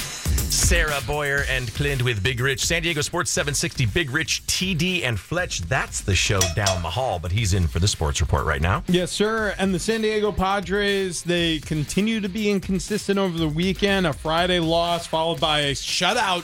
Sarah 0.74 1.02
Boyer 1.06 1.44
and 1.50 1.72
Clint 1.76 2.02
with 2.02 2.24
Big 2.24 2.40
Rich. 2.40 2.66
San 2.66 2.82
Diego 2.82 3.02
Sports 3.02 3.30
760 3.30 3.86
Big 3.86 4.10
Rich, 4.10 4.44
TD, 4.48 5.04
and 5.04 5.20
Fletch. 5.20 5.62
That's 5.62 6.02
the 6.02 6.16
show 6.16 6.40
down 6.56 6.82
the 6.82 6.90
hall, 6.90 7.20
but 7.20 7.32
he's 7.32 7.54
in 7.54 7.68
for 7.68 7.78
the 7.78 7.88
sports 7.88 8.20
report 8.22 8.48
right 8.48 8.60
now. 8.60 8.84
Yes, 8.88 9.12
sir. 9.12 9.54
And 9.60 9.72
the 9.72 9.78
San 9.78 10.02
Diego 10.02 10.32
Padres, 10.32 11.22
they 11.22 11.60
continue 11.60 12.20
to 12.22 12.28
be 12.28 12.50
inconsistent 12.50 13.20
over 13.20 13.38
the 13.38 13.48
weekend. 13.48 14.08
A 14.08 14.14
Friday 14.14 14.60
loss 14.60 15.06
followed 15.06 15.40
by 15.40 15.60
a 15.60 15.74
shutout, 15.74 16.44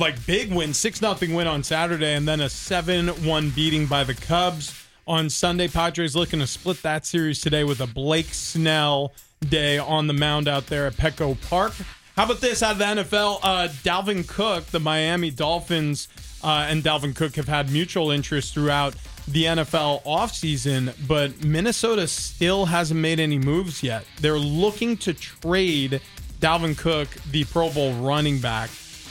like 0.00 0.24
big 0.24 0.50
win, 0.50 0.72
6 0.72 0.98
0 0.98 1.14
win 1.20 1.46
on 1.46 1.62
Saturday, 1.62 2.14
and 2.14 2.26
then 2.26 2.40
a 2.40 2.48
7 2.48 3.08
1 3.08 3.50
beating 3.50 3.84
by 3.84 4.02
the 4.02 4.14
Cubs 4.14 4.82
on 5.06 5.28
Sunday. 5.28 5.68
Padres 5.68 6.16
looking 6.16 6.38
to 6.38 6.46
split 6.46 6.80
that 6.80 7.04
series 7.04 7.38
today 7.42 7.64
with 7.64 7.82
a 7.82 7.86
Blake 7.86 8.32
Snell 8.32 9.12
day 9.46 9.76
on 9.76 10.06
the 10.06 10.14
mound 10.14 10.48
out 10.48 10.68
there 10.68 10.86
at 10.86 10.94
Petco 10.94 11.38
Park. 11.50 11.74
How 12.16 12.24
about 12.24 12.42
this 12.42 12.62
out 12.62 12.72
of 12.72 12.78
the 12.78 12.84
NFL? 12.84 13.38
Uh, 13.42 13.68
Dalvin 13.82 14.28
Cook, 14.28 14.66
the 14.66 14.80
Miami 14.80 15.30
Dolphins, 15.30 16.08
uh, 16.44 16.66
and 16.68 16.82
Dalvin 16.82 17.16
Cook 17.16 17.36
have 17.36 17.48
had 17.48 17.70
mutual 17.70 18.10
interest 18.10 18.52
throughout 18.52 18.94
the 19.26 19.44
NFL 19.44 20.02
offseason, 20.04 20.94
but 21.08 21.42
Minnesota 21.42 22.06
still 22.06 22.66
hasn't 22.66 23.00
made 23.00 23.18
any 23.18 23.38
moves 23.38 23.82
yet. 23.82 24.04
They're 24.20 24.38
looking 24.38 24.98
to 24.98 25.14
trade 25.14 26.02
Dalvin 26.40 26.76
Cook, 26.76 27.08
the 27.30 27.44
Pro 27.44 27.70
Bowl 27.70 27.94
running 27.94 28.40
back, 28.40 28.68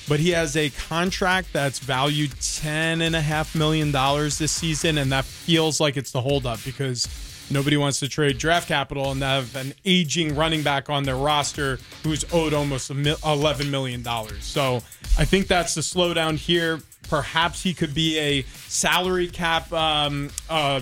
but 0.08 0.20
he 0.20 0.30
has 0.30 0.56
a 0.56 0.70
contract 0.70 1.54
that's 1.54 1.80
valued 1.80 2.32
$10.5 2.32 3.56
million 3.56 3.92
this 3.92 4.52
season, 4.52 5.00
and 5.00 5.12
that 5.12 5.26
feels 5.26 5.80
like 5.80 5.98
it's 5.98 6.12
the 6.12 6.22
holdup 6.22 6.64
because 6.64 7.08
nobody 7.52 7.78
wants 7.78 8.00
to 8.00 8.08
trade 8.08 8.38
draft 8.38 8.68
capital 8.68 9.12
and 9.12 9.22
have 9.22 9.56
an 9.56 9.74
aging 9.86 10.36
running 10.36 10.64
back 10.64 10.90
on 10.90 11.04
their 11.04 11.16
roster 11.16 11.80
who's 12.04 12.26
owed 12.34 12.54
almost 12.54 12.92
$11 12.92 13.70
million. 13.70 14.04
So 14.40 14.76
I 15.18 15.26
think 15.26 15.48
that's 15.48 15.76
the 15.76 15.82
slowdown 15.82 16.38
here. 16.38 16.80
Perhaps 17.10 17.62
he 17.62 17.74
could 17.74 17.94
be 17.94 18.18
a 18.20 18.42
salary 18.68 19.28
cap, 19.28 19.72
um, 19.74 20.30
uh, 20.50 20.82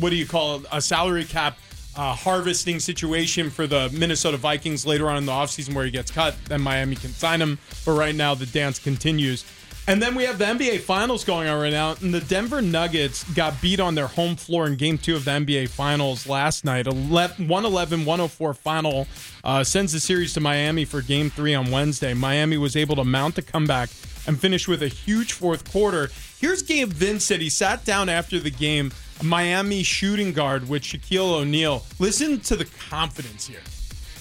what 0.00 0.10
do 0.10 0.16
you 0.16 0.26
call 0.26 0.56
it? 0.56 0.66
A 0.72 0.80
salary 0.80 1.24
cap 1.24 1.58
uh, 1.98 2.14
harvesting 2.14 2.78
situation 2.78 3.50
for 3.50 3.66
the 3.66 3.90
Minnesota 3.90 4.36
Vikings 4.36 4.86
later 4.86 5.10
on 5.10 5.16
in 5.16 5.26
the 5.26 5.32
offseason 5.32 5.74
where 5.74 5.84
he 5.84 5.90
gets 5.90 6.12
cut. 6.12 6.36
Then 6.48 6.60
Miami 6.60 6.94
can 6.94 7.10
sign 7.10 7.42
him. 7.42 7.58
But 7.84 7.92
right 7.92 8.14
now, 8.14 8.34
the 8.36 8.46
dance 8.46 8.78
continues. 8.78 9.44
And 9.88 10.02
then 10.02 10.14
we 10.14 10.24
have 10.24 10.36
the 10.36 10.44
NBA 10.44 10.80
Finals 10.80 11.24
going 11.24 11.48
on 11.48 11.58
right 11.58 11.72
now. 11.72 11.96
And 12.02 12.12
the 12.12 12.20
Denver 12.20 12.60
Nuggets 12.60 13.24
got 13.32 13.58
beat 13.62 13.80
on 13.80 13.94
their 13.94 14.06
home 14.06 14.36
floor 14.36 14.66
in 14.66 14.76
game 14.76 14.98
two 14.98 15.16
of 15.16 15.24
the 15.24 15.30
NBA 15.30 15.70
Finals 15.70 16.26
last 16.26 16.62
night. 16.62 16.86
111 16.86 18.04
104 18.04 18.52
final 18.52 19.06
uh, 19.44 19.64
sends 19.64 19.94
the 19.94 19.98
series 19.98 20.34
to 20.34 20.40
Miami 20.40 20.84
for 20.84 21.00
game 21.00 21.30
three 21.30 21.54
on 21.54 21.70
Wednesday. 21.70 22.12
Miami 22.12 22.58
was 22.58 22.76
able 22.76 22.96
to 22.96 23.04
mount 23.04 23.34
the 23.34 23.40
comeback 23.40 23.88
and 24.26 24.38
finish 24.38 24.68
with 24.68 24.82
a 24.82 24.88
huge 24.88 25.32
fourth 25.32 25.72
quarter. 25.72 26.10
Here's 26.38 26.60
Gabe 26.60 26.90
Vincent. 26.90 27.40
He 27.40 27.48
sat 27.48 27.86
down 27.86 28.10
after 28.10 28.38
the 28.38 28.50
game, 28.50 28.92
Miami 29.22 29.82
shooting 29.82 30.34
guard 30.34 30.68
with 30.68 30.82
Shaquille 30.82 31.40
O'Neal. 31.40 31.82
Listen 31.98 32.40
to 32.40 32.56
the 32.56 32.66
confidence 32.66 33.46
here. 33.46 33.62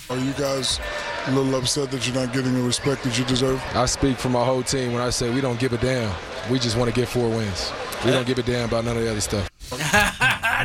Are 0.09 0.17
you 0.17 0.31
guys 0.33 0.79
a 1.25 1.31
little 1.31 1.55
upset 1.55 1.91
that 1.91 2.07
you're 2.07 2.15
not 2.15 2.33
getting 2.33 2.53
the 2.53 2.61
respect 2.61 3.03
that 3.03 3.17
you 3.19 3.25
deserve? 3.25 3.61
I 3.75 3.85
speak 3.85 4.17
for 4.17 4.29
my 4.29 4.43
whole 4.45 4.63
team 4.63 4.93
when 4.93 5.01
I 5.01 5.09
say 5.09 5.29
we 5.33 5.41
don't 5.41 5.59
give 5.59 5.73
a 5.73 5.77
damn. 5.77 6.13
We 6.49 6.59
just 6.59 6.77
want 6.77 6.89
to 6.89 6.95
get 6.97 7.09
four 7.09 7.27
wins. 7.29 7.71
We 8.05 8.11
don't 8.11 8.25
give 8.25 8.37
a 8.39 8.43
damn 8.43 8.69
about 8.69 8.85
none 8.85 8.95
of 8.95 9.03
the 9.03 9.11
other 9.11 9.19
stuff. 9.19 9.49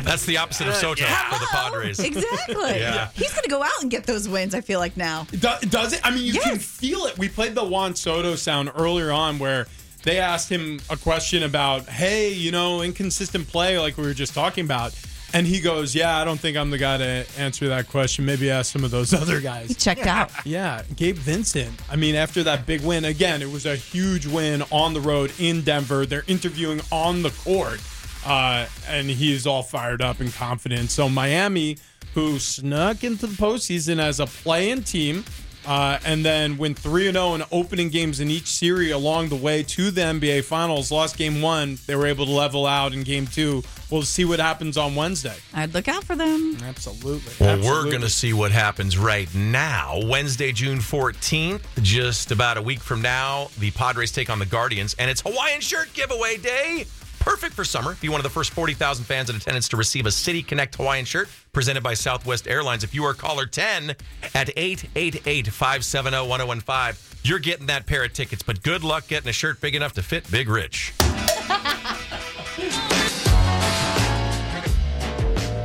That's 0.05 0.25
the 0.25 0.37
opposite 0.37 0.67
of 0.69 0.75
Soto 0.75 1.03
for 1.03 1.39
the 1.39 1.47
Padres. 1.51 1.99
Exactly. 2.03 2.79
Yeah. 2.79 3.09
He's 3.15 3.31
going 3.31 3.43
to 3.43 3.49
go 3.49 3.61
out 3.61 3.81
and 3.81 3.91
get 3.91 4.05
those 4.05 4.29
wins, 4.29 4.55
I 4.55 4.61
feel 4.61 4.79
like 4.79 4.95
now. 4.95 5.25
Do- 5.31 5.67
Does 5.69 5.91
it? 5.93 5.99
I 6.05 6.11
mean, 6.11 6.23
you 6.23 6.39
can 6.39 6.57
feel 6.57 7.05
it. 7.05 7.17
We 7.17 7.27
played 7.27 7.53
the 7.53 7.65
Juan 7.65 7.95
Soto 7.95 8.35
sound 8.35 8.71
earlier 8.75 9.11
on 9.11 9.39
where 9.39 9.67
they 10.03 10.19
asked 10.19 10.47
him 10.49 10.79
a 10.89 10.95
question 10.95 11.43
about, 11.43 11.87
hey, 11.89 12.31
you 12.31 12.51
know, 12.51 12.81
inconsistent 12.81 13.47
play, 13.49 13.77
like 13.77 13.97
we 13.97 14.03
were 14.05 14.13
just 14.13 14.33
talking 14.33 14.63
about. 14.63 14.95
And 15.33 15.47
he 15.47 15.59
goes, 15.59 15.95
yeah, 15.95 16.17
I 16.17 16.23
don't 16.25 16.39
think 16.39 16.55
I'm 16.55 16.69
the 16.69 16.77
guy 16.77 16.97
to 16.97 17.25
answer 17.39 17.67
that 17.69 17.89
question. 17.89 18.23
Maybe 18.23 18.51
ask 18.51 18.71
some 18.71 18.83
of 18.83 18.91
those 18.91 19.13
other 19.21 19.41
guys. 19.41 19.69
He 19.69 19.73
checked 19.73 20.05
out. 20.05 20.31
Yeah, 20.45 20.83
Gabe 20.95 21.15
Vincent. 21.15 21.73
I 21.89 21.95
mean, 21.95 22.13
after 22.13 22.43
that 22.43 22.67
big 22.67 22.81
win, 22.81 23.05
again, 23.05 23.41
it 23.41 23.51
was 23.51 23.65
a 23.65 23.75
huge 23.75 24.27
win 24.27 24.61
on 24.71 24.93
the 24.93 25.01
road 25.01 25.33
in 25.39 25.61
Denver. 25.61 26.05
They're 26.05 26.23
interviewing 26.27 26.81
on 26.91 27.23
the 27.23 27.31
court, 27.31 27.81
uh, 28.27 28.67
and 28.87 29.09
he's 29.09 29.47
all 29.47 29.63
fired 29.63 30.03
up 30.03 30.19
and 30.19 30.31
confident. 30.31 30.91
So, 30.91 31.09
Miami, 31.09 31.77
who 32.13 32.37
snuck 32.37 33.03
into 33.03 33.25
the 33.25 33.35
postseason 33.35 33.99
as 33.99 34.19
a 34.19 34.27
play-in 34.27 34.83
team, 34.83 35.25
uh, 35.65 35.99
and 36.05 36.23
then 36.25 36.57
went 36.57 36.77
3 36.77 37.11
0 37.11 37.35
in 37.35 37.43
opening 37.51 37.89
games 37.89 38.19
in 38.19 38.29
each 38.29 38.47
series 38.47 38.91
along 38.91 39.29
the 39.29 39.35
way 39.35 39.63
to 39.63 39.91
the 39.91 40.01
NBA 40.01 40.43
Finals. 40.43 40.91
Lost 40.91 41.17
game 41.17 41.41
one. 41.41 41.77
They 41.87 41.95
were 41.95 42.07
able 42.07 42.25
to 42.25 42.31
level 42.31 42.65
out 42.65 42.93
in 42.93 43.03
game 43.03 43.27
two. 43.27 43.63
We'll 43.89 44.01
see 44.01 44.25
what 44.25 44.39
happens 44.39 44.75
on 44.77 44.95
Wednesday. 44.95 45.35
I'd 45.53 45.73
look 45.73 45.87
out 45.87 46.03
for 46.03 46.15
them. 46.15 46.57
Absolutely. 46.63 47.33
Well, 47.39 47.55
Absolutely. 47.57 47.69
we're 47.69 47.89
going 47.91 48.01
to 48.01 48.09
see 48.09 48.33
what 48.33 48.51
happens 48.51 48.97
right 48.97 49.33
now. 49.35 49.99
Wednesday, 50.05 50.51
June 50.51 50.79
14th, 50.79 51.61
just 51.81 52.31
about 52.31 52.57
a 52.57 52.61
week 52.61 52.79
from 52.79 53.01
now, 53.01 53.49
the 53.59 53.69
Padres 53.71 54.11
take 54.11 54.29
on 54.31 54.39
the 54.39 54.45
Guardians, 54.47 54.95
and 54.97 55.11
it's 55.11 55.21
Hawaiian 55.21 55.61
shirt 55.61 55.93
giveaway 55.93 56.37
day. 56.37 56.85
Perfect 57.23 57.53
for 57.53 57.63
summer. 57.63 57.95
Be 58.01 58.09
one 58.09 58.19
of 58.19 58.23
the 58.23 58.29
first 58.29 58.51
40,000 58.51 59.05
fans 59.05 59.29
in 59.29 59.37
attendance 59.37 59.69
to 59.69 59.77
receive 59.77 60.05
a 60.05 60.11
City 60.11 60.43
Connect 60.43 60.75
Hawaiian 60.75 61.05
shirt 61.05 61.29
presented 61.53 61.81
by 61.81 61.93
Southwest 61.93 62.49
Airlines. 62.49 62.83
If 62.83 62.93
you 62.93 63.05
are 63.05 63.13
caller 63.13 63.45
10 63.45 63.91
at 64.35 64.49
888 64.57 65.47
570 65.47 66.27
1015, 66.27 67.19
you're 67.23 67.39
getting 67.39 67.67
that 67.67 67.85
pair 67.85 68.03
of 68.03 68.11
tickets. 68.11 68.43
But 68.43 68.61
good 68.61 68.83
luck 68.83 69.07
getting 69.07 69.29
a 69.29 69.33
shirt 69.33 69.61
big 69.61 69.73
enough 69.73 69.93
to 69.93 70.03
fit 70.03 70.29
Big 70.29 70.49
Rich. 70.49 70.93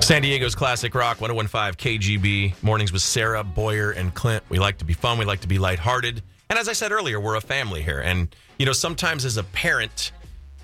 San 0.00 0.22
Diego's 0.22 0.54
Classic 0.54 0.94
Rock 0.94 1.20
1015 1.20 1.74
KGB. 1.74 2.62
Mornings 2.62 2.92
with 2.92 3.02
Sarah, 3.02 3.42
Boyer, 3.42 3.90
and 3.90 4.14
Clint. 4.14 4.44
We 4.48 4.61
like 4.61 4.78
to 4.78 4.84
be 4.84 4.94
fun. 4.94 5.18
We 5.18 5.24
like 5.24 5.40
to 5.40 5.48
be 5.48 5.59
lighthearted. 5.59 6.22
And 6.48 6.59
as 6.59 6.68
I 6.68 6.72
said 6.72 6.92
earlier, 6.92 7.18
we're 7.20 7.34
a 7.34 7.40
family 7.40 7.82
here. 7.82 7.98
And, 8.00 8.34
you 8.61 8.64
know, 8.64 8.72
sometimes 8.72 9.24
as 9.24 9.36
a 9.36 9.42
parent, 9.42 10.12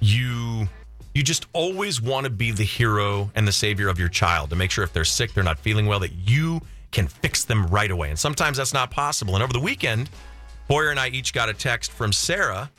you 0.00 0.68
you 1.14 1.22
just 1.22 1.46
always 1.52 2.02
want 2.02 2.24
to 2.24 2.30
be 2.30 2.50
the 2.50 2.64
hero 2.64 3.30
and 3.34 3.46
the 3.46 3.52
savior 3.52 3.88
of 3.88 3.98
your 3.98 4.08
child 4.08 4.50
to 4.50 4.56
make 4.56 4.70
sure 4.70 4.82
if 4.82 4.92
they're 4.92 5.04
sick, 5.04 5.32
they're 5.32 5.44
not 5.44 5.58
feeling 5.58 5.86
well, 5.86 6.00
that 6.00 6.12
you 6.12 6.60
can 6.90 7.06
fix 7.06 7.44
them 7.44 7.66
right 7.68 7.90
away. 7.90 8.10
And 8.10 8.18
sometimes 8.18 8.56
that's 8.56 8.74
not 8.74 8.90
possible. 8.90 9.34
And 9.34 9.42
over 9.42 9.52
the 9.52 9.60
weekend, 9.60 10.10
Boyer 10.68 10.90
and 10.90 10.98
I 10.98 11.08
each 11.08 11.32
got 11.32 11.48
a 11.48 11.54
text 11.54 11.92
from 11.92 12.12
Sarah 12.12 12.70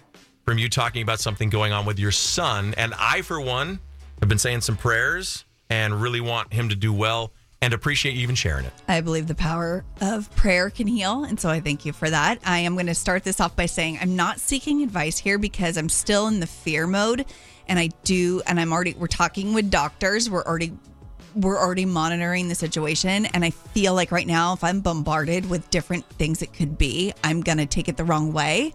from 0.44 0.58
you 0.58 0.70
talking 0.70 1.02
about 1.02 1.20
something 1.20 1.50
going 1.50 1.72
on 1.72 1.86
with 1.86 1.98
your 1.98 2.12
son. 2.12 2.74
And 2.78 2.94
I, 3.00 3.22
for 3.22 3.40
one, 3.40 3.80
have 4.20 4.30
been 4.30 4.38
saying 4.38 4.62
some 4.62 4.78
prayers 4.78 5.46
and 5.70 6.02
really 6.02 6.22
want 6.22 6.54
him 6.54 6.70
to 6.70 6.76
do 6.76 6.94
well 6.94 7.32
and 7.62 7.74
appreciate 7.74 8.16
you 8.16 8.22
even 8.22 8.36
sharing 8.36 8.66
it. 8.66 8.74
I 8.88 9.02
believe 9.02 9.28
the 9.28 9.36
power 9.36 9.84
of 10.02 10.34
prayer 10.36 10.70
can 10.70 10.88
heal. 10.88 11.24
And 11.24 11.40
so 11.40 11.50
I 11.50 11.62
thank 11.62 11.86
you 11.86 11.94
for 11.94 12.10
that. 12.10 12.40
I 12.46 12.60
am 12.60 12.74
going 12.74 12.86
to 12.88 12.96
start 12.96 13.24
this 13.24 13.40
off 13.40 13.56
by 13.56 13.66
saying 13.66 13.98
I'm 14.02 14.16
not 14.16 14.40
seeking 14.40 14.84
advice 14.84 15.18
here 15.18 15.38
because 15.38 15.78
I'm 15.78 15.90
still 15.90 16.28
in 16.28 16.42
the 16.42 16.48
fear 16.48 16.86
mode. 16.86 17.26
And 17.68 17.80
I 17.80 17.90
do, 18.04 18.42
and 18.48 18.60
I'm 18.60 18.72
already, 18.72 18.94
we're 18.94 19.08
talking 19.08 19.54
with 19.54 19.72
doctors. 19.72 20.30
We're 20.30 20.44
already, 20.44 20.74
we're 21.36 21.60
already 21.60 21.86
monitoring 21.86 22.48
the 22.48 22.56
situation. 22.56 23.26
And 23.28 23.44
I 23.44 23.50
feel 23.50 23.94
like 23.94 24.12
right 24.12 24.28
now, 24.28 24.54
if 24.54 24.64
I'm 24.64 24.82
bombarded 24.82 25.50
with 25.50 25.70
different 25.70 26.06
things 26.12 26.42
it 26.42 26.54
could 26.54 26.78
be, 26.78 27.14
I'm 27.24 27.42
going 27.42 27.58
to 27.58 27.66
take 27.66 27.88
it 27.88 27.98
the 27.98 28.04
wrong 28.04 28.34
way. 28.34 28.74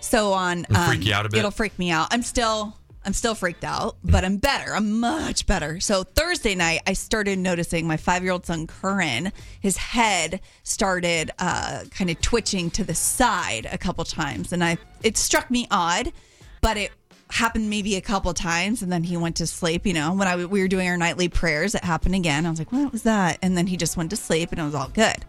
So 0.00 0.32
on, 0.32 0.64
It'll 0.70 0.82
freak 0.84 1.04
you 1.04 1.14
out 1.14 1.26
a 1.26 1.28
bit? 1.28 1.38
It'll 1.38 1.50
freak 1.50 1.78
me 1.78 1.90
out. 1.90 2.08
I'm 2.10 2.22
still, 2.22 2.74
I'm 3.04 3.12
still 3.12 3.34
freaked 3.34 3.64
out, 3.64 3.96
but 4.02 4.24
I'm 4.24 4.38
better. 4.38 4.74
I'm 4.74 5.00
much 5.00 5.46
better. 5.46 5.80
So 5.80 6.04
Thursday 6.04 6.54
night, 6.54 6.80
I 6.86 6.94
started 6.94 7.38
noticing 7.38 7.86
my 7.86 7.96
five 7.96 8.22
year 8.22 8.32
old 8.32 8.46
son, 8.46 8.66
Curran, 8.66 9.32
his 9.60 9.76
head 9.76 10.40
started 10.62 11.30
uh, 11.38 11.84
kind 11.90 12.10
of 12.10 12.20
twitching 12.20 12.70
to 12.72 12.84
the 12.84 12.94
side 12.94 13.68
a 13.70 13.78
couple 13.78 14.04
times. 14.04 14.52
And 14.52 14.64
I, 14.64 14.78
it 15.02 15.16
struck 15.18 15.50
me 15.50 15.66
odd, 15.70 16.12
but 16.60 16.76
it 16.76 16.92
happened 17.30 17.70
maybe 17.70 17.96
a 17.96 18.00
couple 18.00 18.32
times. 18.34 18.82
And 18.82 18.92
then 18.92 19.02
he 19.02 19.16
went 19.16 19.36
to 19.36 19.46
sleep. 19.46 19.86
You 19.86 19.94
know, 19.94 20.12
when 20.14 20.28
I, 20.28 20.36
we 20.44 20.60
were 20.60 20.68
doing 20.68 20.88
our 20.88 20.96
nightly 20.96 21.28
prayers, 21.28 21.74
it 21.74 21.84
happened 21.84 22.14
again. 22.14 22.46
I 22.46 22.50
was 22.50 22.58
like, 22.58 22.72
what 22.72 22.92
was 22.92 23.02
that? 23.04 23.38
And 23.42 23.56
then 23.56 23.66
he 23.66 23.76
just 23.76 23.96
went 23.96 24.10
to 24.10 24.16
sleep 24.16 24.50
and 24.52 24.60
it 24.60 24.64
was 24.64 24.74
all 24.74 24.88
good. 24.88 25.24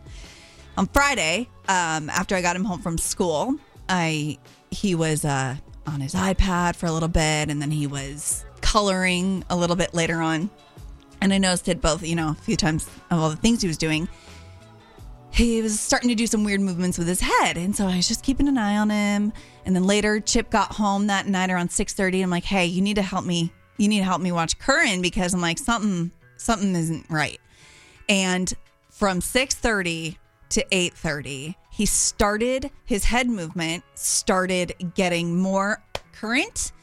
On 0.78 0.88
Friday, 0.88 1.50
um, 1.68 2.10
after 2.10 2.36
I 2.36 2.42
got 2.42 2.56
him 2.56 2.64
home 2.64 2.82
from 2.82 2.98
school, 2.98 3.56
I 3.90 4.38
he 4.70 4.96
was 4.96 5.26
uh, 5.26 5.58
on 5.86 6.00
his 6.00 6.14
iPad 6.14 6.76
for 6.76 6.86
a 6.86 6.92
little 6.92 7.10
bit, 7.10 7.50
and 7.50 7.62
then 7.62 7.72
he 7.72 7.88
was 7.88 8.46
coloring 8.62 9.44
a 9.50 9.56
little 9.56 9.76
bit 9.76 9.94
later 9.94 10.22
on. 10.22 10.50
And 11.20 11.34
I 11.34 11.38
noticed 11.38 11.68
it 11.68 11.82
both, 11.82 12.04
you 12.04 12.16
know, 12.16 12.30
a 12.30 12.34
few 12.36 12.56
times 12.56 12.88
of 13.12 13.20
all 13.20 13.30
the 13.30 13.36
things 13.36 13.62
he 13.62 13.68
was 13.68 13.78
doing. 13.78 14.08
He 15.34 15.62
was 15.62 15.80
starting 15.80 16.10
to 16.10 16.16
do 16.16 16.28
some 16.28 16.44
weird 16.44 16.62
movements 16.62 16.98
with 16.98 17.08
his 17.08 17.22
head, 17.22 17.58
and 17.58 17.76
so 17.76 17.88
I 17.88 17.96
was 17.96 18.08
just 18.08 18.24
keeping 18.24 18.48
an 18.48 18.58
eye 18.58 18.78
on 18.78 18.90
him. 18.90 19.32
And 19.66 19.76
then 19.76 19.86
later, 19.86 20.20
Chip 20.20 20.50
got 20.50 20.74
home 20.74 21.08
that 21.08 21.26
night 21.26 21.50
around 21.50 21.72
six 21.72 21.94
thirty. 21.94 22.22
I'm 22.22 22.30
like, 22.30 22.44
"Hey, 22.44 22.66
you 22.66 22.82
need 22.82 22.96
to 22.96 23.02
help 23.02 23.26
me. 23.26 23.52
You 23.78 23.88
need 23.88 24.00
to 24.00 24.06
help 24.06 24.22
me 24.22 24.32
watch 24.32 24.60
Curran 24.60 25.02
because 25.02 25.34
I'm 25.34 25.42
like 25.42 25.58
something 25.58 26.12
something 26.38 26.76
isn't 26.76 27.06
right." 27.10 27.40
And 28.10 28.54
from 28.90 29.22
6:30 29.22 30.18
to 30.50 30.66
8:30, 30.72 31.56
he 31.72 31.86
started 31.86 32.70
his 32.86 33.06
head 33.06 33.30
movement 33.30 33.84
started 33.96 34.74
getting 34.96 35.40
more 35.40 35.82
current 36.12 36.74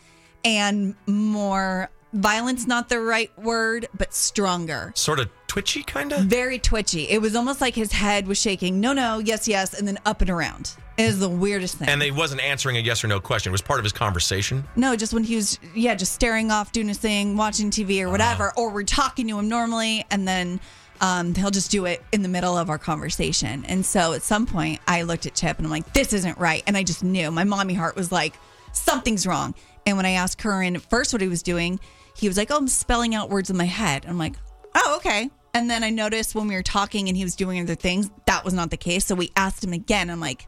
and 0.44 0.94
more 1.06 1.90
violence 2.14 2.66
not 2.66 2.88
the 2.88 3.00
right 3.00 3.30
word, 3.38 3.88
but 3.96 4.14
stronger. 4.14 4.92
Sort 4.94 5.20
of 5.20 5.28
twitchy, 5.48 5.82
kind 5.82 6.12
of. 6.12 6.20
Very 6.26 6.58
twitchy. 6.58 7.08
It 7.08 7.20
was 7.20 7.34
almost 7.34 7.60
like 7.60 7.74
his 7.74 7.90
head 7.90 8.26
was 8.28 8.38
shaking. 8.40 8.78
No, 8.80 8.92
no, 8.92 9.18
yes, 9.18 9.48
yes, 9.48 9.74
and 9.76 9.88
then 9.88 9.98
up 10.06 10.20
and 10.20 10.30
around. 10.30 10.72
It 10.96 11.02
is 11.04 11.18
the 11.18 11.28
weirdest 11.28 11.76
thing. 11.78 11.88
And 11.88 12.00
he 12.02 12.10
wasn't 12.10 12.40
answering 12.42 12.76
a 12.76 12.80
yes 12.80 13.02
or 13.02 13.08
no 13.08 13.18
question. 13.20 13.50
It 13.50 13.52
was 13.52 13.62
part 13.62 13.80
of 13.80 13.84
his 13.84 13.92
conversation. 13.92 14.64
No, 14.76 14.94
just 14.96 15.12
when 15.12 15.24
he 15.24 15.36
was, 15.36 15.58
yeah, 15.74 15.94
just 15.94 16.12
staring 16.12 16.50
off, 16.50 16.70
doing 16.72 16.88
his 16.88 16.98
thing, 16.98 17.36
watching 17.36 17.70
TV 17.70 18.00
or 18.02 18.10
whatever, 18.10 18.52
Oh. 18.56 18.62
or 18.64 18.70
we're 18.70 18.82
talking 18.84 19.26
to 19.28 19.38
him 19.38 19.48
normally, 19.48 20.04
and 20.10 20.26
then 20.28 20.60
um, 21.00 21.34
he'll 21.34 21.50
just 21.52 21.70
do 21.70 21.84
it 21.86 22.02
in 22.12 22.22
the 22.22 22.28
middle 22.28 22.56
of 22.58 22.68
our 22.70 22.78
conversation. 22.78 23.64
And 23.66 23.86
so 23.86 24.12
at 24.12 24.22
some 24.22 24.46
point, 24.46 24.80
I 24.88 25.02
looked 25.02 25.26
at 25.26 25.34
Chip 25.34 25.56
and 25.58 25.66
I'm 25.66 25.70
like, 25.70 25.92
this 25.92 26.12
isn't 26.12 26.38
right. 26.38 26.62
And 26.66 26.76
I 26.76 26.82
just 26.82 27.04
knew 27.04 27.30
my 27.30 27.44
mommy 27.44 27.74
heart 27.74 27.94
was 27.96 28.10
like, 28.10 28.34
something's 28.72 29.26
wrong. 29.26 29.54
And 29.86 29.96
when 29.96 30.04
I 30.06 30.10
asked 30.10 30.38
Curran 30.38 30.78
first 30.80 31.12
what 31.12 31.22
he 31.22 31.28
was 31.28 31.42
doing, 31.42 31.78
he 32.16 32.26
was 32.28 32.36
like, 32.36 32.50
oh, 32.50 32.56
I'm 32.56 32.66
spelling 32.68 33.14
out 33.14 33.30
words 33.30 33.48
in 33.48 33.56
my 33.56 33.64
head. 33.64 34.04
I'm 34.08 34.18
like, 34.18 34.34
oh, 34.74 34.96
okay. 34.96 35.30
And 35.54 35.68
then 35.70 35.82
I 35.82 35.90
noticed 35.90 36.34
when 36.34 36.46
we 36.46 36.54
were 36.54 36.62
talking 36.62 37.08
and 37.08 37.16
he 37.16 37.24
was 37.24 37.34
doing 37.34 37.60
other 37.60 37.74
things, 37.74 38.10
that 38.26 38.44
was 38.44 38.54
not 38.54 38.70
the 38.70 38.76
case. 38.76 39.06
So 39.06 39.14
we 39.14 39.30
asked 39.36 39.64
him 39.64 39.72
again. 39.72 40.10
I'm 40.10 40.20
like, 40.20 40.46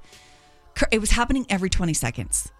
it 0.91 1.01
was 1.01 1.11
happening 1.11 1.47
every 1.49 1.71
20 1.71 1.95
seconds. 1.95 2.51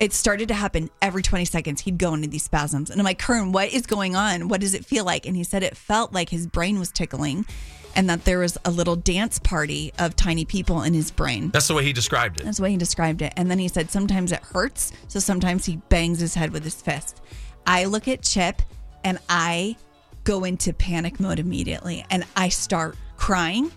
It 0.00 0.12
started 0.12 0.48
to 0.48 0.54
happen 0.54 0.90
every 1.00 1.22
20 1.22 1.44
seconds. 1.44 1.82
He'd 1.82 1.98
go 1.98 2.14
into 2.14 2.28
these 2.28 2.42
spasms. 2.42 2.90
And 2.90 3.00
I'm 3.00 3.04
like, 3.04 3.18
Curran, 3.18 3.52
what 3.52 3.72
is 3.72 3.86
going 3.86 4.16
on? 4.16 4.48
What 4.48 4.60
does 4.60 4.74
it 4.74 4.84
feel 4.84 5.04
like? 5.04 5.24
And 5.24 5.36
he 5.36 5.44
said 5.44 5.62
it 5.62 5.76
felt 5.76 6.12
like 6.12 6.30
his 6.30 6.46
brain 6.46 6.78
was 6.78 6.90
tickling 6.90 7.46
and 7.94 8.10
that 8.10 8.24
there 8.24 8.40
was 8.40 8.58
a 8.64 8.70
little 8.70 8.96
dance 8.96 9.38
party 9.38 9.92
of 9.98 10.16
tiny 10.16 10.44
people 10.44 10.82
in 10.82 10.94
his 10.94 11.12
brain. 11.12 11.50
That's 11.50 11.68
the 11.68 11.74
way 11.74 11.84
he 11.84 11.92
described 11.92 12.40
it. 12.40 12.44
That's 12.44 12.56
the 12.56 12.64
way 12.64 12.72
he 12.72 12.76
described 12.76 13.22
it. 13.22 13.32
And 13.36 13.48
then 13.48 13.60
he 13.60 13.68
said 13.68 13.90
sometimes 13.90 14.32
it 14.32 14.40
hurts. 14.40 14.92
So 15.06 15.20
sometimes 15.20 15.64
he 15.64 15.76
bangs 15.76 16.18
his 16.18 16.34
head 16.34 16.50
with 16.50 16.64
his 16.64 16.74
fist. 16.74 17.22
I 17.66 17.84
look 17.84 18.08
at 18.08 18.22
Chip 18.22 18.62
and 19.04 19.18
I 19.28 19.76
go 20.24 20.44
into 20.44 20.72
panic 20.72 21.20
mode 21.20 21.38
immediately 21.38 22.04
and 22.10 22.24
I 22.36 22.48
start 22.48 22.96
crying. 23.16 23.70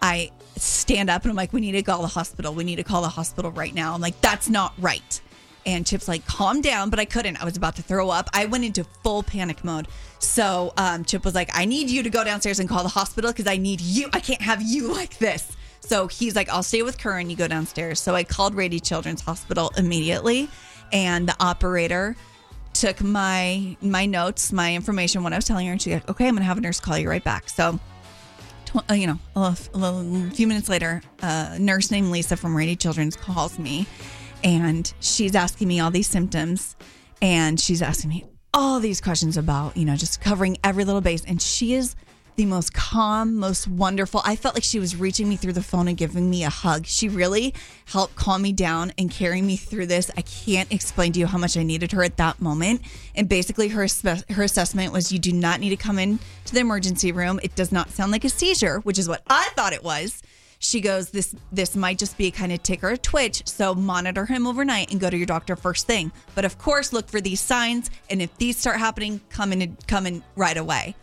I 0.00 0.30
stand 0.56 1.10
up 1.10 1.22
and 1.22 1.30
I'm 1.30 1.36
like, 1.36 1.52
we 1.52 1.60
need 1.60 1.72
to 1.72 1.82
call 1.82 2.02
the 2.02 2.08
hospital. 2.08 2.54
We 2.54 2.64
need 2.64 2.76
to 2.76 2.84
call 2.84 3.02
the 3.02 3.08
hospital 3.08 3.50
right 3.50 3.74
now. 3.74 3.94
I'm 3.94 4.00
like, 4.00 4.20
that's 4.20 4.48
not 4.48 4.74
right. 4.78 5.20
And 5.64 5.84
Chip's 5.84 6.06
like, 6.06 6.24
calm 6.26 6.60
down, 6.60 6.90
but 6.90 7.00
I 7.00 7.04
couldn't. 7.04 7.42
I 7.42 7.44
was 7.44 7.56
about 7.56 7.74
to 7.76 7.82
throw 7.82 8.08
up. 8.08 8.30
I 8.32 8.46
went 8.46 8.64
into 8.64 8.84
full 9.02 9.24
panic 9.24 9.64
mode. 9.64 9.88
So 10.20 10.72
um, 10.76 11.04
Chip 11.04 11.24
was 11.24 11.34
like, 11.34 11.50
I 11.52 11.64
need 11.64 11.90
you 11.90 12.04
to 12.04 12.10
go 12.10 12.22
downstairs 12.22 12.60
and 12.60 12.68
call 12.68 12.84
the 12.84 12.88
hospital 12.88 13.32
because 13.32 13.48
I 13.48 13.56
need 13.56 13.80
you. 13.80 14.08
I 14.12 14.20
can't 14.20 14.40
have 14.42 14.62
you 14.62 14.92
like 14.92 15.18
this. 15.18 15.56
So 15.80 16.06
he's 16.06 16.36
like, 16.36 16.48
I'll 16.48 16.62
stay 16.62 16.82
with 16.82 16.98
Curran. 16.98 17.30
You 17.30 17.36
go 17.36 17.48
downstairs. 17.48 18.00
So 18.00 18.14
I 18.14 18.22
called 18.22 18.54
Rady 18.54 18.80
Children's 18.80 19.22
Hospital 19.22 19.72
immediately, 19.76 20.48
and 20.92 21.28
the 21.28 21.36
operator 21.40 22.16
took 22.80 23.02
my 23.02 23.76
my 23.80 24.06
notes, 24.06 24.52
my 24.52 24.74
information, 24.74 25.22
what 25.22 25.32
I 25.32 25.36
was 25.36 25.44
telling 25.44 25.66
her, 25.66 25.72
and 25.72 25.80
she's 25.80 25.94
like, 25.94 26.08
"Okay, 26.08 26.28
I'm 26.28 26.34
gonna 26.34 26.44
have 26.44 26.58
a 26.58 26.60
nurse 26.60 26.80
call 26.80 26.98
you 26.98 27.08
right 27.08 27.24
back." 27.24 27.48
So, 27.48 27.78
tw- 28.66 28.90
uh, 28.90 28.94
you 28.94 29.06
know, 29.06 29.18
a, 29.34 29.40
little, 29.40 29.56
a 29.74 29.78
little- 29.78 30.30
few 30.30 30.46
minutes 30.46 30.68
later, 30.68 31.02
a 31.22 31.58
nurse 31.58 31.90
named 31.90 32.10
Lisa 32.10 32.36
from 32.36 32.56
Rady 32.56 32.76
Children's 32.76 33.16
calls 33.16 33.58
me, 33.58 33.86
and 34.44 34.92
she's 35.00 35.34
asking 35.34 35.68
me 35.68 35.80
all 35.80 35.90
these 35.90 36.08
symptoms, 36.08 36.76
and 37.22 37.58
she's 37.58 37.82
asking 37.82 38.10
me 38.10 38.24
all 38.54 38.80
these 38.80 39.00
questions 39.00 39.36
about, 39.36 39.76
you 39.76 39.84
know, 39.84 39.96
just 39.96 40.20
covering 40.20 40.56
every 40.64 40.84
little 40.84 41.00
base, 41.00 41.24
and 41.26 41.40
she 41.42 41.74
is 41.74 41.94
the 42.36 42.46
most 42.46 42.74
calm, 42.74 43.36
most 43.36 43.66
wonderful. 43.66 44.20
I 44.24 44.36
felt 44.36 44.54
like 44.54 44.64
she 44.64 44.78
was 44.78 44.94
reaching 44.94 45.28
me 45.28 45.36
through 45.36 45.54
the 45.54 45.62
phone 45.62 45.88
and 45.88 45.96
giving 45.96 46.28
me 46.28 46.44
a 46.44 46.50
hug. 46.50 46.86
She 46.86 47.08
really 47.08 47.54
helped 47.86 48.14
calm 48.14 48.42
me 48.42 48.52
down 48.52 48.92
and 48.98 49.10
carry 49.10 49.42
me 49.42 49.56
through 49.56 49.86
this. 49.86 50.10
I 50.16 50.22
can't 50.22 50.70
explain 50.70 51.12
to 51.12 51.20
you 51.20 51.26
how 51.26 51.38
much 51.38 51.56
I 51.56 51.62
needed 51.62 51.92
her 51.92 52.02
at 52.02 52.18
that 52.18 52.40
moment. 52.40 52.82
And 53.14 53.28
basically, 53.28 53.68
her 53.68 53.86
her 54.30 54.42
assessment 54.42 54.92
was, 54.92 55.10
you 55.10 55.18
do 55.18 55.32
not 55.32 55.60
need 55.60 55.70
to 55.70 55.76
come 55.76 55.98
in 55.98 56.18
to 56.44 56.54
the 56.54 56.60
emergency 56.60 57.10
room. 57.10 57.40
It 57.42 57.54
does 57.54 57.72
not 57.72 57.90
sound 57.90 58.12
like 58.12 58.24
a 58.24 58.28
seizure, 58.28 58.80
which 58.80 58.98
is 58.98 59.08
what 59.08 59.22
I 59.28 59.48
thought 59.54 59.72
it 59.72 59.82
was. 59.82 60.22
She 60.58 60.80
goes, 60.80 61.10
this 61.10 61.34
this 61.52 61.76
might 61.76 61.98
just 61.98 62.16
be 62.16 62.26
a 62.26 62.30
kind 62.30 62.52
of 62.52 62.62
tick 62.62 62.84
or 62.84 62.90
a 62.90 62.98
twitch, 62.98 63.46
so 63.46 63.74
monitor 63.74 64.26
him 64.26 64.46
overnight 64.46 64.90
and 64.90 65.00
go 65.00 65.10
to 65.10 65.16
your 65.16 65.26
doctor 65.26 65.56
first 65.56 65.86
thing. 65.86 66.12
But 66.34 66.44
of 66.44 66.58
course, 66.58 66.92
look 66.92 67.08
for 67.08 67.20
these 67.20 67.40
signs, 67.40 67.90
and 68.10 68.20
if 68.20 68.36
these 68.36 68.56
start 68.56 68.78
happening, 68.78 69.20
come 69.30 69.52
in 69.52 69.76
come 69.86 70.06
in 70.06 70.22
right 70.34 70.56
away. 70.56 70.96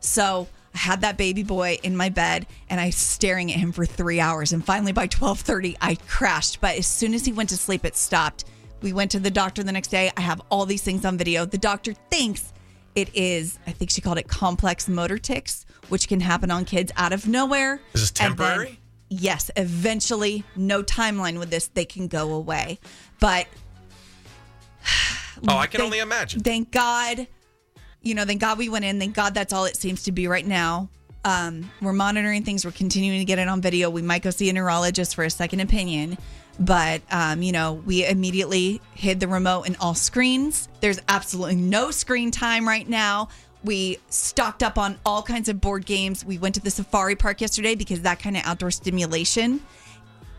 So 0.00 0.48
I 0.76 0.78
had 0.78 1.00
that 1.00 1.16
baby 1.16 1.42
boy 1.42 1.78
in 1.82 1.96
my 1.96 2.10
bed 2.10 2.46
and 2.68 2.78
I 2.78 2.86
was 2.86 2.96
staring 2.96 3.50
at 3.50 3.58
him 3.58 3.72
for 3.72 3.86
three 3.86 4.20
hours. 4.20 4.52
And 4.52 4.62
finally 4.62 4.92
by 4.92 5.04
1230, 5.04 5.74
I 5.80 5.94
crashed. 6.06 6.60
But 6.60 6.76
as 6.76 6.86
soon 6.86 7.14
as 7.14 7.24
he 7.24 7.32
went 7.32 7.48
to 7.48 7.56
sleep, 7.56 7.86
it 7.86 7.96
stopped. 7.96 8.44
We 8.82 8.92
went 8.92 9.10
to 9.12 9.18
the 9.18 9.30
doctor 9.30 9.62
the 9.62 9.72
next 9.72 9.88
day. 9.88 10.10
I 10.18 10.20
have 10.20 10.42
all 10.50 10.66
these 10.66 10.82
things 10.82 11.06
on 11.06 11.16
video. 11.16 11.46
The 11.46 11.56
doctor 11.56 11.94
thinks 12.10 12.52
it 12.94 13.08
is, 13.14 13.58
I 13.66 13.72
think 13.72 13.90
she 13.90 14.02
called 14.02 14.18
it 14.18 14.28
complex 14.28 14.86
motor 14.86 15.16
tics, 15.16 15.64
which 15.88 16.08
can 16.08 16.20
happen 16.20 16.50
on 16.50 16.66
kids 16.66 16.92
out 16.98 17.14
of 17.14 17.26
nowhere. 17.26 17.80
Is 17.94 18.02
this 18.02 18.10
And 18.20 18.36
then- 18.36 18.48
temporary? 18.48 18.78
yes, 19.08 19.50
eventually, 19.56 20.44
no 20.56 20.82
timeline 20.82 21.38
with 21.38 21.48
this, 21.48 21.68
they 21.68 21.86
can 21.86 22.06
go 22.06 22.34
away. 22.34 22.78
But 23.18 23.46
Oh, 25.48 25.56
I 25.56 25.66
can 25.68 25.80
only 25.80 26.00
imagine. 26.00 26.40
Thank 26.42 26.70
God, 26.70 27.26
you 28.06 28.14
know, 28.14 28.24
thank 28.24 28.40
God 28.40 28.56
we 28.56 28.68
went 28.68 28.84
in. 28.84 29.00
Thank 29.00 29.14
God 29.14 29.34
that's 29.34 29.52
all 29.52 29.64
it 29.64 29.76
seems 29.76 30.04
to 30.04 30.12
be 30.12 30.28
right 30.28 30.46
now. 30.46 30.88
Um, 31.24 31.68
we're 31.82 31.92
monitoring 31.92 32.44
things. 32.44 32.64
We're 32.64 32.70
continuing 32.70 33.18
to 33.18 33.24
get 33.24 33.40
it 33.40 33.48
on 33.48 33.60
video. 33.60 33.90
We 33.90 34.00
might 34.00 34.22
go 34.22 34.30
see 34.30 34.48
a 34.48 34.52
neurologist 34.52 35.16
for 35.16 35.24
a 35.24 35.30
second 35.30 35.58
opinion. 35.58 36.16
But, 36.60 37.02
um, 37.10 37.42
you 37.42 37.50
know, 37.50 37.74
we 37.84 38.06
immediately 38.06 38.80
hid 38.94 39.18
the 39.18 39.26
remote 39.26 39.64
in 39.64 39.76
all 39.80 39.94
screens. 39.94 40.68
There's 40.80 41.00
absolutely 41.08 41.56
no 41.56 41.90
screen 41.90 42.30
time 42.30 42.66
right 42.66 42.88
now. 42.88 43.28
We 43.64 43.98
stocked 44.08 44.62
up 44.62 44.78
on 44.78 44.98
all 45.04 45.22
kinds 45.22 45.48
of 45.48 45.60
board 45.60 45.84
games. 45.84 46.24
We 46.24 46.38
went 46.38 46.54
to 46.54 46.60
the 46.60 46.70
safari 46.70 47.16
park 47.16 47.40
yesterday 47.40 47.74
because 47.74 48.02
that 48.02 48.20
kind 48.20 48.36
of 48.36 48.44
outdoor 48.46 48.70
stimulation 48.70 49.60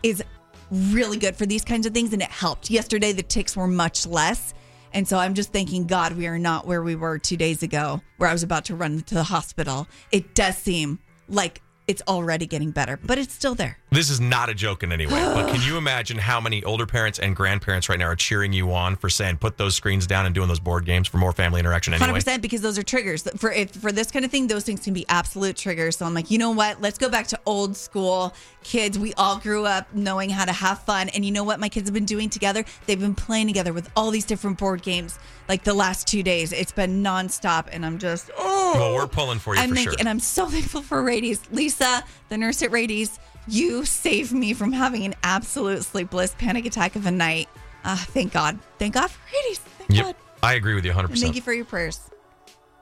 is 0.02 0.24
really 0.70 1.18
good 1.18 1.36
for 1.36 1.44
these 1.44 1.64
kinds 1.64 1.86
of 1.86 1.92
things 1.92 2.14
and 2.14 2.22
it 2.22 2.30
helped. 2.30 2.70
Yesterday 2.70 3.12
the 3.12 3.22
ticks 3.22 3.54
were 3.54 3.68
much 3.68 4.06
less. 4.06 4.54
And 4.92 5.06
so 5.06 5.18
I'm 5.18 5.34
just 5.34 5.52
thanking 5.52 5.86
God 5.86 6.16
we 6.16 6.26
are 6.26 6.38
not 6.38 6.66
where 6.66 6.82
we 6.82 6.94
were 6.94 7.18
2 7.18 7.36
days 7.36 7.62
ago 7.62 8.00
where 8.16 8.28
I 8.28 8.32
was 8.32 8.42
about 8.42 8.64
to 8.66 8.74
run 8.74 9.00
to 9.02 9.14
the 9.14 9.24
hospital. 9.24 9.86
It 10.10 10.34
does 10.34 10.56
seem 10.56 10.98
like 11.28 11.62
it's 11.86 12.02
already 12.08 12.46
getting 12.46 12.70
better, 12.70 12.98
but 13.02 13.18
it's 13.18 13.32
still 13.32 13.54
there. 13.54 13.78
This 13.90 14.10
is 14.10 14.20
not 14.20 14.50
a 14.50 14.54
joke 14.54 14.82
in 14.82 14.92
any 14.92 15.06
way, 15.06 15.12
but 15.12 15.50
can 15.50 15.62
you 15.62 15.76
imagine 15.78 16.18
how 16.18 16.40
many 16.40 16.62
older 16.64 16.84
parents 16.84 17.18
and 17.18 17.34
grandparents 17.34 17.88
right 17.88 17.98
now 17.98 18.06
are 18.06 18.16
cheering 18.16 18.52
you 18.52 18.72
on 18.72 18.96
for 18.96 19.08
saying 19.08 19.38
put 19.38 19.56
those 19.56 19.74
screens 19.74 20.06
down 20.06 20.26
and 20.26 20.34
doing 20.34 20.46
those 20.46 20.60
board 20.60 20.84
games 20.84 21.08
for 21.08 21.16
more 21.16 21.32
family 21.32 21.58
interaction 21.60 21.94
anyway? 21.94 22.06
Hundred 22.06 22.18
percent 22.18 22.42
because 22.42 22.60
those 22.60 22.78
are 22.78 22.82
triggers 22.82 23.22
for 23.38 23.50
if, 23.50 23.70
for 23.70 23.90
this 23.90 24.10
kind 24.10 24.24
of 24.26 24.30
thing. 24.30 24.46
Those 24.46 24.64
things 24.64 24.80
can 24.80 24.92
be 24.92 25.06
absolute 25.08 25.56
triggers. 25.56 25.96
So 25.96 26.04
I'm 26.04 26.12
like, 26.12 26.30
you 26.30 26.36
know 26.36 26.50
what? 26.50 26.82
Let's 26.82 26.98
go 26.98 27.08
back 27.08 27.28
to 27.28 27.40
old 27.46 27.76
school 27.76 28.34
kids. 28.62 28.98
We 28.98 29.14
all 29.14 29.38
grew 29.38 29.64
up 29.64 29.94
knowing 29.94 30.28
how 30.28 30.44
to 30.44 30.52
have 30.52 30.80
fun, 30.82 31.08
and 31.08 31.24
you 31.24 31.30
know 31.32 31.44
what? 31.44 31.58
My 31.58 31.70
kids 31.70 31.88
have 31.88 31.94
been 31.94 32.04
doing 32.04 32.28
together. 32.28 32.64
They've 32.86 33.00
been 33.00 33.14
playing 33.14 33.46
together 33.46 33.72
with 33.72 33.90
all 33.96 34.10
these 34.10 34.26
different 34.26 34.58
board 34.58 34.82
games. 34.82 35.18
Like 35.48 35.64
the 35.64 35.72
last 35.72 36.06
two 36.06 36.22
days, 36.22 36.52
it's 36.52 36.72
been 36.72 37.02
nonstop, 37.02 37.68
and 37.72 37.86
I'm 37.86 37.98
just 37.98 38.30
oh. 38.36 38.72
Well, 38.74 38.94
we're 38.94 39.06
pulling 39.06 39.38
for 39.38 39.54
you 39.54 39.62
I'm 39.62 39.70
for 39.70 39.74
thank- 39.76 39.88
sure. 39.88 39.96
and 39.98 40.06
I'm 40.08 40.20
so 40.20 40.46
thankful 40.50 40.82
for 40.82 41.02
Rady's. 41.02 41.40
Lisa, 41.50 42.04
the 42.28 42.36
nurse 42.36 42.62
at 42.62 42.70
Rady's, 42.70 43.18
you 43.48 43.84
saved 43.84 44.32
me 44.32 44.54
from 44.54 44.72
having 44.72 45.04
an 45.04 45.14
absolute 45.22 45.84
sleepless 45.84 46.34
panic 46.38 46.66
attack 46.66 46.96
of 46.96 47.06
a 47.06 47.10
night. 47.10 47.48
Ah, 47.84 48.04
thank 48.08 48.32
God. 48.32 48.58
Thank 48.78 48.94
God 48.94 49.10
for 49.10 49.20
Rady's. 49.34 49.58
Thank 49.58 49.90
Yep, 49.92 50.04
God. 50.04 50.14
I 50.42 50.54
agree 50.54 50.74
with 50.74 50.84
you 50.84 50.90
100. 50.90 51.10
And 51.10 51.20
thank 51.20 51.36
you 51.36 51.42
for 51.42 51.52
your 51.52 51.64
prayers. 51.64 52.00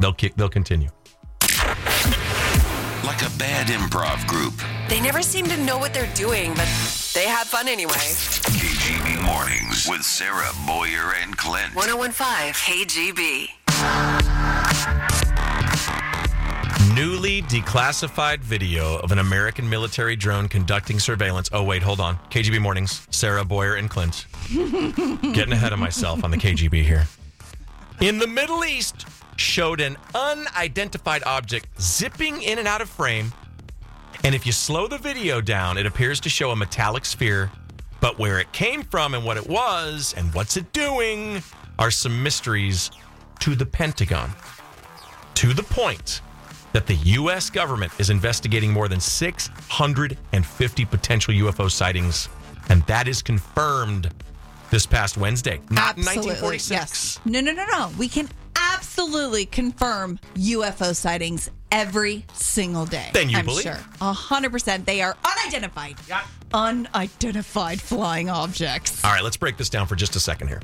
They'll 0.00 0.12
kick. 0.12 0.34
They'll 0.36 0.48
continue. 0.48 0.88
Like 3.04 3.22
a 3.22 3.30
bad 3.38 3.68
improv 3.68 4.26
group. 4.26 4.54
They 4.88 5.00
never 5.00 5.22
seem 5.22 5.46
to 5.46 5.56
know 5.58 5.78
what 5.78 5.94
they're 5.94 6.12
doing, 6.14 6.54
but 6.54 6.68
they 7.14 7.26
have 7.26 7.46
fun 7.46 7.68
anyway. 7.68 7.92
KGB 7.92 9.22
Mornings 9.24 9.86
with 9.88 10.02
Sarah 10.02 10.50
Boyer 10.66 11.14
and 11.22 11.36
Clint. 11.36 11.74
1015 11.74 12.52
KGB. 12.52 13.48
Newly 16.96 17.42
declassified 17.42 18.38
video 18.38 18.96
of 18.96 19.12
an 19.12 19.18
American 19.18 19.68
military 19.68 20.16
drone 20.16 20.48
conducting 20.48 20.98
surveillance. 20.98 21.50
Oh, 21.52 21.62
wait, 21.62 21.82
hold 21.82 22.00
on. 22.00 22.16
KGB 22.30 22.58
Mornings, 22.58 23.06
Sarah 23.10 23.44
Boyer 23.44 23.74
and 23.74 23.90
Clint. 23.90 24.24
Getting 24.48 25.52
ahead 25.52 25.74
of 25.74 25.78
myself 25.78 26.24
on 26.24 26.30
the 26.30 26.38
KGB 26.38 26.82
here. 26.82 27.06
In 28.00 28.18
the 28.18 28.26
Middle 28.26 28.64
East, 28.64 29.06
showed 29.36 29.82
an 29.82 29.98
unidentified 30.14 31.22
object 31.24 31.66
zipping 31.78 32.40
in 32.40 32.58
and 32.58 32.66
out 32.66 32.80
of 32.80 32.88
frame. 32.88 33.30
And 34.24 34.34
if 34.34 34.46
you 34.46 34.52
slow 34.52 34.88
the 34.88 34.96
video 34.96 35.42
down, 35.42 35.76
it 35.76 35.84
appears 35.84 36.18
to 36.20 36.30
show 36.30 36.50
a 36.50 36.56
metallic 36.56 37.04
sphere. 37.04 37.50
But 38.00 38.18
where 38.18 38.40
it 38.40 38.52
came 38.52 38.82
from 38.82 39.12
and 39.12 39.22
what 39.22 39.36
it 39.36 39.46
was 39.46 40.14
and 40.16 40.32
what's 40.32 40.56
it 40.56 40.72
doing 40.72 41.42
are 41.78 41.90
some 41.90 42.22
mysteries 42.22 42.90
to 43.40 43.54
the 43.54 43.66
Pentagon. 43.66 44.30
To 45.34 45.52
the 45.52 45.62
point 45.62 46.22
that 46.76 46.86
the 46.86 46.94
U.S. 47.14 47.48
government 47.48 47.90
is 47.98 48.10
investigating 48.10 48.70
more 48.70 48.86
than 48.86 49.00
650 49.00 50.84
potential 50.84 51.32
UFO 51.32 51.70
sightings. 51.70 52.28
And 52.68 52.82
that 52.82 53.08
is 53.08 53.22
confirmed 53.22 54.12
this 54.68 54.84
past 54.84 55.16
Wednesday, 55.16 55.58
not 55.70 55.96
Absolutely, 55.96 56.32
1946. 56.32 56.70
Yes. 56.70 57.20
No, 57.24 57.40
no, 57.40 57.52
no, 57.52 57.64
no. 57.72 57.90
We 57.98 58.10
can 58.10 58.28
absolutely 58.74 59.46
confirm 59.46 60.18
UFO 60.34 60.94
sightings 60.94 61.50
every 61.72 62.26
single 62.34 62.84
day. 62.84 63.08
Then 63.14 63.30
you 63.30 63.38
I'm 63.38 63.46
believe. 63.46 63.62
sure. 63.62 63.78
A 64.02 64.12
hundred 64.12 64.52
percent. 64.52 64.84
They 64.84 65.00
are 65.00 65.16
unidentified. 65.24 65.96
Yeah. 66.06 66.26
Unidentified 66.52 67.80
flying 67.80 68.28
objects. 68.28 69.02
All 69.02 69.12
right, 69.12 69.24
let's 69.24 69.38
break 69.38 69.56
this 69.56 69.70
down 69.70 69.86
for 69.86 69.96
just 69.96 70.14
a 70.14 70.20
second 70.20 70.48
here. 70.48 70.60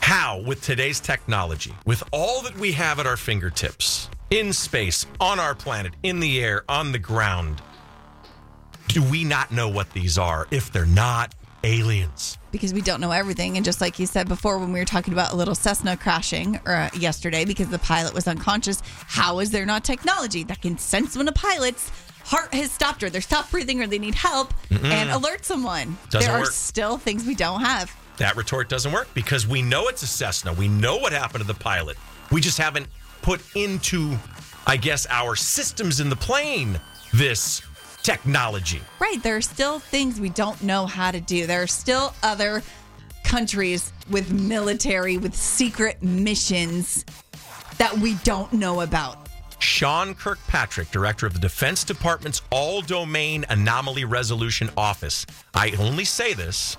How, 0.00 0.40
with 0.40 0.60
today's 0.60 0.98
technology, 0.98 1.72
with 1.86 2.02
all 2.10 2.42
that 2.42 2.58
we 2.58 2.72
have 2.72 2.98
at 2.98 3.06
our 3.06 3.16
fingertips, 3.16 4.08
in 4.30 4.52
space, 4.52 5.06
on 5.20 5.38
our 5.38 5.54
planet, 5.54 5.94
in 6.02 6.20
the 6.20 6.42
air, 6.42 6.64
on 6.68 6.92
the 6.92 6.98
ground, 6.98 7.62
do 8.88 9.02
we 9.02 9.24
not 9.24 9.50
know 9.50 9.68
what 9.68 9.92
these 9.92 10.18
are 10.18 10.46
if 10.50 10.72
they're 10.72 10.86
not 10.86 11.34
aliens? 11.62 12.38
because 12.54 12.72
we 12.72 12.80
don't 12.80 13.00
know 13.00 13.10
everything. 13.10 13.56
And 13.56 13.64
just 13.64 13.80
like 13.80 13.98
you 13.98 14.06
said 14.06 14.28
before, 14.28 14.58
when 14.58 14.72
we 14.72 14.78
were 14.78 14.84
talking 14.84 15.12
about 15.12 15.32
a 15.32 15.36
little 15.36 15.56
Cessna 15.56 15.96
crashing 15.96 16.56
uh, 16.58 16.88
yesterday 16.96 17.44
because 17.44 17.68
the 17.68 17.80
pilot 17.80 18.14
was 18.14 18.28
unconscious, 18.28 18.80
how 18.84 19.40
is 19.40 19.50
there 19.50 19.66
not 19.66 19.82
technology 19.82 20.44
that 20.44 20.62
can 20.62 20.78
sense 20.78 21.16
when 21.16 21.26
a 21.26 21.32
pilot's 21.32 21.90
heart 22.24 22.54
has 22.54 22.70
stopped 22.70 23.02
or 23.02 23.10
they're 23.10 23.20
stopped 23.20 23.50
breathing 23.50 23.82
or 23.82 23.88
they 23.88 23.98
need 23.98 24.14
help 24.14 24.54
Mm-mm. 24.70 24.84
and 24.84 25.10
alert 25.10 25.44
someone? 25.44 25.98
Doesn't 26.10 26.28
there 26.28 26.38
are 26.38 26.42
work. 26.42 26.52
still 26.52 26.96
things 26.96 27.26
we 27.26 27.34
don't 27.34 27.60
have. 27.60 27.92
That 28.18 28.36
retort 28.36 28.68
doesn't 28.68 28.92
work 28.92 29.08
because 29.12 29.48
we 29.48 29.60
know 29.60 29.88
it's 29.88 30.04
a 30.04 30.06
Cessna. 30.06 30.52
We 30.52 30.68
know 30.68 30.96
what 30.98 31.12
happened 31.12 31.40
to 31.42 31.48
the 31.48 31.58
pilot. 31.58 31.96
We 32.30 32.40
just 32.40 32.58
haven't 32.58 32.86
put 33.24 33.40
into, 33.56 34.18
I 34.66 34.76
guess, 34.76 35.06
our 35.08 35.34
systems 35.34 35.98
in 35.98 36.10
the 36.10 36.16
plane 36.16 36.78
this 37.14 37.62
technology. 38.02 38.82
Right. 39.00 39.22
There 39.22 39.34
are 39.34 39.40
still 39.40 39.78
things 39.78 40.20
we 40.20 40.28
don't 40.28 40.62
know 40.62 40.84
how 40.84 41.10
to 41.10 41.20
do. 41.20 41.46
There 41.46 41.62
are 41.62 41.66
still 41.66 42.12
other 42.22 42.62
countries 43.24 43.94
with 44.10 44.30
military, 44.30 45.16
with 45.16 45.34
secret 45.34 46.02
missions 46.02 47.06
that 47.78 47.96
we 47.96 48.16
don't 48.24 48.52
know 48.52 48.82
about. 48.82 49.26
Sean 49.58 50.14
Kirkpatrick, 50.14 50.90
director 50.90 51.26
of 51.26 51.32
the 51.32 51.38
Defense 51.38 51.82
Department's 51.82 52.42
All 52.50 52.82
Domain 52.82 53.46
Anomaly 53.48 54.04
Resolution 54.04 54.68
Office. 54.76 55.24
I 55.54 55.70
only 55.78 56.04
say 56.04 56.34
this. 56.34 56.76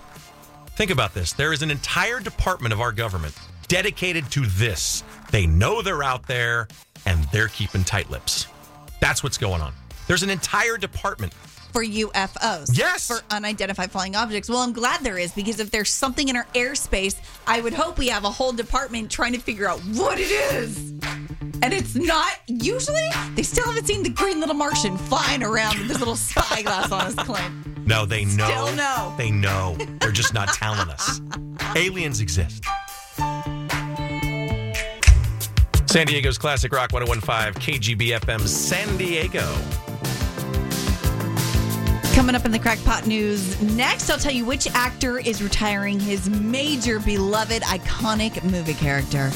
Think 0.76 0.92
about 0.92 1.16
this. 1.16 1.34
There 1.34 1.54
is 1.54 1.64
an 1.64 1.72
entire 1.72 2.20
department 2.20 2.72
of 2.72 2.82
our 2.82 2.92
government 2.92 3.34
dedicated 3.68 4.30
to 4.30 4.46
this. 4.46 5.04
They 5.32 5.46
know 5.46 5.82
they're 5.82 6.04
out 6.04 6.28
there 6.28 6.68
and 7.06 7.24
they're 7.26 7.48
keeping 7.48 7.84
tight 7.84 8.10
lips. 8.10 8.48
That's 9.02 9.24
what's 9.24 9.38
going 9.38 9.62
on. 9.62 9.74
There's 10.08 10.24
an 10.24 10.30
entire 10.30 10.78
department. 10.78 11.34
For 11.74 11.84
UFOs. 11.84 12.78
Yes. 12.78 13.08
For 13.08 13.20
unidentified 13.32 13.92
flying 13.92 14.16
objects. 14.16 14.50
Well, 14.50 14.60
I'm 14.60 14.72
glad 14.72 15.02
there 15.02 15.18
is 15.18 15.34
because 15.34 15.60
if 15.60 15.72
there's 15.72 15.90
something 15.90 16.30
in 16.30 16.38
our 16.38 16.46
airspace, 16.56 17.20
I 17.46 17.60
would 17.60 17.74
hope 17.74 17.98
we 17.98 18.08
have 18.08 18.24
a 18.24 18.30
whole 18.30 18.54
department 18.54 19.12
trying 19.12 19.34
to 19.34 19.40
figure 19.40 19.68
out 19.68 19.80
what 19.80 20.18
it 20.20 20.32
is. 20.32 20.92
And 21.62 21.74
it's 21.74 21.96
not 21.96 22.32
usually, 22.48 23.10
they 23.36 23.44
still 23.44 23.66
haven't 23.66 23.88
seen 23.88 24.04
the 24.04 24.10
green 24.10 24.40
little 24.40 24.56
Martian 24.56 24.98
flying 24.98 25.44
around 25.44 25.78
with 25.80 25.88
this 25.88 26.00
little 26.00 26.16
spyglass 26.16 26.92
on 26.92 27.06
his 27.08 27.16
Clint. 27.16 27.88
No, 27.88 28.06
they 28.06 28.26
know. 28.26 28.48
Still 28.48 28.76
no. 28.76 29.14
They 29.18 29.32
know. 29.32 29.76
They're 30.00 30.12
just 30.12 30.34
not 30.34 30.50
telling 30.50 30.90
us. 30.90 31.22
Aliens 31.76 32.22
exist. 32.22 32.64
San 35.96 36.08
Diego's 36.08 36.38
Classic 36.38 36.74
Rock 36.74 36.92
1015, 36.92 37.54
KGB 37.54 38.20
FM 38.20 38.46
San 38.46 38.98
Diego. 38.98 39.40
Coming 42.14 42.36
up 42.36 42.44
in 42.44 42.52
the 42.52 42.60
Crackpot 42.60 43.08
News 43.08 43.62
next, 43.62 44.10
I'll 44.10 44.18
tell 44.18 44.34
you 44.34 44.44
which 44.44 44.68
actor 44.72 45.20
is 45.20 45.42
retiring 45.42 45.98
his 45.98 46.30
major 46.30 47.00
beloved 47.00 47.62
iconic 47.62 48.44
movie 48.44 48.74
character. 48.74 49.32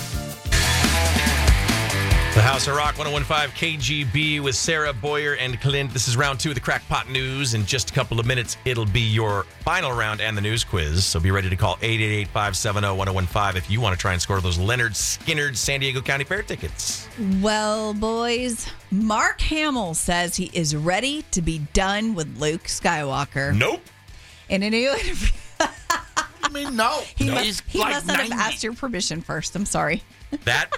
The 2.36 2.44
House 2.44 2.68
of 2.68 2.76
Rock 2.76 2.98
1015 2.98 3.80
KGB 3.80 4.40
with 4.42 4.56
Sarah 4.56 4.94
Boyer 4.94 5.34
and 5.36 5.60
Clint. 5.60 5.92
This 5.92 6.08
is 6.08 6.16
round 6.16 6.40
two 6.40 6.50
of 6.50 6.56
the 6.56 6.62
Crackpot 6.62 7.10
News. 7.10 7.54
In 7.54 7.66
just 7.66 7.90
a 7.90 7.94
couple 7.94 8.20
of 8.20 8.26
minutes, 8.26 8.56
it'll 8.66 8.86
be 8.86 9.02
your 9.02 9.44
final 9.62 9.92
round 9.92 10.22
and 10.22 10.38
the 10.38 10.42
news 10.42 10.64
quiz. 10.64 11.04
So 11.04 11.20
be 11.20 11.32
ready 11.32 11.50
to 11.50 11.56
call 11.56 11.74
888 11.82 12.28
570 12.28 12.88
1015 12.98 13.58
if 13.58 13.70
you 13.70 13.82
want 13.82 13.96
to 13.96 14.00
try 14.00 14.14
and 14.14 14.22
score 14.22 14.40
those 14.42 14.58
Lynyrd 14.58 14.92
Skynyrd 14.92 15.58
San 15.58 15.80
Diego 15.82 16.02
County 16.02 16.24
Fair 16.24 16.44
tickets. 16.44 17.10
Well, 17.42 17.94
boys, 17.96 18.70
Mark 18.92 19.42
Hamill 19.42 19.96
says 19.96 20.36
he 20.38 20.50
is 20.54 20.76
ready 20.76 21.24
to 21.32 21.42
be 21.42 21.60
done 21.74 22.14
with 22.16 22.38
Luke 22.40 22.64
Skywalker. 22.66 23.58
Nope. 23.58 23.82
In 24.50 24.64
a 24.64 24.70
new 24.70 24.90
interview, 24.94 25.30
I 25.60 26.50
mean, 26.54 26.76
no. 26.76 27.02
he, 27.18 27.26
No. 27.26 27.34
must, 27.36 27.62
he 27.68 27.80
like 27.80 27.94
must 27.96 28.08
not 28.08 28.20
have 28.20 28.32
asked 28.32 28.64
your 28.64 28.74
permission 28.74 29.22
first. 29.22 29.56
I'm 29.56 29.66
sorry. 29.66 30.04
That 30.46 30.70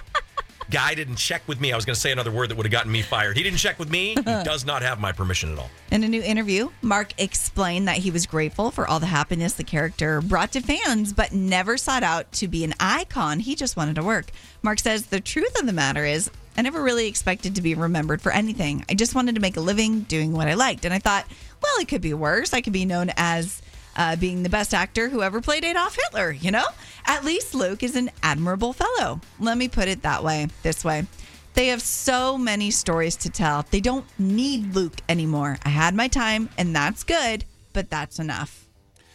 guy 0.72 0.94
didn't 0.94 1.16
check 1.16 1.46
with 1.46 1.60
me. 1.60 1.72
I 1.72 1.76
was 1.76 1.84
going 1.84 1.94
to 1.94 2.00
say 2.00 2.10
another 2.10 2.30
word 2.30 2.48
that 2.50 2.56
would 2.56 2.66
have 2.66 2.72
gotten 2.72 2.90
me 2.90 3.02
fired. 3.02 3.36
He 3.36 3.42
didn't 3.42 3.58
check 3.58 3.78
with 3.78 3.90
me. 3.90 4.14
He 4.14 4.22
does 4.22 4.64
not 4.64 4.82
have 4.82 4.98
my 4.98 5.12
permission 5.12 5.52
at 5.52 5.58
all. 5.58 5.70
In 5.90 6.02
a 6.02 6.08
new 6.08 6.22
interview, 6.22 6.70
Mark 6.80 7.12
explained 7.18 7.86
that 7.88 7.98
he 7.98 8.10
was 8.10 8.26
grateful 8.26 8.70
for 8.70 8.88
all 8.88 8.98
the 8.98 9.06
happiness 9.06 9.52
the 9.52 9.64
character 9.64 10.20
brought 10.20 10.52
to 10.52 10.60
fans, 10.60 11.12
but 11.12 11.32
never 11.32 11.76
sought 11.76 12.02
out 12.02 12.32
to 12.32 12.48
be 12.48 12.64
an 12.64 12.74
icon. 12.80 13.40
He 13.40 13.54
just 13.54 13.76
wanted 13.76 13.96
to 13.96 14.02
work. 14.02 14.30
Mark 14.62 14.78
says 14.78 15.06
the 15.06 15.20
truth 15.20 15.60
of 15.60 15.66
the 15.66 15.72
matter 15.72 16.04
is, 16.04 16.30
I 16.56 16.62
never 16.62 16.82
really 16.82 17.06
expected 17.06 17.54
to 17.54 17.62
be 17.62 17.74
remembered 17.74 18.20
for 18.20 18.32
anything. 18.32 18.84
I 18.88 18.94
just 18.94 19.14
wanted 19.14 19.34
to 19.34 19.40
make 19.40 19.56
a 19.56 19.60
living 19.60 20.00
doing 20.00 20.32
what 20.32 20.48
I 20.48 20.54
liked. 20.54 20.84
And 20.84 20.92
I 20.92 20.98
thought, 20.98 21.26
well, 21.62 21.80
it 21.80 21.88
could 21.88 22.02
be 22.02 22.14
worse. 22.14 22.52
I 22.52 22.60
could 22.60 22.72
be 22.72 22.84
known 22.84 23.10
as 23.16 23.62
uh, 23.96 24.16
being 24.16 24.42
the 24.42 24.48
best 24.48 24.72
actor 24.74 25.08
who 25.08 25.22
ever 25.22 25.40
played 25.40 25.64
Adolf 25.64 25.96
Hitler, 25.96 26.30
you 26.32 26.50
know? 26.50 26.64
At 27.06 27.24
least 27.24 27.54
Luke 27.54 27.82
is 27.82 27.96
an 27.96 28.10
admirable 28.22 28.72
fellow. 28.72 29.20
Let 29.40 29.58
me 29.58 29.68
put 29.68 29.88
it 29.88 30.02
that 30.02 30.22
way, 30.24 30.48
this 30.62 30.84
way. 30.84 31.06
They 31.54 31.66
have 31.68 31.82
so 31.82 32.38
many 32.38 32.70
stories 32.70 33.16
to 33.16 33.30
tell. 33.30 33.66
They 33.70 33.80
don't 33.80 34.06
need 34.18 34.74
Luke 34.74 34.96
anymore. 35.08 35.58
I 35.64 35.68
had 35.68 35.94
my 35.94 36.08
time, 36.08 36.48
and 36.56 36.74
that's 36.74 37.04
good, 37.04 37.44
but 37.74 37.90
that's 37.90 38.18
enough. 38.18 38.66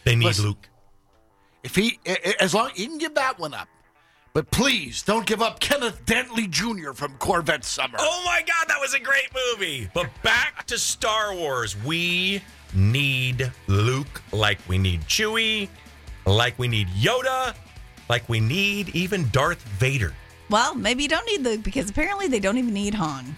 They 0.04 0.14
need 0.14 0.26
Listen. 0.26 0.44
Luke. 0.46 0.68
If 1.64 1.74
he, 1.74 1.98
a- 2.06 2.28
a- 2.28 2.42
as 2.42 2.54
long 2.54 2.70
you 2.76 2.86
can 2.86 2.98
give 2.98 3.14
that 3.16 3.38
one 3.40 3.54
up, 3.54 3.68
but 4.34 4.50
please 4.52 5.02
don't 5.02 5.26
give 5.26 5.42
up 5.42 5.58
Kenneth 5.58 6.04
Dantley 6.06 6.48
Jr. 6.48 6.92
from 6.92 7.16
Corvette 7.18 7.64
Summer. 7.64 7.96
Oh 8.00 8.22
my 8.24 8.40
God, 8.46 8.68
that 8.68 8.78
was 8.80 8.94
a 8.94 9.00
great 9.00 9.28
movie. 9.34 9.88
But 9.92 10.08
back 10.22 10.64
to 10.68 10.78
Star 10.78 11.34
Wars. 11.34 11.74
We 11.82 12.40
need 12.74 13.50
Luke 13.66 14.22
like 14.32 14.58
we 14.68 14.78
need 14.78 15.00
Chewie, 15.02 15.68
like 16.26 16.58
we 16.58 16.68
need 16.68 16.88
Yoda, 16.88 17.54
like 18.08 18.28
we 18.28 18.40
need 18.40 18.90
even 18.90 19.28
Darth 19.30 19.62
Vader. 19.78 20.14
Well, 20.50 20.74
maybe 20.74 21.02
you 21.02 21.08
don't 21.08 21.26
need 21.26 21.42
Luke 21.42 21.62
because 21.62 21.90
apparently 21.90 22.28
they 22.28 22.40
don't 22.40 22.56
even 22.58 22.72
need 22.72 22.94
Han. 22.94 23.36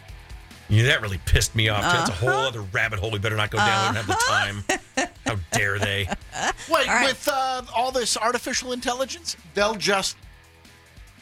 You 0.68 0.83
know, 0.83 0.89
that 0.89 1.03
really 1.03 1.18
pissed 1.24 1.57
me 1.57 1.68
off. 1.68 1.83
That's 1.83 2.11
a 2.11 2.12
whole 2.12 2.28
Uh-huh. 2.28 2.49
other 2.49 2.61
rabbit 2.62 3.01
hole 3.01 3.11
we 3.11 3.18
better 3.18 3.35
not 3.37 3.51
go 3.51 3.59
down. 3.59 3.93
We 3.95 3.99
don't 3.99 4.07
have 4.07 4.07
the 4.07 4.24
time. 4.28 5.09
How 5.26 5.37
dare 5.51 5.81
they? 5.81 6.07
Wait, 6.70 6.89
All 6.89 6.95
right. 6.95 7.09
with 7.09 7.26
uh, 7.26 7.62
all 7.74 7.91
this 7.91 8.16
artificial 8.16 8.72
intelligence, 8.72 9.37
they'll 9.55 9.74
just 9.74 10.16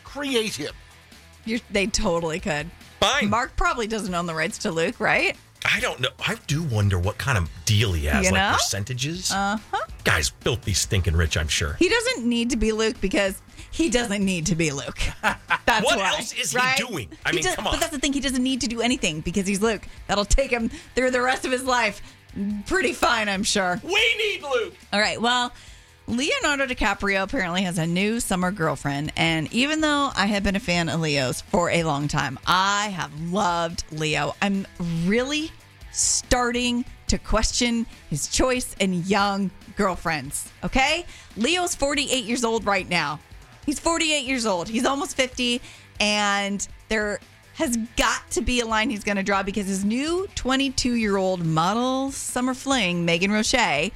create 0.05 0.55
him. 0.55 0.75
You're, 1.47 1.61
they 1.71 1.87
totally 1.87 2.41
could. 2.41 2.71
Fine. 3.01 3.31
Mark 3.31 3.57
probably 3.57 3.87
doesn't 3.87 4.15
own 4.15 4.27
the 4.27 4.35
rights 4.35 4.59
to 4.59 4.71
Luke, 4.71 5.01
right? 5.01 5.35
I 5.65 5.81
don't 5.81 6.01
know. 6.01 6.09
I 6.21 6.37
do 6.47 6.63
wonder 6.63 6.99
what 6.99 7.19
kind 7.19 7.37
of 7.39 7.49
deal 7.65 7.93
he 7.93 8.07
has, 8.07 8.25
You 8.27 8.33
like 8.33 8.41
know? 8.41 8.53
percentages. 8.55 9.31
Uh 9.33 9.59
huh. 9.71 9.87
Guy's 10.05 10.29
filthy, 10.41 10.73
stinking 10.73 11.15
rich, 11.17 11.37
I'm 11.37 11.49
sure. 11.49 11.75
He 11.75 11.89
doesn't 11.89 12.25
need 12.27 12.51
to 12.51 12.57
be 12.57 12.73
Luke 12.73 12.97
because 13.01 13.41
he 13.71 13.91
doesn't 13.91 14.25
need 14.25 14.47
to 14.47 14.55
be 14.55 14.71
Luke. 14.71 14.99
That's 15.23 15.85
What 15.85 15.99
why, 15.99 16.09
else 16.11 16.33
is 16.33 16.53
he 16.53 16.57
right? 16.59 16.77
doing? 16.79 17.09
I 17.27 17.31
He 17.31 17.37
mean, 17.37 17.45
does- 17.45 17.57
come 17.57 17.67
on. 17.67 17.75
But 17.75 17.81
that's 17.81 17.93
the 17.93 17.99
thing. 17.99 18.13
He 18.13 18.21
doesn't 18.21 18.43
need 18.43 18.61
to 18.63 18.67
do 18.69 18.81
anything 18.81 19.21
because 19.21 19.47
he's 19.47 19.61
Luke. 19.61 19.83
That'll 20.07 20.25
take 20.25 20.51
him 20.51 20.71
through 20.95 21.11
the 21.11 21.21
rest 21.21 21.45
of 21.45 21.53
his 21.53 21.65
life 21.65 22.01
pretty 22.67 22.93
fine, 22.93 23.29
I'm 23.29 23.43
sure. 23.43 23.81
We 23.83 24.15
need 24.17 24.43
Luke. 24.43 24.75
All 24.93 25.01
right. 25.01 25.21
Well, 25.21 25.53
Leonardo 26.09 26.67
DiCaprio 26.67 27.23
apparently 27.23 27.63
has 27.63 27.77
a 27.77 27.87
new 27.87 28.19
summer 28.19 28.51
girlfriend. 28.51 29.13
And 29.15 29.53
even 29.53 29.83
though 29.83 30.11
I 30.17 30.25
have 30.25 30.43
been 30.43 30.57
a 30.57 30.61
fan 30.61 30.89
of 30.89 31.01
Leo's 31.01 31.43
for 31.43 31.69
a 31.69 31.85
long 31.85 32.09
time, 32.09 32.39
I 32.47 32.89
have 32.89 33.13
loved 33.31 33.85
Leo. 33.93 34.35
I'm 34.41 34.67
really 35.05 35.51
starting 35.93 36.87
to 37.09 37.19
question 37.19 37.85
his 38.09 38.27
choice 38.27 38.75
in 38.81 39.05
young 39.05 39.51
girlfriends. 39.77 40.51
Okay? 40.65 41.05
Leo's 41.37 41.75
48 41.75 42.25
years 42.25 42.43
old 42.43 42.65
right 42.65 42.89
now. 42.89 43.21
He's 43.67 43.79
48 43.79 44.25
years 44.25 44.47
old. 44.47 44.67
He's 44.67 44.87
almost 44.87 45.15
50. 45.15 45.61
And 46.01 46.67
there 46.89 47.21
has 47.55 47.77
got 47.99 48.31
to 48.31 48.41
be 48.41 48.61
a 48.61 48.67
line 48.67 48.89
he's 48.89 49.05
going 49.05 49.17
to 49.17 49.23
draw 49.23 49.43
because 49.43 49.67
his 49.67 49.85
new 49.85 50.27
22 50.37 50.95
year 50.95 51.19
old 51.19 51.45
model 51.45 52.11
summer 52.13 52.55
fling, 52.55 53.07
Meghan 53.07 53.31
Roche, 53.31 53.93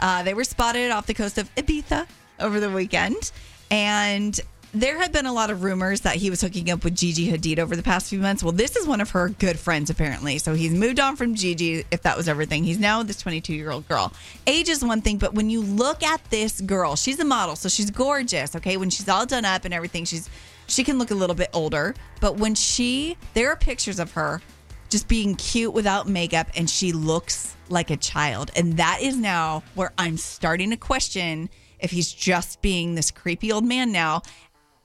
uh, 0.00 0.22
they 0.22 0.34
were 0.34 0.44
spotted 0.44 0.90
off 0.90 1.06
the 1.06 1.14
coast 1.14 1.38
of 1.38 1.52
Ibiza 1.56 2.06
over 2.40 2.60
the 2.60 2.70
weekend. 2.70 3.32
And 3.70 4.38
there 4.72 4.98
had 4.98 5.10
been 5.10 5.26
a 5.26 5.32
lot 5.32 5.50
of 5.50 5.62
rumors 5.62 6.02
that 6.02 6.16
he 6.16 6.28
was 6.28 6.40
hooking 6.40 6.70
up 6.70 6.84
with 6.84 6.94
Gigi 6.94 7.30
Hadid 7.30 7.58
over 7.58 7.74
the 7.74 7.82
past 7.82 8.10
few 8.10 8.18
months. 8.18 8.42
Well, 8.42 8.52
this 8.52 8.76
is 8.76 8.86
one 8.86 9.00
of 9.00 9.10
her 9.10 9.30
good 9.30 9.58
friends, 9.58 9.88
apparently. 9.88 10.38
So 10.38 10.54
he's 10.54 10.74
moved 10.74 11.00
on 11.00 11.16
from 11.16 11.34
Gigi, 11.34 11.84
if 11.90 12.02
that 12.02 12.16
was 12.16 12.28
everything. 12.28 12.64
He's 12.64 12.78
now 12.78 13.02
this 13.02 13.18
22 13.18 13.54
year 13.54 13.70
old 13.70 13.88
girl. 13.88 14.12
Age 14.46 14.68
is 14.68 14.84
one 14.84 15.00
thing, 15.00 15.16
but 15.16 15.34
when 15.34 15.48
you 15.48 15.62
look 15.62 16.02
at 16.02 16.22
this 16.30 16.60
girl, 16.60 16.94
she's 16.94 17.18
a 17.20 17.24
model, 17.24 17.56
so 17.56 17.68
she's 17.68 17.90
gorgeous. 17.90 18.54
Okay, 18.54 18.76
when 18.76 18.90
she's 18.90 19.08
all 19.08 19.24
done 19.24 19.44
up 19.44 19.64
and 19.64 19.72
everything, 19.72 20.04
she's 20.04 20.28
she 20.68 20.82
can 20.82 20.98
look 20.98 21.10
a 21.10 21.14
little 21.14 21.36
bit 21.36 21.48
older. 21.52 21.94
But 22.20 22.36
when 22.36 22.54
she, 22.54 23.16
there 23.34 23.50
are 23.50 23.56
pictures 23.56 23.98
of 23.98 24.12
her 24.12 24.42
just 24.88 25.08
being 25.08 25.34
cute 25.36 25.72
without 25.72 26.08
makeup, 26.08 26.48
and 26.56 26.68
she 26.68 26.92
looks 26.92 27.56
like 27.68 27.90
a 27.90 27.96
child. 27.96 28.50
And 28.56 28.76
that 28.76 29.00
is 29.02 29.16
now 29.16 29.62
where 29.74 29.92
I'm 29.98 30.16
starting 30.16 30.70
to 30.70 30.76
question 30.76 31.48
if 31.80 31.90
he's 31.90 32.12
just 32.12 32.62
being 32.62 32.94
this 32.94 33.10
creepy 33.10 33.52
old 33.52 33.64
man 33.64 33.92
now 33.92 34.22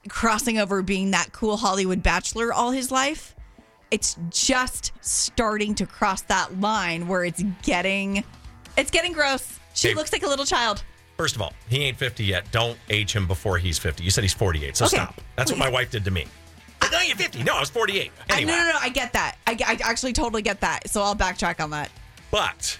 crossing 0.09 0.57
over 0.57 0.81
being 0.81 1.11
that 1.11 1.31
cool 1.31 1.57
Hollywood 1.57 2.01
bachelor 2.01 2.51
all 2.51 2.71
his 2.71 2.91
life. 2.91 3.35
It's 3.91 4.17
just 4.29 4.91
starting 5.01 5.75
to 5.75 5.85
cross 5.85 6.21
that 6.23 6.59
line 6.59 7.07
where 7.07 7.23
it's 7.23 7.43
getting 7.61 8.23
it's 8.77 8.89
getting 8.89 9.11
gross. 9.13 9.59
She 9.73 9.89
Hey. 9.89 9.93
looks 9.93 10.11
like 10.13 10.23
a 10.23 10.27
little 10.27 10.45
child. 10.45 10.83
First 11.17 11.35
of 11.35 11.41
all, 11.41 11.53
he 11.69 11.83
ain't 11.83 11.97
50 11.97 12.23
yet. 12.23 12.49
Don't 12.51 12.79
age 12.89 13.13
him 13.13 13.27
before 13.27 13.57
he's 13.57 13.77
50. 13.77 14.03
You 14.03 14.09
said 14.09 14.23
he's 14.23 14.33
48, 14.33 14.75
so 14.77 14.85
Okay. 14.85 14.95
stop. 14.97 15.21
That's 15.35 15.51
what 15.51 15.59
my 15.59 15.69
wife 15.69 15.91
did 15.91 16.03
to 16.05 16.11
me. 16.11 16.25
I 16.81 16.89
know 16.91 16.99
you're 17.01 17.15
50. 17.15 17.43
No, 17.43 17.55
I 17.57 17.59
was 17.59 17.69
48. 17.69 18.11
I, 18.29 18.43
no, 18.43 18.55
no, 18.55 18.71
no. 18.71 18.77
I 18.81 18.89
get 18.89 19.13
that. 19.13 19.37
I, 19.47 19.57
I 19.65 19.77
actually 19.83 20.13
totally 20.13 20.41
get 20.41 20.61
that. 20.61 20.89
So 20.89 21.01
I'll 21.01 21.15
backtrack 21.15 21.61
on 21.63 21.69
that. 21.71 21.89
but 22.31 22.77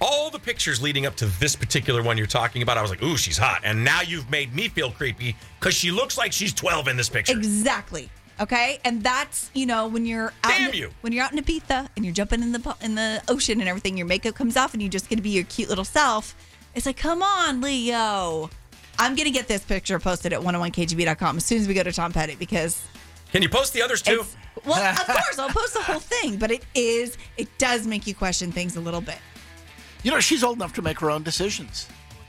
all 0.00 0.30
the 0.30 0.38
pictures 0.38 0.80
leading 0.80 1.06
up 1.06 1.16
to 1.16 1.26
this 1.40 1.56
particular 1.56 2.02
one 2.02 2.16
you're 2.16 2.26
talking 2.26 2.62
about, 2.62 2.78
I 2.78 2.82
was 2.82 2.90
like, 2.90 3.02
ooh, 3.02 3.16
she's 3.16 3.36
hot. 3.38 3.62
And 3.64 3.84
now 3.84 4.00
you've 4.02 4.30
made 4.30 4.54
me 4.54 4.68
feel 4.68 4.90
creepy 4.92 5.34
because 5.58 5.74
she 5.74 5.90
looks 5.90 6.16
like 6.16 6.32
she's 6.32 6.52
12 6.52 6.88
in 6.88 6.96
this 6.96 7.08
picture. 7.08 7.36
Exactly. 7.36 8.08
Okay, 8.40 8.78
and 8.84 9.02
that's 9.02 9.50
you 9.52 9.66
know 9.66 9.88
when 9.88 10.06
you're 10.06 10.32
out 10.44 10.50
Damn 10.50 10.70
in, 10.70 10.76
you. 10.76 10.90
when 11.00 11.12
you're 11.12 11.24
out 11.24 11.32
in 11.32 11.42
Ibiza 11.42 11.88
and 11.96 12.04
you're 12.04 12.14
jumping 12.14 12.40
in 12.40 12.52
the 12.52 12.76
in 12.80 12.94
the 12.94 13.20
ocean 13.26 13.58
and 13.58 13.68
everything, 13.68 13.96
your 13.96 14.06
makeup 14.06 14.36
comes 14.36 14.56
off 14.56 14.74
and 14.74 14.80
you're 14.80 14.90
just 14.90 15.10
to 15.10 15.16
be 15.16 15.30
your 15.30 15.42
cute 15.44 15.68
little 15.68 15.84
self. 15.84 16.36
It's 16.76 16.86
like, 16.86 16.96
come 16.96 17.20
on, 17.20 17.60
Leo. 17.60 18.48
I'm 18.96 19.16
gonna 19.16 19.30
get 19.32 19.48
this 19.48 19.64
picture 19.64 19.98
posted 19.98 20.32
at 20.32 20.40
101kgb.com 20.40 21.36
as 21.38 21.44
soon 21.44 21.60
as 21.60 21.66
we 21.66 21.74
go 21.74 21.82
to 21.82 21.92
Tom 21.92 22.12
Petty 22.12 22.36
because 22.36 22.80
Can 23.32 23.42
you 23.42 23.48
post 23.48 23.72
the 23.72 23.82
others 23.82 24.02
too? 24.02 24.24
well, 24.64 24.82
of 24.92 24.98
course 25.06 25.38
I'll 25.38 25.48
post 25.50 25.74
the 25.74 25.82
whole 25.82 26.00
thing, 26.00 26.36
but 26.36 26.50
it 26.50 26.64
is 26.74 27.16
it 27.36 27.48
does 27.58 27.86
make 27.86 28.06
you 28.06 28.14
question 28.14 28.50
things 28.52 28.76
a 28.76 28.80
little 28.80 29.00
bit. 29.00 29.18
You 30.02 30.10
know, 30.10 30.20
she's 30.20 30.42
old 30.44 30.56
enough 30.56 30.72
to 30.74 30.82
make 30.82 30.98
her 31.00 31.10
own 31.10 31.22
decisions. 31.22 31.88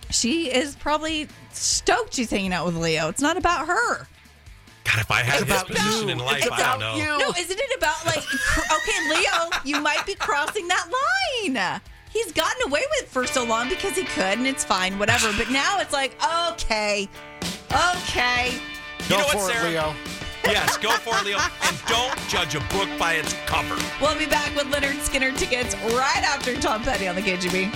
She 0.10 0.52
is 0.52 0.76
probably 0.76 1.28
stoked 1.52 2.16
she's 2.16 2.30
hanging 2.32 2.52
out 2.52 2.66
with 2.66 2.76
Leo. 2.76 3.10
It's 3.10 3.22
not 3.22 3.38
about 3.38 3.68
her. 3.68 4.08
God, 4.84 5.00
if 5.02 5.12
I 5.12 5.22
had 5.22 5.42
It's 5.42 5.52
this 5.52 5.62
about 5.62 5.68
position 5.68 6.08
you. 6.08 6.14
in 6.14 6.18
life, 6.20 6.38
It's 6.38 6.46
I 6.52 6.58
don't 6.58 6.60
about 6.60 6.80
know. 6.80 6.96
you. 6.96 7.20
No, 7.20 7.30
isn't 7.38 7.60
it 7.60 7.78
about 7.78 8.04
like 8.08 8.18
okay, 8.18 9.10
Leo, 9.10 9.50
you 9.64 9.80
might 9.82 10.04
be 10.06 10.16
crossing 10.16 10.68
that 10.68 10.88
line. 11.46 11.80
He's 12.12 12.32
gotten 12.32 12.64
away 12.68 12.82
with 12.90 13.04
it 13.04 13.08
for 13.08 13.28
so 13.28 13.44
long 13.46 13.70
because 13.70 13.96
he 13.96 14.04
could, 14.04 14.40
and 14.40 14.48
it's 14.48 14.66
fine, 14.66 14.98
whatever. 14.98 15.32
But 15.38 15.52
now 15.52 15.80
it's 15.80 15.94
like, 15.94 16.16
okay, 16.52 17.08
okay. 17.72 18.54
You 19.02 19.10
Go 19.10 19.18
know 19.20 19.24
what, 19.26 19.32
for 19.38 19.50
it, 19.52 19.54
Sarah? 19.54 19.70
Leo. 19.70 19.96
Yes, 20.46 20.78
go 20.78 20.92
for 20.92 21.18
it, 21.18 21.26
Leo. 21.26 21.38
And 21.64 21.78
don't 21.88 22.18
judge 22.28 22.56
a 22.56 22.60
book 22.74 22.90
by 22.98 23.14
its 23.14 23.34
cover. 23.46 23.76
We'll 24.02 24.18
be 24.18 24.26
back 24.26 24.56
with 24.56 24.68
Lynyrd 24.68 25.00
Skynyrd 25.00 25.38
tickets 25.38 25.76
right 25.94 26.24
after 26.24 26.56
Tom 26.56 26.84
Petty 26.84 27.08
on 27.08 27.16
the 27.16 27.22
KGB. 27.22 27.74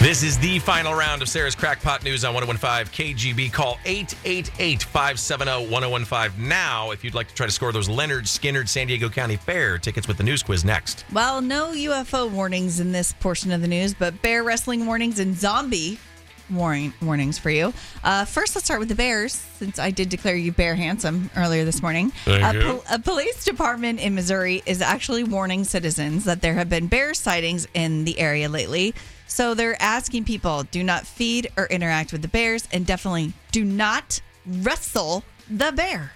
This 0.00 0.22
is 0.22 0.38
the 0.38 0.60
final 0.60 0.94
round 0.94 1.22
of 1.22 1.28
Sarah's 1.28 1.56
Crackpot 1.56 2.04
News 2.04 2.24
on 2.24 2.32
1015 2.32 3.16
KGB. 3.16 3.52
Call 3.52 3.78
888 3.84 4.84
570 4.84 5.68
1015 5.68 6.48
now 6.48 6.92
if 6.92 7.02
you'd 7.02 7.14
like 7.14 7.26
to 7.26 7.34
try 7.34 7.46
to 7.46 7.52
score 7.52 7.72
those 7.72 7.88
Lynyrd 7.88 8.22
Skynyrd 8.22 8.68
San 8.68 8.86
Diego 8.86 9.08
County 9.08 9.34
Fair 9.34 9.76
tickets 9.76 10.06
with 10.06 10.16
the 10.16 10.22
news 10.22 10.44
quiz 10.44 10.64
next. 10.64 11.04
Well, 11.12 11.40
no 11.40 11.72
UFO 11.72 12.30
warnings 12.30 12.78
in 12.78 12.92
this 12.92 13.12
portion 13.14 13.50
of 13.50 13.60
the 13.60 13.66
news, 13.66 13.92
but 13.92 14.22
bear 14.22 14.44
wrestling 14.44 14.86
warnings 14.86 15.18
and 15.18 15.36
zombie 15.36 15.98
warning 16.50 16.92
warnings 17.02 17.38
for 17.38 17.50
you. 17.50 17.72
Uh, 18.02 18.24
first, 18.24 18.54
let's 18.54 18.64
start 18.64 18.80
with 18.80 18.88
the 18.88 18.94
bears, 18.94 19.32
since 19.32 19.78
I 19.78 19.90
did 19.90 20.08
declare 20.08 20.36
you 20.36 20.52
bear 20.52 20.74
handsome 20.74 21.30
earlier 21.36 21.64
this 21.64 21.82
morning. 21.82 22.10
Thank 22.24 22.56
a, 22.56 22.60
pol- 22.60 22.84
a 22.90 22.98
police 22.98 23.44
department 23.44 24.00
in 24.00 24.14
Missouri 24.14 24.62
is 24.66 24.80
actually 24.80 25.24
warning 25.24 25.64
citizens 25.64 26.24
that 26.24 26.40
there 26.42 26.54
have 26.54 26.68
been 26.68 26.86
bear 26.86 27.14
sightings 27.14 27.66
in 27.74 28.04
the 28.04 28.18
area 28.18 28.48
lately. 28.48 28.94
So 29.26 29.54
they're 29.54 29.80
asking 29.80 30.24
people 30.24 30.62
do 30.64 30.82
not 30.82 31.06
feed 31.06 31.50
or 31.56 31.66
interact 31.66 32.12
with 32.12 32.22
the 32.22 32.28
bears, 32.28 32.66
and 32.72 32.86
definitely 32.86 33.34
do 33.52 33.64
not 33.64 34.20
wrestle 34.46 35.24
the 35.50 35.72
bear. 35.72 36.12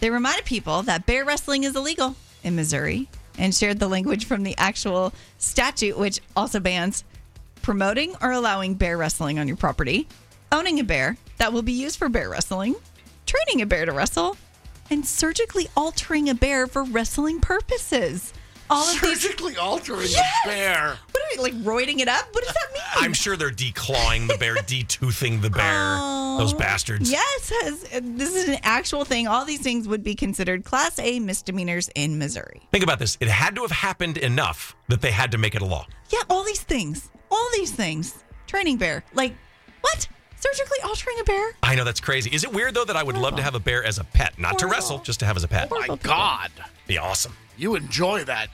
They 0.00 0.10
reminded 0.10 0.44
people 0.44 0.82
that 0.82 1.06
bear 1.06 1.24
wrestling 1.24 1.64
is 1.64 1.74
illegal 1.76 2.16
in 2.42 2.56
Missouri 2.56 3.08
and 3.38 3.54
shared 3.54 3.78
the 3.78 3.88
language 3.88 4.24
from 4.24 4.42
the 4.44 4.54
actual 4.56 5.12
statute, 5.38 5.98
which 5.98 6.20
also 6.34 6.60
bans 6.60 7.04
promoting 7.70 8.14
or 8.22 8.30
allowing 8.30 8.74
bear 8.74 8.96
wrestling 8.96 9.40
on 9.40 9.48
your 9.48 9.56
property, 9.56 10.06
owning 10.52 10.78
a 10.78 10.84
bear 10.84 11.16
that 11.38 11.52
will 11.52 11.62
be 11.62 11.72
used 11.72 11.98
for 11.98 12.08
bear 12.08 12.30
wrestling, 12.30 12.76
training 13.26 13.60
a 13.60 13.66
bear 13.66 13.84
to 13.84 13.90
wrestle, 13.90 14.36
and 14.88 15.04
surgically 15.04 15.66
altering 15.76 16.28
a 16.30 16.34
bear 16.36 16.68
for 16.68 16.84
wrestling 16.84 17.40
purposes. 17.40 18.32
All 18.70 18.84
of 18.88 19.00
these. 19.00 19.20
Surgically 19.20 19.56
altering 19.56 20.06
Yes! 20.08 20.32
a 20.44 20.48
bear. 20.48 20.96
What 21.10 21.22
are 21.22 21.26
we 21.36 21.42
like 21.42 21.54
roiding 21.64 21.98
it 21.98 22.06
up? 22.06 22.28
What 22.32 22.44
does 22.44 22.54
that 22.54 22.72
mean? 22.72 22.82
I'm 23.04 23.12
sure 23.12 23.36
they're 23.36 23.50
declawing 23.50 24.28
the 24.28 24.38
bear, 24.38 24.54
detoothing 24.54 25.42
the 25.42 25.50
bear. 25.50 25.64
Oh, 25.98 26.36
those 26.38 26.52
bastards. 26.54 27.10
Yes, 27.10 27.52
this 28.00 28.32
is 28.36 28.48
an 28.48 28.58
actual 28.62 29.04
thing. 29.04 29.26
All 29.26 29.44
these 29.44 29.60
things 29.60 29.88
would 29.88 30.04
be 30.04 30.14
considered 30.14 30.64
Class 30.64 31.00
A 31.00 31.18
misdemeanors 31.18 31.90
in 31.96 32.16
Missouri. 32.16 32.62
Think 32.70 32.84
about 32.84 33.00
this. 33.00 33.16
It 33.20 33.26
had 33.26 33.56
to 33.56 33.62
have 33.62 33.72
happened 33.72 34.18
enough 34.18 34.76
that 34.88 35.00
they 35.00 35.10
had 35.10 35.32
to 35.32 35.38
make 35.38 35.56
it 35.56 35.62
a 35.62 35.66
law. 35.66 35.86
Yeah, 36.10 36.20
all 36.30 36.44
these 36.44 36.62
things. 36.62 37.08
All 37.30 37.48
these 37.54 37.72
things. 37.72 38.14
Training 38.46 38.76
bear. 38.76 39.02
Like, 39.14 39.34
what? 39.80 40.08
Surgically 40.38 40.78
altering 40.84 41.16
a 41.20 41.24
bear? 41.24 41.50
I 41.62 41.74
know 41.74 41.84
that's 41.84 42.00
crazy. 42.00 42.30
Is 42.32 42.44
it 42.44 42.52
weird 42.52 42.74
though 42.74 42.84
that 42.84 42.96
I 42.96 43.02
would 43.02 43.16
love 43.16 43.36
to 43.36 43.42
have 43.42 43.54
a 43.54 43.60
bear 43.60 43.82
as 43.84 43.98
a 43.98 44.04
pet, 44.04 44.38
not 44.38 44.58
to 44.60 44.66
wrestle, 44.66 44.98
just 44.98 45.20
to 45.20 45.26
have 45.26 45.36
as 45.36 45.44
a 45.44 45.48
pet? 45.48 45.70
My 45.70 45.96
God. 46.02 46.50
Be 46.86 46.98
awesome. 46.98 47.34
You 47.56 47.74
enjoy 47.74 48.24
that. 48.24 48.48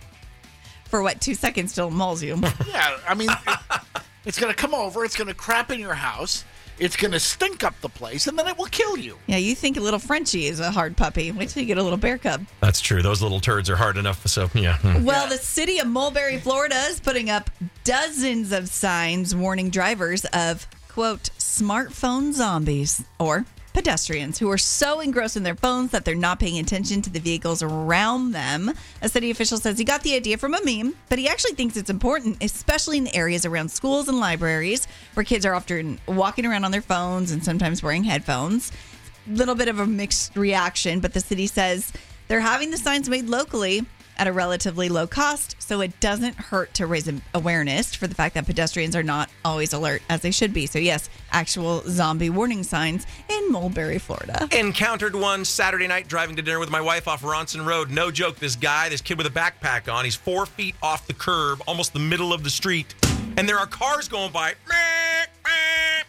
For 0.87 1.03
what, 1.03 1.21
two 1.21 1.35
seconds 1.35 1.75
till 1.75 1.89
it 1.89 1.93
mauls 1.93 2.23
you? 2.23 2.37
Yeah, 2.69 2.99
I 3.09 3.15
mean, 3.15 3.31
it- 3.31 3.81
it's 4.25 4.39
going 4.39 4.53
to 4.53 4.57
come 4.57 4.75
over, 4.75 5.05
it's 5.05 5.17
going 5.17 5.29
to 5.29 5.35
crap 5.35 5.71
in 5.71 5.81
your 5.81 5.95
house, 5.95 6.45
it's 6.83 6.97
going 6.97 7.13
to 7.13 7.21
stink 7.21 7.63
up 7.63 7.81
the 7.81 7.89
place, 7.89 8.27
and 8.27 8.37
then 8.37 8.49
it 8.49 8.59
will 8.59 8.67
kill 8.67 8.97
you. 8.97 9.17
yeah, 9.29 9.37
you 9.37 9.55
think 9.55 9.77
a 9.77 9.81
little 9.81 10.01
Frenchie 10.01 10.47
is 10.47 10.59
a 10.59 10.73
hard 10.73 10.97
puppy. 10.97 11.31
Wait 11.31 11.49
till 11.49 11.63
you 11.63 11.67
get 11.69 11.79
a 11.79 11.83
little 11.83 11.97
bear 11.97 12.19
cub. 12.19 12.45
That's 12.61 12.81
true. 12.81 13.03
Those 13.03 13.23
little 13.23 13.39
turds 13.39 13.71
are 13.71 13.77
hard 13.77 13.97
enough. 13.97 14.27
So 14.27 14.51
yeah. 14.53 14.79
hmm. 14.79 15.05
Well, 15.05 15.29
the 15.29 15.39
city 15.39 15.79
of 15.79 15.87
Mulberry, 15.87 16.39
Florida 16.39 16.75
is 16.89 16.99
putting 16.99 17.31
up 17.31 17.51
dozens 17.85 18.51
of 18.51 18.69
signs 18.69 19.35
warning 19.35 19.71
drivers 19.71 20.25
of, 20.33 20.67
quote, 20.89 21.31
smartphone 21.39 22.33
zombies 22.33 23.05
or 23.21 23.45
pedestrians 23.73 24.39
who 24.39 24.51
are 24.51 24.59
so 24.59 25.01
engrossed 25.01 25.37
in 25.37 25.43
their 25.43 25.55
phones 25.55 25.91
that 25.91 26.05
they're 26.05 26.15
not 26.15 26.41
paying 26.41 26.59
attention 26.59 27.03
to 27.03 27.11
the 27.11 27.21
vehicles 27.21 27.63
around 27.63 28.33
them. 28.33 28.73
A 29.01 29.09
city 29.09 29.31
official 29.31 29.59
says 29.59 29.79
he 29.79 29.85
got 29.85 30.03
the 30.03 30.15
idea 30.15 30.39
from 30.39 30.55
a 30.55 30.65
meme, 30.65 30.95
but 31.09 31.19
he 31.19 31.29
actually 31.29 31.55
thinks 31.55 31.77
it's 31.77 31.91
important, 31.91 32.43
especially 32.43 32.99
in 32.99 33.05
the 33.05 33.15
areas 33.15 33.45
around 33.45 33.71
schools 33.71 34.09
and 34.09 34.21
libraries 34.21 34.87
where 35.15 35.25
kids 35.25 35.47
are 35.47 35.55
often 35.55 35.99
walking 36.07 36.47
around 36.47 36.65
on 36.65 36.71
their 36.71 36.83
phones 36.83 37.31
and 37.31 37.45
sometimes 37.45 37.83
wearing 37.83 38.05
headphones 38.05 38.73
little 39.27 39.55
bit 39.55 39.69
of 39.69 39.79
a 39.79 39.87
mixed 39.87 40.37
reaction, 40.37 41.01
but 41.01 41.13
the 41.13 41.21
city 41.21 41.47
says 41.47 41.93
they're 42.29 42.41
having 42.41 42.71
the 42.71 42.77
signs 42.77 43.09
made 43.09 43.27
locally 43.27 43.85
at 44.19 44.27
a 44.27 44.33
relatively 44.33 44.89
low 44.89 45.07
cost, 45.07 45.57
so 45.59 45.81
it 45.81 45.99
doesn't 46.01 46.35
hurt 46.37 46.73
to 46.75 46.87
raise 46.87 47.11
awareness 47.35 47.95
for 47.95 48.07
the 48.07 48.15
fact 48.15 48.35
that 48.35 48.47
pedestrians 48.47 48.95
are 48.95 49.03
not 49.03 49.31
always 49.45 49.73
alert 49.73 50.03
as 50.09 50.21
they 50.21 50.31
should 50.31 50.53
be. 50.53 50.67
So, 50.67 50.79
yes, 50.79 51.09
actual 51.31 51.83
zombie 51.87 52.31
warning 52.31 52.63
signs 52.63 53.07
in 53.29 53.51
Mulberry, 53.51 53.99
Florida. 53.99 54.49
Encountered 54.53 55.15
one 55.15 55.45
Saturday 55.45 55.87
night 55.87 56.09
driving 56.09 56.37
to 56.37 56.43
dinner 56.43 56.59
with 56.59 56.71
my 56.71 56.81
wife 56.81 57.09
off 57.09 57.23
Ronson 57.23 57.67
Road. 57.67 57.91
No 57.91 58.11
joke. 58.11 58.37
This 58.37 58.57
guy, 58.57 58.89
this 58.89 59.01
kid 59.01 59.19
with 59.19 59.27
a 59.27 59.31
backpack 59.31 59.93
on, 59.93 60.05
he's 60.05 60.15
four 60.15 60.47
feet 60.47 60.75
off 60.83 61.07
the 61.07 61.15
curb, 61.15 61.63
almost 61.67 61.93
the 61.93 61.99
middle 61.99 62.33
of 62.33 62.45
the 62.45 62.51
street, 62.51 62.95
and 63.37 63.49
there 63.49 63.59
are 63.59 63.67
cars 63.67 64.09
going 64.09 64.33
by. 64.33 64.55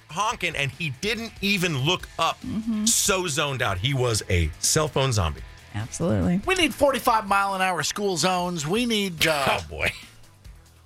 Honking, 0.10 0.56
and 0.56 0.70
he 0.70 0.91
didn't 1.01 1.32
even 1.41 1.80
look 1.80 2.08
up. 2.20 2.39
Mm-hmm. 2.41 2.86
So 2.86 3.26
zoned 3.28 3.64
out. 3.64 3.80
He 3.80 3.95
was 3.95 4.22
a 4.30 4.51
cell 4.60 4.88
phone 4.88 5.12
zombie. 5.12 5.41
Absolutely. 5.76 6.41
We 6.45 6.55
need 6.55 6.74
45 6.74 7.28
mile 7.28 7.55
an 7.55 7.61
hour 7.61 7.82
school 7.84 8.17
zones. 8.17 8.67
We 8.67 8.86
need. 8.86 9.26
Uh, 9.28 9.45
Oh, 9.59 9.65
boy. 9.69 9.91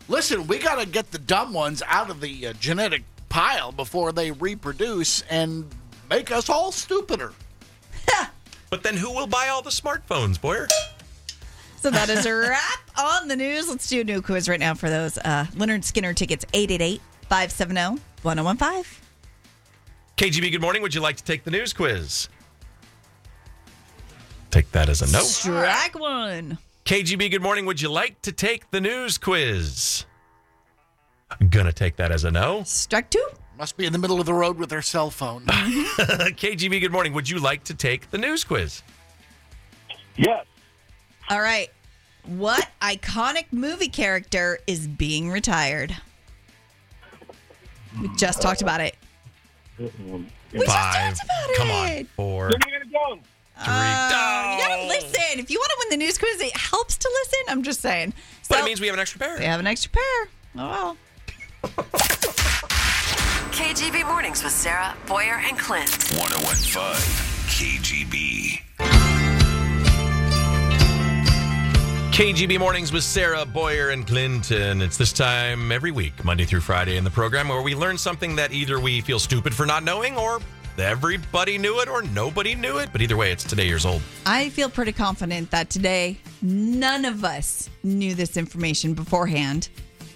Listen, 0.10 0.48
we 0.48 0.58
got 0.58 0.80
to 0.80 0.88
get 0.88 1.12
the 1.12 1.18
dumb 1.20 1.54
ones 1.54 1.84
out 1.86 2.10
of 2.10 2.22
the 2.22 2.48
uh, 2.48 2.54
genetic 2.54 3.04
pile 3.28 3.72
before 3.74 4.14
they 4.14 4.32
reproduce 4.32 5.22
and 5.24 5.66
make 6.10 6.32
us 6.32 6.50
all 6.50 6.72
stupider. 6.72 7.34
But 8.70 8.84
then 8.84 8.98
who 8.98 9.14
will 9.14 9.28
buy 9.28 9.48
all 9.48 9.62
the 9.62 9.70
smartphones, 9.70 10.40
Boyer? 10.42 10.68
So 11.80 11.90
that 11.90 12.10
is 12.10 12.26
a 12.26 12.34
wrap 12.50 12.80
on 13.00 13.30
the 13.30 13.36
news. 13.38 13.70
Let's 13.70 13.88
do 13.88 14.02
a 14.02 14.04
new 14.04 14.22
quiz 14.22 14.50
right 14.50 14.60
now 14.60 14.74
for 14.74 14.90
those 14.90 15.18
uh, 15.20 15.46
Lynyrd 15.54 15.90
Skynyrd 15.90 16.16
tickets 16.18 16.46
888 16.54 17.00
570 17.30 18.02
1015. 18.24 19.02
KGB, 20.18 20.52
good 20.52 20.60
morning. 20.60 20.82
Would 20.82 20.94
you 20.96 21.00
like 21.00 21.16
to 21.16 21.24
take 21.24 21.46
the 21.46 21.52
news 21.52 21.72
quiz? 21.72 22.28
Take 24.52 24.72
that 24.72 24.90
as 24.90 25.02
a 25.02 25.12
no. 25.12 25.20
Strike 25.20 25.98
one. 26.00 26.58
KGB, 26.86 27.32
good 27.32 27.42
morning. 27.42 27.66
Would 27.66 27.82
you 27.82 27.90
like 27.90 28.22
to 28.24 28.32
take 28.32 28.70
the 28.72 28.80
news 28.80 29.18
quiz? 29.18 30.06
Gonna 31.50 31.74
take 31.74 31.98
that 31.98 32.12
as 32.12 32.24
a 32.24 32.32
no. 32.32 32.64
Strike 32.64 33.10
two. 33.10 33.26
Must 33.58 33.76
be 33.76 33.86
in 33.86 33.92
the 33.94 34.00
middle 34.00 34.20
of 34.20 34.26
the 34.26 34.34
road 34.34 34.58
with 34.58 34.70
their 34.70 34.82
cell 34.82 35.10
phone. 35.10 35.44
KGB, 35.46 36.80
good 36.80 36.92
morning. 36.92 37.14
Would 37.14 37.28
you 37.30 37.40
like 37.40 37.64
to 37.66 37.74
take 37.74 38.10
the 38.12 38.18
news 38.18 38.44
quiz? 38.44 38.84
Yes. 40.16 40.46
All 41.30 41.42
right. 41.42 41.70
What 42.26 42.68
iconic 42.82 43.46
movie 43.52 43.90
character 43.90 44.60
is 44.68 44.88
being 44.88 45.30
retired? 45.30 45.96
We 48.02 48.10
just 48.16 48.42
talked 48.42 48.62
about 48.62 48.80
it. 48.80 48.96
We 49.80 49.90
just 50.54 50.66
Five. 50.68 51.16
talked 51.18 51.24
about 51.26 51.56
Come 51.58 51.68
it. 51.70 52.00
on. 52.00 52.06
Four. 52.16 52.52
Indiana 52.52 52.86
Jones. 52.86 53.24
Uh, 53.60 54.56
you 54.58 54.64
gotta 54.68 54.88
listen. 54.88 55.40
If 55.40 55.50
you 55.50 55.60
want 55.60 55.70
to 55.72 55.76
win 55.80 55.90
the 56.00 56.06
news 56.06 56.18
quiz, 56.18 56.40
it 56.42 56.56
helps 56.56 56.98
to 56.98 57.10
listen. 57.24 57.40
I'm 57.50 57.64
just 57.64 57.82
saying. 57.82 58.14
So 58.44 58.56
But 58.56 58.60
it 58.60 58.66
means 58.66 58.80
we 58.82 58.88
have 58.88 58.94
an 58.96 59.00
extra 59.00 59.20
pair. 59.20 59.38
we 59.38 59.46
have 59.46 59.60
an 59.60 59.68
extra 59.68 59.92
pair. 59.92 60.28
Oh 60.58 60.70
well. 60.70 60.98
KGB 63.52 64.06
Mornings 64.06 64.44
with 64.44 64.54
Sarah, 64.54 64.96
Boyer, 65.08 65.42
and 65.48 65.58
Clint. 65.58 65.90
1015 66.18 66.82
KGB. 67.48 68.62
KGB 72.14 72.58
Mornings 72.60 72.92
with 72.92 73.04
Sarah 73.04 73.46
Boyer 73.46 73.90
and 73.90 74.06
Clinton. 74.08 74.82
It's 74.82 74.98
this 74.98 75.14
time 75.14 75.72
every 75.72 75.92
week, 75.92 76.24
Monday 76.26 76.46
through 76.46 76.62
Friday 76.62 76.98
in 76.98 77.04
the 77.04 77.12
program, 77.12 77.48
where 77.48 77.62
we 77.62 77.76
learn 77.76 77.96
something 77.98 78.36
that 78.38 78.52
either 78.52 78.80
we 78.80 79.02
feel 79.02 79.20
stupid 79.20 79.54
for 79.54 79.68
not 79.68 79.84
knowing 79.84 80.18
or 80.18 80.40
everybody 80.80 81.58
knew 81.58 81.80
it 81.80 81.90
or 81.90 82.02
nobody 82.02 82.56
knew 82.56 82.78
it. 82.78 82.90
But 82.92 83.02
either 83.02 83.18
way, 83.18 83.32
it's 83.32 83.44
today 83.44 83.68
years 83.68 83.86
old. 83.86 84.02
I 84.26 84.50
feel 84.50 84.70
pretty 84.70 84.92
confident 84.92 85.52
that 85.52 85.70
today 85.70 86.20
none 86.42 87.06
of 87.06 87.24
us 87.24 87.70
knew 87.84 88.16
this 88.16 88.38
information 88.38 88.94
beforehand. 88.94 89.70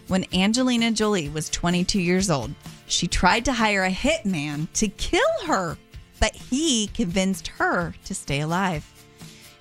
When 0.08 0.26
Angelina 0.34 0.92
Jolie 0.92 1.30
was 1.30 1.50
22 1.50 2.02
years 2.02 2.30
old, 2.30 2.54
she 2.88 3.08
tried 3.08 3.46
to 3.46 3.54
hire 3.54 3.84
a 3.84 3.92
hitman 3.92 4.68
to 4.74 4.88
kill 4.88 5.22
her, 5.46 5.78
but 6.20 6.36
he 6.36 6.88
convinced 6.88 7.48
her 7.48 7.94
to 8.06 8.14
stay 8.14 8.42
alive. 8.42 8.86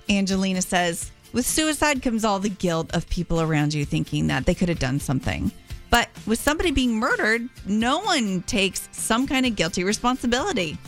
Angelina 0.09 0.61
says, 0.61 1.11
with 1.33 1.45
suicide 1.45 2.01
comes 2.01 2.25
all 2.25 2.39
the 2.39 2.49
guilt 2.49 2.93
of 2.93 3.09
people 3.09 3.39
around 3.39 3.73
you 3.73 3.85
thinking 3.85 4.27
that 4.27 4.45
they 4.45 4.53
could 4.53 4.67
have 4.67 4.79
done 4.79 4.99
something. 4.99 5.51
But 5.91 6.09
with 6.25 6.39
somebody 6.39 6.71
being 6.71 6.95
murdered, 6.95 7.47
no 7.67 7.99
one 7.99 8.41
takes 8.43 8.89
some 8.91 9.27
kind 9.27 9.45
of 9.45 9.55
guilty 9.55 9.83
responsibility. 9.83 10.79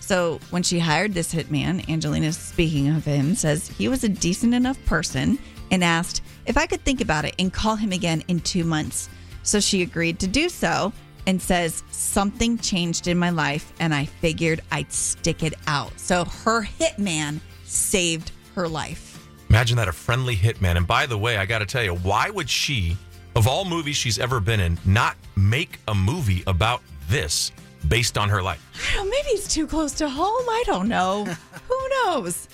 So 0.00 0.38
when 0.50 0.62
she 0.62 0.78
hired 0.78 1.12
this 1.12 1.34
hitman, 1.34 1.88
Angelina, 1.90 2.32
speaking 2.32 2.88
of 2.88 3.04
him, 3.04 3.34
says 3.34 3.68
he 3.68 3.88
was 3.88 4.04
a 4.04 4.08
decent 4.08 4.54
enough 4.54 4.82
person 4.86 5.38
and 5.70 5.82
asked 5.82 6.22
if 6.46 6.56
I 6.56 6.66
could 6.66 6.84
think 6.84 7.00
about 7.00 7.24
it 7.24 7.34
and 7.38 7.52
call 7.52 7.74
him 7.76 7.90
again 7.90 8.22
in 8.28 8.40
two 8.40 8.64
months. 8.64 9.08
So 9.42 9.60
she 9.60 9.82
agreed 9.82 10.18
to 10.20 10.26
do 10.26 10.48
so 10.48 10.92
and 11.26 11.40
says 11.40 11.82
something 11.90 12.58
changed 12.58 13.08
in 13.08 13.18
my 13.18 13.30
life 13.30 13.72
and 13.80 13.94
I 13.94 14.04
figured 14.04 14.60
I'd 14.70 14.92
stick 14.92 15.42
it 15.42 15.54
out. 15.66 15.98
So 15.98 16.24
her 16.24 16.62
hitman 16.62 17.40
saved 17.64 18.30
her 18.54 18.68
life. 18.68 19.26
Imagine 19.48 19.76
that 19.78 19.88
a 19.88 19.92
friendly 19.92 20.36
hitman. 20.36 20.76
And 20.76 20.86
by 20.86 21.06
the 21.06 21.18
way, 21.18 21.38
I 21.38 21.46
got 21.46 21.58
to 21.60 21.66
tell 21.66 21.82
you, 21.82 21.94
why 21.94 22.30
would 22.30 22.50
she, 22.50 22.96
of 23.36 23.46
all 23.48 23.64
movies 23.64 23.96
she's 23.96 24.18
ever 24.18 24.40
been 24.40 24.60
in, 24.60 24.78
not 24.84 25.16
make 25.36 25.78
a 25.88 25.94
movie 25.94 26.42
about 26.46 26.82
this 27.08 27.52
based 27.88 28.16
on 28.16 28.28
her 28.28 28.42
life? 28.42 28.62
I 28.92 28.96
don't 28.96 29.06
know, 29.06 29.10
maybe 29.10 29.28
it's 29.28 29.52
too 29.52 29.66
close 29.66 29.92
to 29.94 30.08
home. 30.08 30.48
I 30.48 30.62
don't 30.66 30.88
know. 30.88 31.24
Who 31.68 31.88
knows? 32.04 32.48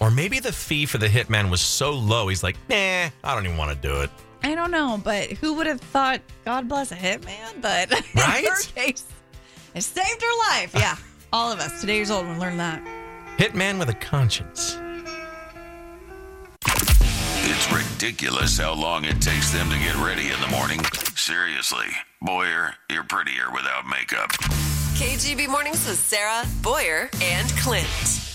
Or 0.00 0.10
maybe 0.10 0.40
the 0.40 0.52
fee 0.52 0.86
for 0.86 0.98
the 0.98 1.06
hitman 1.08 1.50
was 1.50 1.60
so 1.60 1.92
low, 1.92 2.28
he's 2.28 2.42
like, 2.42 2.56
nah, 2.68 2.76
I 2.76 3.34
don't 3.34 3.44
even 3.44 3.56
want 3.56 3.70
to 3.70 3.88
do 3.88 4.00
it. 4.00 4.10
I 4.42 4.54
don't 4.54 4.70
know, 4.70 5.00
but 5.02 5.30
who 5.30 5.54
would 5.54 5.66
have 5.66 5.80
thought 5.80 6.20
God 6.44 6.68
bless 6.68 6.92
a 6.92 6.96
hitman? 6.96 7.62
But 7.62 7.90
Right? 8.14 8.44
in 8.44 8.50
her 8.50 8.62
case, 8.74 9.06
it 9.74 9.82
saved 9.82 10.20
her 10.20 10.38
life. 10.50 10.72
Yeah. 10.74 10.96
All 11.32 11.50
of 11.50 11.60
us, 11.60 11.80
today 11.80 11.96
years 11.96 12.10
old, 12.10 12.26
we 12.26 12.34
learned 12.34 12.60
that. 12.60 12.82
Hitman 13.38 13.78
with 13.78 13.88
a 13.88 13.94
conscience. 13.94 14.76
It's 17.66 17.72
ridiculous 17.72 18.58
how 18.58 18.74
long 18.74 19.04
it 19.04 19.22
takes 19.22 19.50
them 19.50 19.70
to 19.70 19.78
get 19.78 19.96
ready 19.96 20.28
in 20.28 20.40
the 20.40 20.48
morning. 20.48 20.84
Seriously, 21.16 21.86
Boyer, 22.20 22.74
you're 22.90 23.04
prettier 23.04 23.50
without 23.54 23.86
makeup. 23.86 24.30
KGB 24.96 25.48
Mornings 25.48 25.86
with 25.86 25.98
Sarah, 25.98 26.44
Boyer, 26.60 27.08
and 27.22 27.48
Clint. 27.56 28.33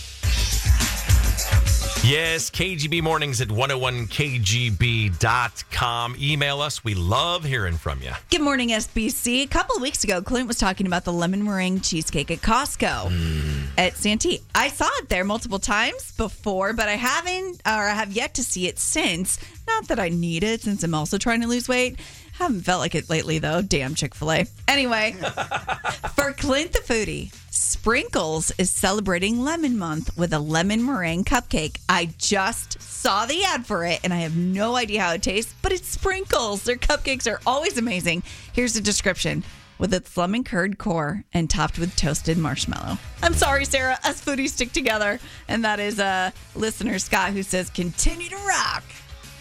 Yes, 2.04 2.50
KGB 2.50 3.04
mornings 3.04 3.41
at 3.41 3.50
101kgb.com. 3.50 6.16
Email 6.18 6.62
us. 6.62 6.82
We 6.82 6.95
love 6.95 7.43
hearing 7.43 7.76
from 7.76 8.02
you. 8.02 8.12
Good 8.32 8.39
morning, 8.39 8.70
SBC. 8.70 9.43
A 9.43 9.47
couple 9.47 9.76
of 9.76 9.82
weeks 9.82 10.06
ago, 10.06 10.22
Clint 10.22 10.47
was 10.47 10.58
talking 10.58 10.88
about 10.88 11.04
the 11.04 11.12
lemon 11.12 11.43
meringue 11.43 11.82
cheesecake 11.82 12.32
at 12.32 12.39
Costco 12.39 13.12
hmm. 13.12 13.66
at 13.78 13.97
Santee. 13.97 14.39
I 14.56 14.70
saw 14.70 14.88
it 15.00 15.10
there 15.10 15.26
multiple 15.26 15.60
times 15.60 16.14
before, 16.14 16.72
but 16.72 16.88
I 16.88 16.95
haven't 16.95 17.62
or 17.66 17.89
I 17.89 17.93
have 17.93 18.14
yet 18.14 18.36
to 18.36 18.43
see 18.43 18.68
it 18.68 18.80
since. 18.80 19.38
Not 19.68 19.89
that 19.89 20.00
I 20.00 20.08
need 20.08 20.43
it 20.43 20.62
since 20.62 20.86
I'm 20.86 20.95
also 20.95 21.18
trying 21.18 21.41
to 21.41 21.47
lose 21.47 21.68
weight. 21.68 22.00
Haven't 22.32 22.62
felt 22.62 22.80
like 22.80 22.95
it 22.95 23.10
lately 23.10 23.39
though. 23.39 23.62
Damn 23.62 23.93
Chick 23.93 24.16
fil 24.16 24.32
A. 24.32 24.45
Anyway, 24.70 25.12
for 26.16 26.32
Clint 26.32 26.72
the 26.72 26.80
Foodie, 26.80 27.34
Sprinkles 27.52 28.52
is 28.60 28.70
celebrating 28.70 29.41
Lemon 29.41 29.78
Month 29.78 30.16
with 30.18 30.34
a 30.34 30.39
lemon 30.39 30.84
meringue 30.84 31.24
cupcake. 31.24 31.80
I 31.89 32.10
just 32.18 32.80
saw 32.82 33.26
the 33.26 33.43
ad 33.43 33.66
for 33.66 33.86
it 33.86 34.02
and 34.04 34.14
I 34.14 34.18
have 34.18 34.38
no 34.38 34.76
idea 34.76 35.02
how 35.02 35.14
it 35.14 35.24
tastes, 35.24 35.54
but 35.62 35.72
it's 35.72 35.88
Sprinkles. 35.88 36.64
Their 36.64 36.76
cupcakes 36.76 37.32
are 37.32 37.41
always 37.47 37.78
amazing. 37.78 38.24
Here's 38.54 38.74
the 38.74 38.82
description 38.82 39.43
with 39.80 39.93
its 39.93 40.16
lemon 40.16 40.43
curd 40.43 40.78
core 40.78 41.24
and 41.34 41.50
topped 41.50 41.80
with 41.80 41.95
toasted 41.95 42.38
marshmallow. 42.38 42.97
I'm 43.24 43.34
sorry, 43.34 43.66
Sarah. 43.66 43.97
Us 44.04 44.24
foodies 44.24 44.50
stick 44.50 44.72
together. 44.72 45.20
And 45.47 45.64
that 45.64 45.80
is 45.80 46.00
a 46.00 46.34
listener, 46.56 47.00
Scott, 47.00 47.32
who 47.32 47.41
says, 47.41 47.70
continue 47.70 48.30
to 48.30 48.36
rock. 48.36 48.84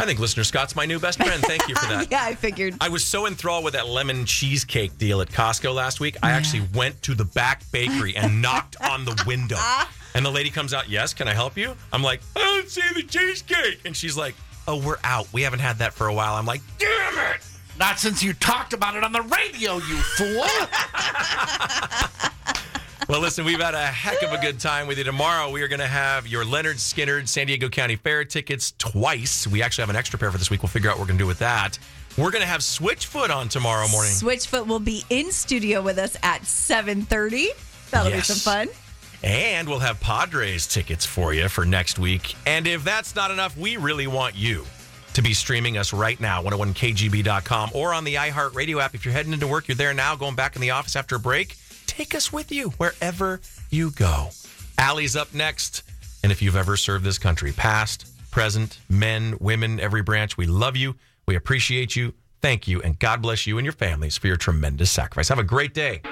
I 0.01 0.05
think 0.07 0.21
listener 0.21 0.45
Scott's 0.45 0.77
my 0.77 0.87
new 0.87 0.99
best 1.01 1.19
friend. 1.23 1.43
Thank 1.43 1.69
you 1.69 1.75
for 1.75 1.87
that. 1.93 2.09
yeah, 2.11 2.23
I 2.23 2.35
figured. 2.35 2.75
I 2.81 2.89
was 2.89 3.05
so 3.05 3.27
enthralled 3.27 3.65
with 3.65 3.75
that 3.75 3.89
lemon 3.89 4.25
cheesecake 4.27 4.97
deal 4.97 5.21
at 5.21 5.29
Costco 5.29 5.75
last 5.75 5.99
week. 6.01 6.17
I 6.23 6.31
actually 6.31 6.63
went 6.75 7.03
to 7.03 7.15
the 7.15 7.25
back 7.25 7.63
bakery 7.73 8.17
and 8.17 8.41
knocked 8.43 8.77
on 8.81 9.05
the 9.05 9.21
window. 9.27 9.59
And 10.15 10.25
the 10.25 10.31
lady 10.31 10.49
comes 10.51 10.73
out, 10.73 10.89
Yes, 10.89 11.13
can 11.15 11.29
I 11.29 11.35
help 11.35 11.57
you? 11.57 11.77
I'm 11.93 12.03
like, 12.03 12.21
I 12.35 12.41
don't 12.41 12.69
see 12.69 12.81
the 12.95 13.03
cheesecake. 13.03 13.83
And 13.85 13.95
she's 13.95 14.17
like, 14.17 14.35
Oh, 14.67 14.77
we're 14.85 14.97
out. 15.05 15.31
We 15.35 15.43
haven't 15.43 15.59
had 15.61 15.77
that 15.79 15.93
for 15.93 16.09
a 16.09 16.15
while. 16.15 16.35
I'm 16.35 16.47
like, 16.47 16.63
Damn 16.79 17.19
it. 17.35 17.41
Not 17.79 17.99
since 18.01 18.23
you 18.23 18.33
talked 18.33 18.73
about 18.73 18.97
it 18.97 19.05
on 19.05 19.13
the 19.13 19.21
radio, 19.23 19.75
you 19.75 19.97
fool. 20.17 20.45
Well, 23.09 23.21
listen, 23.23 23.47
we've 23.47 23.59
had 23.61 23.73
a 23.73 23.87
heck 23.87 24.21
of 24.23 24.33
a 24.33 24.39
good 24.39 24.61
time 24.61 24.87
with 24.87 24.99
you. 24.99 25.05
Tomorrow, 25.05 25.51
we 25.51 25.63
are 25.63 25.69
going 25.69 25.81
to 25.81 25.87
have 25.87 26.27
your 26.27 26.45
Lynyrd 26.45 26.75
Skynyrd 26.75 27.27
San 27.27 27.47
Diego 27.47 27.71
County 27.71 27.97
Fair 27.97 28.23
tickets 28.23 28.75
twice. 28.77 29.47
We 29.47 29.63
actually 29.63 29.83
have 29.83 29.91
an 29.91 29.97
extra 29.97 30.19
pair 30.19 30.31
for 30.31 30.37
this 30.37 30.51
week. 30.51 30.63
We'll 30.63 30.69
figure 30.69 30.91
out 30.91 30.97
what 30.99 31.01
we're 31.05 31.07
going 31.07 31.19
to 31.19 31.23
do 31.23 31.27
with 31.27 31.39
that. 31.39 31.79
We're 32.19 32.31
going 32.31 32.43
to 32.43 32.49
have 32.49 32.61
Switchfoot 32.61 33.35
on 33.35 33.49
tomorrow 33.49 33.89
morning. 33.89 34.13
Switchfoot 34.13 34.67
will 34.67 34.79
be 34.79 35.05
in 35.09 35.33
studio 35.33 35.81
with 35.81 35.97
us 35.97 36.17
at 36.23 36.43
7.30. 36.43 37.47
That'll 37.91 38.11
Yes. 38.11 38.29
be 38.29 38.35
some 38.35 38.53
fun. 38.67 38.69
And 39.25 39.67
we'll 39.71 39.79
have 39.79 39.99
Padres 40.01 40.67
tickets 40.67 41.07
for 41.07 41.33
you 41.33 41.49
for 41.49 41.65
next 41.65 41.99
week. 41.99 42.35
And 42.47 42.67
if 42.67 42.85
that's 42.85 43.17
not 43.17 43.31
enough, 43.31 43.57
we 43.57 43.79
really 43.79 44.07
want 44.07 44.35
you 44.37 44.67
to 45.15 45.23
be 45.23 45.33
streaming 45.33 45.79
us 45.79 45.95
right 45.95 46.21
now, 46.21 46.43
101kgb.com 46.43 47.71
or 47.73 47.95
on 47.95 48.05
the 48.05 48.17
iHeartRadio 48.17 48.83
app. 48.83 48.95
If 48.95 49.07
you're 49.07 49.15
heading 49.15 49.33
into 49.33 49.47
work, 49.49 49.67
you're 49.67 49.77
there 49.77 49.95
now, 49.95 50.15
going 50.15 50.35
back 50.37 50.57
in 50.57 50.63
the 50.63 50.71
office 50.73 50.95
after 50.95 51.17
a 51.17 51.19
break, 51.19 51.57
take 51.99 52.15
us 52.15 52.33
with 52.33 52.53
you 52.53 52.71
wherever 52.71 53.41
you 53.71 53.91
go. 53.91 54.29
Allie's 54.79 55.17
up 55.17 55.35
next. 55.35 55.83
And 56.23 56.31
if 56.31 56.41
you've 56.41 56.55
ever 56.55 56.77
served 56.77 57.05
this 57.05 57.19
country, 57.19 57.51
past, 57.51 58.07
present, 58.31 58.79
men, 58.89 59.37
women, 59.41 59.81
every 59.81 60.03
branch, 60.03 60.37
we 60.37 60.47
love 60.47 60.77
you. 60.77 60.95
We 61.27 61.35
appreciate 61.35 61.97
you. 61.97 62.15
Thank 62.41 62.69
you. 62.69 62.81
And 62.83 62.99
God 62.99 63.23
bless 63.23 63.47
you 63.47 63.59
and 63.59 63.65
your 63.65 63.73
families 63.73 64.17
for 64.17 64.29
your 64.29 64.37
tremendous 64.37 64.91
sacrifice. 64.91 65.29
Have 65.29 65.39
a 65.39 65.45
great 65.45 65.75
day. 65.75 66.03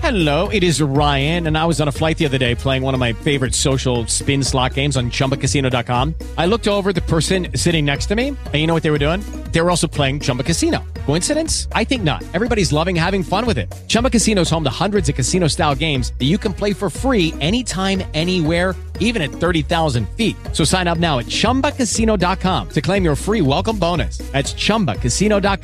Hello, 0.00 0.50
it 0.50 0.62
is 0.62 0.82
Ryan, 0.82 1.46
and 1.46 1.56
I 1.56 1.64
was 1.64 1.80
on 1.80 1.88
a 1.88 1.92
flight 1.92 2.18
the 2.18 2.26
other 2.26 2.36
day 2.36 2.54
playing 2.54 2.82
one 2.82 2.92
of 2.92 3.00
my 3.00 3.14
favorite 3.14 3.54
social 3.54 4.06
spin 4.06 4.44
slot 4.44 4.74
games 4.74 4.98
on 4.98 5.10
chumbacasino.com. 5.10 6.14
I 6.36 6.44
looked 6.44 6.68
over 6.68 6.92
the 6.92 7.00
person 7.00 7.56
sitting 7.56 7.86
next 7.86 8.06
to 8.06 8.14
me, 8.14 8.28
and 8.28 8.54
you 8.54 8.66
know 8.66 8.74
what 8.74 8.82
they 8.82 8.90
were 8.90 8.98
doing? 8.98 9.20
They 9.50 9.62
were 9.62 9.70
also 9.70 9.86
playing 9.88 10.20
Chumba 10.20 10.42
Casino. 10.42 10.84
Coincidence? 11.06 11.68
I 11.72 11.84
think 11.84 12.02
not. 12.02 12.22
Everybody's 12.34 12.70
loving 12.70 12.94
having 12.94 13.22
fun 13.22 13.46
with 13.46 13.56
it. 13.56 13.72
Chumba 13.88 14.10
Casino 14.10 14.42
is 14.42 14.50
home 14.50 14.64
to 14.64 14.70
hundreds 14.70 15.08
of 15.08 15.14
casino 15.14 15.48
style 15.48 15.74
games 15.74 16.12
that 16.18 16.26
you 16.26 16.36
can 16.36 16.52
play 16.52 16.74
for 16.74 16.90
free 16.90 17.32
anytime, 17.40 18.02
anywhere, 18.12 18.76
even 19.00 19.22
at 19.22 19.30
30,000 19.30 20.06
feet. 20.10 20.36
So 20.52 20.64
sign 20.64 20.86
up 20.86 20.98
now 20.98 21.18
at 21.18 21.26
chumbacasino.com 21.26 22.68
to 22.68 22.80
claim 22.82 23.04
your 23.04 23.16
free 23.16 23.40
welcome 23.40 23.78
bonus. 23.78 24.18
That's 24.32 24.52
chumbacasino.com 24.52 25.63